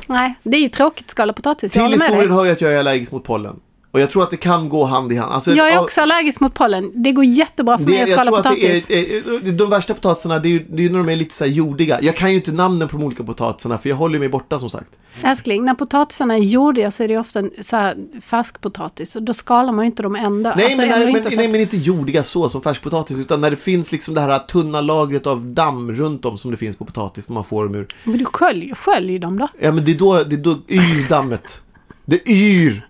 [0.08, 1.72] Nej, det är ju tråkigt att skala potatis.
[1.72, 3.60] Till historien hör ju att jag är allergisk mot pollen.
[3.94, 5.34] Och jag tror att det kan gå hand i hand.
[5.34, 6.92] Alltså, Jag är också allergisk mot pollen.
[6.96, 8.88] Det går jättebra för det, mig att skala tror att potatis.
[8.88, 11.16] det är, är, de värsta potatisarna, det är ju det är ju när de är
[11.16, 12.00] lite så jordiga.
[12.02, 14.70] Jag kan ju inte namnen på de olika potatisarna, för jag håller mig borta som
[14.70, 14.88] sagt.
[15.22, 19.16] Älskling, när potatisarna är jordiga så är det ju ofta så här färskpotatis.
[19.16, 20.54] Och då skalar man ju inte dem ända.
[20.56, 23.52] Nej, Alltså, men, ändå när, men, nej, men inte jordiga så som färskpotatis, utan när
[23.52, 26.86] det finns liksom det här tunna lagret av damm runt om som det finns på
[26.86, 27.88] potatis, som man får dem ur.
[28.04, 29.48] Men du sköljer, sköljer dem då?
[29.60, 31.62] Ja, men det är då, det är då yr dammet.
[32.06, 32.88] Det yr.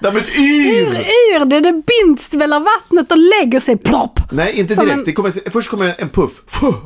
[0.00, 0.94] Dammet yr.
[0.94, 4.20] Yr det, det binds väl av vattnet och lägger sig plopp.
[4.32, 4.98] Nej, inte Som direkt.
[4.98, 6.30] en- Det kommer, först kommer en puff.
[6.46, 6.76] Fuh.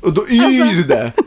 [0.00, 1.12] Och då Alltså- yr det.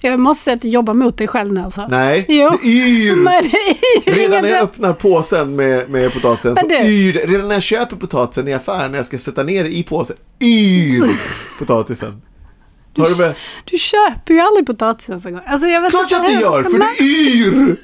[0.00, 1.86] Jag måste säga att du jobbar mot dig själv nu alltså.
[1.88, 2.50] Nej, Jo.
[2.62, 3.16] det yr.
[3.16, 6.90] Men det är ju Redan när jag öppnar påsen med, med potatisen så Men du-
[6.92, 7.18] yr det.
[7.26, 10.16] Redan när jag köper potatisen i affären, när jag ska sätta ner det i påsen,
[10.42, 11.10] yr
[11.58, 12.22] potatisen.
[12.96, 13.34] Har du med?
[13.64, 15.42] Du köper ju aldrig potatis ens en gång.
[15.46, 17.76] Alltså jag vet Klart jag inte hur- gör, för Men- det yr!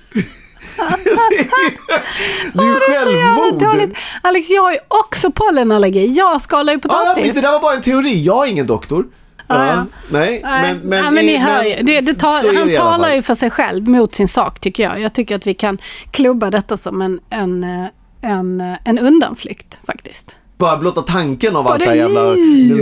[2.53, 3.97] Det är ju självmord.
[4.23, 6.07] Alex, jag har ju också pollenallergi.
[6.07, 7.25] Jag skalar ju potatis.
[7.27, 9.07] men det där var bara en teori, jag är ingen doktor.
[9.47, 9.87] Ja, ja.
[10.11, 11.71] Nej, Nej, men, men, ja, men i- ni hör ju.
[11.83, 15.01] Det, det är han det talar ju för sig själv mot sin sak tycker jag.
[15.01, 15.79] Jag tycker att vi kan
[16.11, 20.35] klubba detta som en, en, eh, en, eh, en undanflykt faktiskt.
[20.59, 22.21] Bara blotta tanken av allt det här jävla...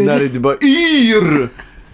[0.05, 1.49] När det bara yr!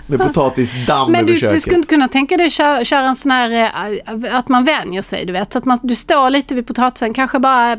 [0.07, 1.57] Med potatisdamm Men över du, köket.
[1.57, 5.03] du skulle inte kunna tänka dig köra, köra en sån här, eh, att man vänjer
[5.03, 5.53] sig, du vet.
[5.53, 7.73] Så att man, du står lite vid potatisen, kanske bara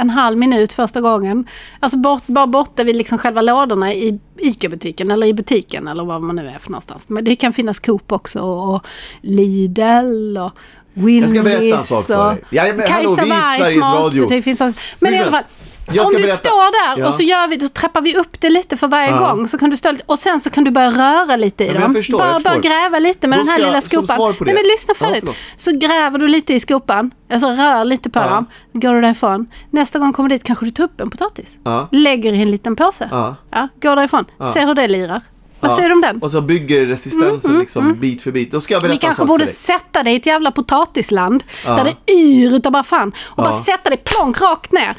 [0.00, 1.48] en halv minut första gången.
[1.80, 6.22] Alltså bort, bara borta vid liksom själva lådorna i ICA-butiken eller i butiken eller vad
[6.22, 7.08] man nu är för någonstans.
[7.08, 8.86] Men det kan finnas Coop också och
[9.20, 10.52] Lidl och
[10.94, 12.42] Willys Jag ska berätta en sak för dig.
[12.50, 14.22] Ja, men hallå, vi är Sveriges Radio.
[14.22, 14.80] matbutik finns också.
[15.00, 15.44] Men i Hur alla fall,
[15.92, 16.36] Jag Om ska du berätta.
[16.48, 17.08] står där Ja.
[17.08, 19.18] och så gör vi, då trappar vi upp det lite för varje Ja.
[19.34, 19.48] gång.
[19.48, 21.94] Så kan du stå och sen så kan du börja röra lite i Ja, dem.
[21.94, 24.34] förstår, bara, bara gräva lite med Då den här lilla skopan.
[24.40, 25.20] Nej men lyssna Ja, färdigt.
[25.20, 25.36] förlåt.
[25.56, 27.10] så gräver du lite i skopan.
[27.32, 28.28] Alltså rör lite på Ja.
[28.28, 28.46] dem.
[28.72, 29.46] Går du därifrån.
[29.70, 31.56] Nästa gång kommer dit kanske du tar upp en potatis.
[31.64, 31.88] Ja.
[31.92, 33.08] Lägger i en liten påse.
[33.12, 33.34] Ja.
[33.50, 34.24] Ja, går därifrån.
[34.38, 34.52] Ja.
[34.52, 35.22] Ser hur det lirar.
[35.60, 35.76] Vad Ja.
[35.76, 36.22] säger du om den?
[36.22, 38.50] Och så bygger resistensen liksom bit för bit.
[38.50, 41.44] Då ska jag berätta Vi kanske borde sätta dig i ett jävla potatisland.
[41.64, 41.76] Ja.
[41.76, 43.12] Där det yr utav bara fan.
[43.26, 44.96] Och bara sätta dig plonk rakt ner.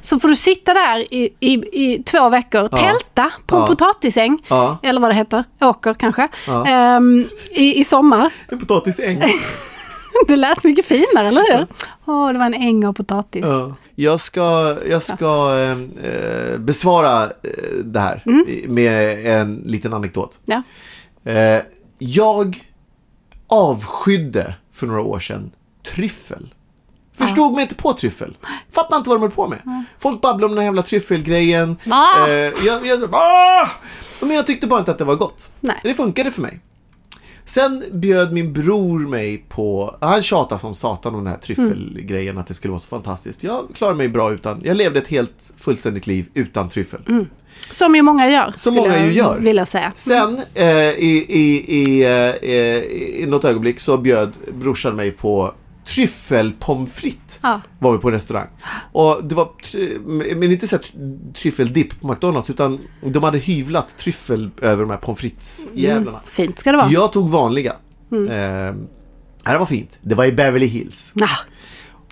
[0.00, 2.68] Så får du sitta där i, i, i två veckor.
[2.68, 4.38] Tälta på en potatisäng.
[4.82, 5.44] Eller vad det heter.
[5.60, 6.28] Åker kanske.
[6.66, 8.32] Ehm, i, I sommar.
[8.48, 9.22] En potatisäng.
[10.28, 11.66] Det lät mycket finare, eller hur?
[12.06, 13.44] Åh, det var en äng av potatis.
[13.44, 13.74] Ja.
[13.94, 17.30] Jag ska, jag ska eh, eh, besvara eh,
[17.84, 18.44] det här Mm.
[18.74, 20.40] med en liten anekdot.
[20.44, 20.62] Ja.
[21.24, 21.62] Eh,
[21.98, 22.62] jag
[23.46, 25.50] avskydde för några år sedan
[25.94, 26.54] tryffel.
[27.18, 28.36] Förstod mig inte på tryffel.
[28.72, 29.84] Fattar inte vad de höll på med.
[29.98, 31.76] Folk babblar om den här jävla tryffelgrejen.
[31.90, 32.26] Ah!
[32.28, 32.34] Eh,
[32.66, 33.68] jag, jag, ah!
[34.20, 35.52] Men jag tyckte bara inte att det var gott.
[35.60, 35.76] Nej.
[35.82, 36.60] Det funkade för mig.
[37.48, 42.46] Sen bjöd min bror mig på, han tjatade som satan om den här tryffelgrejen, att
[42.46, 43.42] det skulle vara så fantastiskt.
[43.44, 47.00] Jag klarade mig bra utan, jag levde ett helt fullständigt liv utan tryffel.
[47.70, 48.52] Som ju många gör.
[48.56, 49.38] Som många ju gör.
[49.38, 49.92] Vilja säga.
[49.94, 55.54] Sen eh, i, i, i, eh, i något ögonblick så bjöd brorsan mig på
[55.88, 57.38] tryffelpommes frites.
[57.42, 57.60] Ja.
[57.78, 58.46] Var vi på restaurang.
[58.92, 59.50] Och det var,
[60.34, 64.90] men inte så här tr- tryffeldipp på McDonalds utan de hade hyvlat tryffel över de
[64.90, 66.20] här pommes frites-jävlarna.
[66.24, 66.88] Fint ska det vara.
[66.88, 67.72] Jag tog vanliga.
[68.12, 68.74] Eh,
[69.52, 69.98] det var fint.
[70.02, 71.12] Det var i Beverly Hills.
[71.14, 71.28] Nah.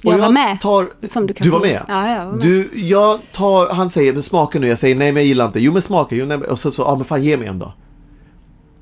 [0.04, 0.60] Och Jag var med.
[0.60, 1.82] Tar, Som du du, var med?
[1.88, 2.40] Ja, jag var med.
[2.40, 4.68] Du, jag tar, han säger, men smaka nu.
[4.68, 5.60] Jag säger, nej men jag gillar inte.
[5.60, 6.14] Jo men smaka.
[6.14, 7.72] Jo, nej, och så, så, ja men fan ge mig en då.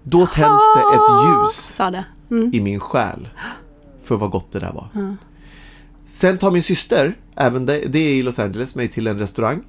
[0.02, 1.80] Då tänds det ett ljus.
[2.30, 2.50] Mm.
[2.54, 3.28] i min själ.
[4.04, 5.16] För vad gott det där var.
[6.06, 9.62] Sen tar min syster, även det, det är i Los Angeles, mig till en restaurang.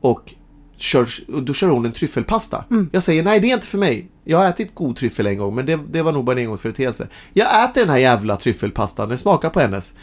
[0.00, 0.34] Och,
[0.76, 1.08] kör,
[1.40, 2.64] då kör hon en tryffelpasta.
[2.70, 2.90] Mm.
[2.92, 4.08] Jag säger nej det är inte för mig.
[4.24, 7.08] Jag har ätit god tryffel en gång men det, det var nog bara en engångsföreteelse.
[7.32, 9.94] Jag äter den här jävla tryffelpastan, den smakar på hennes.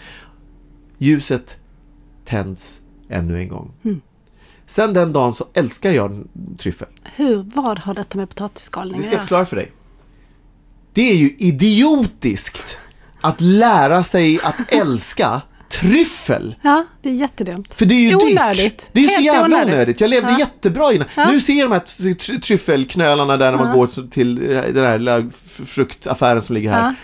[0.97, 1.57] Ljuset
[2.25, 3.71] tänds ännu en gång.
[3.83, 4.01] Mm.
[4.67, 6.23] Sen den dagen så älskar jag
[6.57, 6.87] tryffel.
[7.15, 9.21] Hur, vad har detta med potatisskalning Det att ska jag göra?
[9.21, 9.71] förklara för dig.
[10.93, 12.77] Det är ju idiotiskt
[13.23, 15.41] att lära sig att älska
[15.71, 16.55] tryffel.
[16.61, 17.73] Ja, det är jättedumt.
[17.73, 18.57] För det är ju Onödigt.
[18.63, 18.89] dyrt.
[18.93, 19.73] Det är så Helt jävla onödigt.
[19.73, 20.01] onödigt.
[20.01, 20.39] Jag levde Ja.
[20.39, 21.07] jättebra innan.
[21.15, 21.27] Ja.
[21.31, 24.85] Nu ser jag de här tr- tryffelknölarna där när man går så- till eh, den
[24.85, 25.23] här lilla
[25.65, 26.95] fruktaffären som ligger här.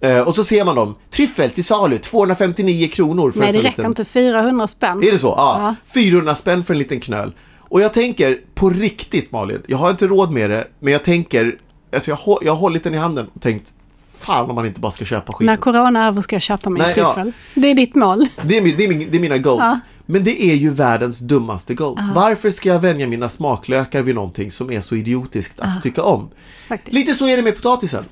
[0.00, 0.94] Eh, och så ser man dem.
[1.10, 3.84] Tryffel till salu, 259 kronor för Nej, en det räcker liten...
[3.86, 4.04] inte.
[4.04, 4.98] 400 spänn.
[5.04, 5.34] Är det så?
[5.36, 5.74] Ja.
[5.86, 5.92] Ja.
[5.94, 7.32] 400 spänn för en liten knöl.
[7.58, 11.58] Och jag tänker på riktigt Malin, jag har inte råd med det, men jag tänker,
[11.94, 13.72] alltså jag, har- jag har hållit den i handen och tänkt,
[14.20, 15.46] fan om man inte bara ska köpa skiten.
[15.46, 17.14] När corona är över ska jag köpa min Nej, ja.
[17.14, 17.32] tryffel.
[17.54, 18.26] Det är ditt mål.
[18.42, 19.62] Det är, min, det, är min, det är mina goals.
[19.66, 19.80] Ja.
[20.06, 22.08] Men det är ju världens dummaste goals.
[22.14, 26.30] Varför ska jag vänja mina smaklökar vid någonting som är så idiotiskt att tycka om?
[26.68, 26.94] Faktiskt.
[26.94, 28.04] Lite så är det med potatisen.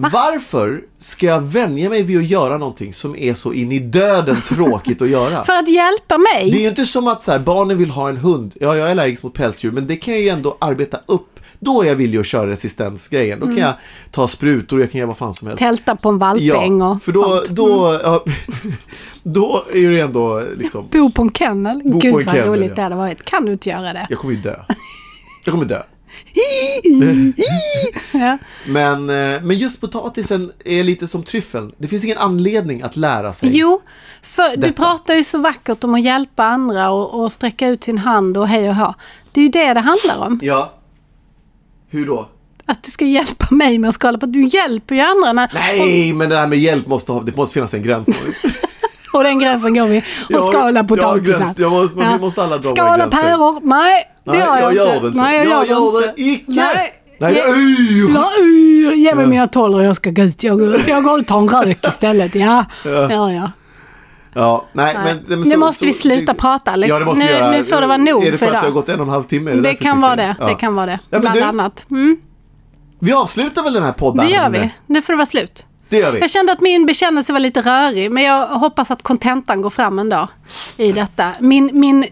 [0.00, 4.36] Varför ska jag vänja mig vid att göra någonting som är så in i döden
[4.42, 5.44] tråkigt att göra?
[5.44, 6.50] För att hjälpa mig.
[6.50, 8.54] Det är ju inte som att så här, barnen vill ha en hund.
[8.60, 11.37] Ja, jag är allergisk mot pälsdjur, men det kan jag ju ändå arbeta upp.
[11.60, 13.40] Då är jag villig att köra resistensgrejen.
[13.40, 13.74] Då kan jag
[14.10, 15.62] ta sprutor, jag kan göra vad fan som helst.
[15.62, 17.48] Tälta på en valpäng Ja, och för då, sånt.
[17.48, 18.24] då, ja,
[19.22, 21.80] då är det ändå liksom, Bo på en kennel.
[21.84, 22.74] Bo på Gud en vad kennel, roligt ja.
[22.74, 23.24] det hade varit.
[23.24, 24.06] Kan du inte göra det?
[24.10, 24.56] jag kommer ju dö.
[25.44, 25.82] Jag kommer dö.
[28.12, 28.38] Ja.
[28.66, 31.72] Men, eh, men just potatisen är lite som tryffeln.
[31.78, 33.48] Det finns ingen anledning att lära sig.
[33.52, 33.80] Jo,
[34.22, 34.72] för du Detta.
[34.72, 38.48] pratar ju så vackert om att hjälpa andra och, och sträcka ut sin hand och
[38.48, 38.94] hej och hå.
[39.32, 40.40] Det är ju det det handlar om.
[40.42, 40.72] Ja.
[41.90, 42.28] Hur då?
[42.66, 44.26] Att du ska hjälpa mig med att skala på.
[44.26, 45.32] Du hjälper ju andra.
[45.32, 48.08] När, Nej, men det här med hjälp måste ha, det måste finnas en gräns.
[49.14, 49.98] Och den gränsen går vi.
[49.98, 51.38] Och Ja, skala ja, potatisar.
[51.38, 51.58] gräns.
[51.58, 53.60] Jag måste- vi måste alla dra Skala päror.
[53.62, 55.00] Nej, det Nej, gör jag, jag gör inte.
[55.00, 55.18] det inte.
[55.18, 56.44] Nej, jag, Jag gör, gör det icke.
[56.52, 56.92] Nej.
[57.20, 58.10] Nej, är yr.
[58.14, 58.92] Ja, yr.
[58.92, 60.42] Ge mig mina tolv och jag ska gå ut.
[60.42, 60.88] Jag går, ut.
[60.88, 62.34] jag går ut och tar en rök istället.
[62.34, 62.90] Ja, ja.
[63.12, 63.32] ja.
[63.32, 63.50] Ja,
[64.34, 64.94] nej, Nej.
[65.04, 66.88] men, men Nu måste vi sluta prata, Alex.
[66.90, 67.50] Ja, det måste Nu- göra.
[67.50, 69.06] nu får det vara nog Är det för, för att det har gått en och
[69.06, 69.50] en halv timme?
[69.50, 70.36] Det, därför kan vara det.
[70.40, 70.46] Ja.
[70.46, 70.98] Det kan vara det.
[71.10, 71.86] men Bland du- annat.
[71.90, 72.16] Mm,
[72.98, 74.26] Vi avslutar väl den här podden?
[74.26, 74.70] det gör vi.
[74.86, 75.66] Nu får det vara slut.
[75.88, 76.18] Det gör vi.
[76.20, 79.98] Jag kände att min bekännelse var lite rörig, men jag hoppas att kontentan går fram
[80.08, 80.28] dag
[80.76, 81.32] i detta.
[81.40, 82.04] Min, min,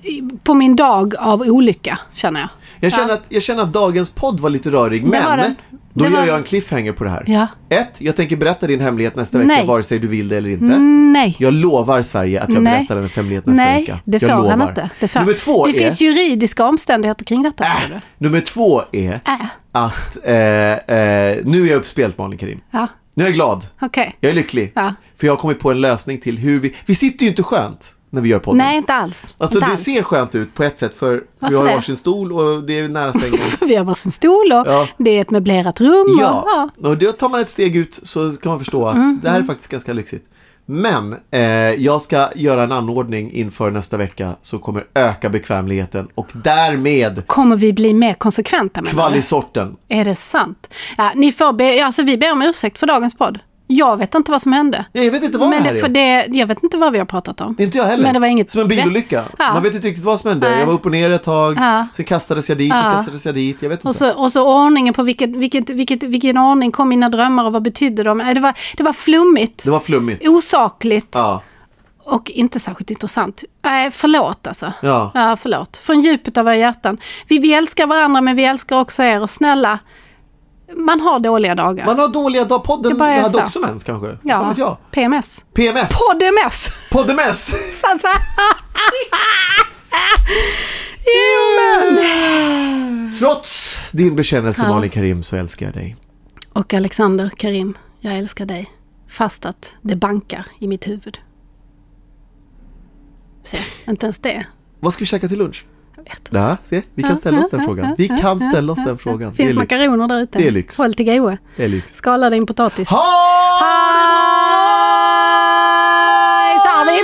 [0.44, 2.48] på min dag av olycka, känner jag.
[2.80, 5.54] Jag känner, att, jag känner att dagens podd var lite rörig, Det men
[5.92, 7.24] då Det gör var- jag en cliffhanger på det här.
[7.26, 7.46] Ja.
[7.68, 9.66] Ett, jag tänker berätta din hemlighet nästa vecka, Nej.
[9.66, 10.78] vare sig du vill det eller inte.
[10.78, 11.36] Nej.
[11.38, 12.78] Jag lovar Sverige att jag Nej.
[12.78, 13.98] berättar hennes hemlighet nästa Nej, vecka.
[14.04, 14.68] det jag får han lovar.
[14.68, 14.90] inte.
[15.00, 15.20] Det, får.
[15.20, 15.74] Nummer två det är...
[15.84, 17.64] finns juridiska omständigheter kring detta.
[17.64, 18.00] Äh, du.
[18.26, 19.46] nummer två är Äh.
[19.72, 20.34] att eh,
[20.72, 22.60] eh, nu är jag uppspelt Malin Karim.
[22.70, 22.86] Ja,
[23.18, 23.66] Nu är jag glad.
[23.80, 24.16] okej.
[24.20, 24.72] Jag är lycklig.
[24.74, 24.94] Ja.
[25.16, 26.74] För jag har kommit på en lösning till hur vi...
[26.86, 28.58] Vi sitter ju inte skönt när vi gör podden.
[28.58, 29.34] Nej, inte alls.
[29.38, 29.82] Alltså inte det alls.
[29.84, 31.74] ser skönt ut på ett sätt för vi Varför har det?
[31.74, 33.38] varsin stol och det är nära sängen.
[33.60, 34.88] Vi har varsin stol och Ja.
[34.98, 36.16] det är ett möblerat rum.
[36.20, 36.68] Ja, Och, ja.
[36.78, 39.40] Mm, och då tar man ett steg ut så kan man förstå att det här
[39.40, 40.26] är faktiskt ganska lyxigt.
[40.66, 41.40] Men eh,
[41.70, 47.56] jag ska göra en anordning inför nästa vecka som kommer öka bekvämligheten och därmed Kommer
[47.56, 48.94] vi bli mer konsekventa med det?
[48.94, 49.76] kvalisorten.
[49.88, 50.74] Är det sant?
[50.96, 53.38] Ja, ni får be, alltså vi ber om ursäkt för dagens podd.
[53.68, 54.84] Jag vet inte vad som hände.
[54.92, 56.28] Ja, Jag vet inte vad Men det här det, för är.
[56.28, 57.56] det, jag vet inte vad vi har pratat om.
[57.58, 58.02] Är inte jag heller.
[58.04, 59.24] Men det var inget Som en bilolycka.
[59.38, 59.52] Ja.
[59.52, 60.50] Man vet inte riktigt vad som hände.
[60.50, 60.58] Nej.
[60.58, 61.86] Jag var upp och ner ett tag, Ja.
[61.92, 62.92] sen kastades jag dit, sen Ja.
[62.92, 63.62] kastades jag dit.
[63.62, 63.88] Jag vet inte.
[63.88, 67.52] Och så, och så ordningen på vilket, vilket, vilket, vilken ordning kom mina drömmar och
[67.52, 68.20] vad betydde de?
[68.20, 70.28] Eh, Det var, det var flummigt, Det var flummigt.
[70.28, 71.42] osakligt Ja.
[72.04, 73.44] och inte särskilt intressant.
[73.64, 74.72] Nej, förlåt alltså.
[74.82, 75.10] Ja.
[75.14, 75.76] Ja, förlåt.
[75.76, 76.98] Från djupet av våra hjärtan.
[77.28, 79.78] Vi, vi älskar varandra men vi älskar också er och snälla,
[80.74, 81.86] man har dåliga dagar.
[81.86, 82.64] Man har dåliga dagar.
[82.64, 83.44] Podden hade så.
[83.44, 84.18] också mens kanske.
[84.22, 84.76] Ja, jag.
[84.90, 85.44] PMS.
[85.54, 85.92] PMS.
[87.82, 88.08] Alltså.
[91.06, 93.16] jo men.
[93.18, 94.68] Trots din bekännelse Ja.
[94.68, 95.96] Malin Karim så älskar jag dig.
[96.52, 98.70] Och Alexander Karim, jag älskar dig.
[99.08, 101.18] Fast att det bankar i mitt huvud.
[103.44, 104.46] Se, inte ens det.
[104.80, 105.64] Vad ska vi käka till lunch?
[106.08, 106.36] Vet inte.
[106.36, 107.94] Ja, se, vi kan ställa oss den frågan.
[107.98, 109.34] Vi kan ställa oss den frågan.
[109.36, 110.38] Det är Finns makaroner där ute.
[110.38, 110.78] Det är lyx.
[110.78, 111.38] Håll till goa.
[111.56, 111.94] Det är lyx.
[111.94, 112.88] Skala din potatis.
[112.88, 113.04] Ha
[116.46, 117.02] Hej, har vi.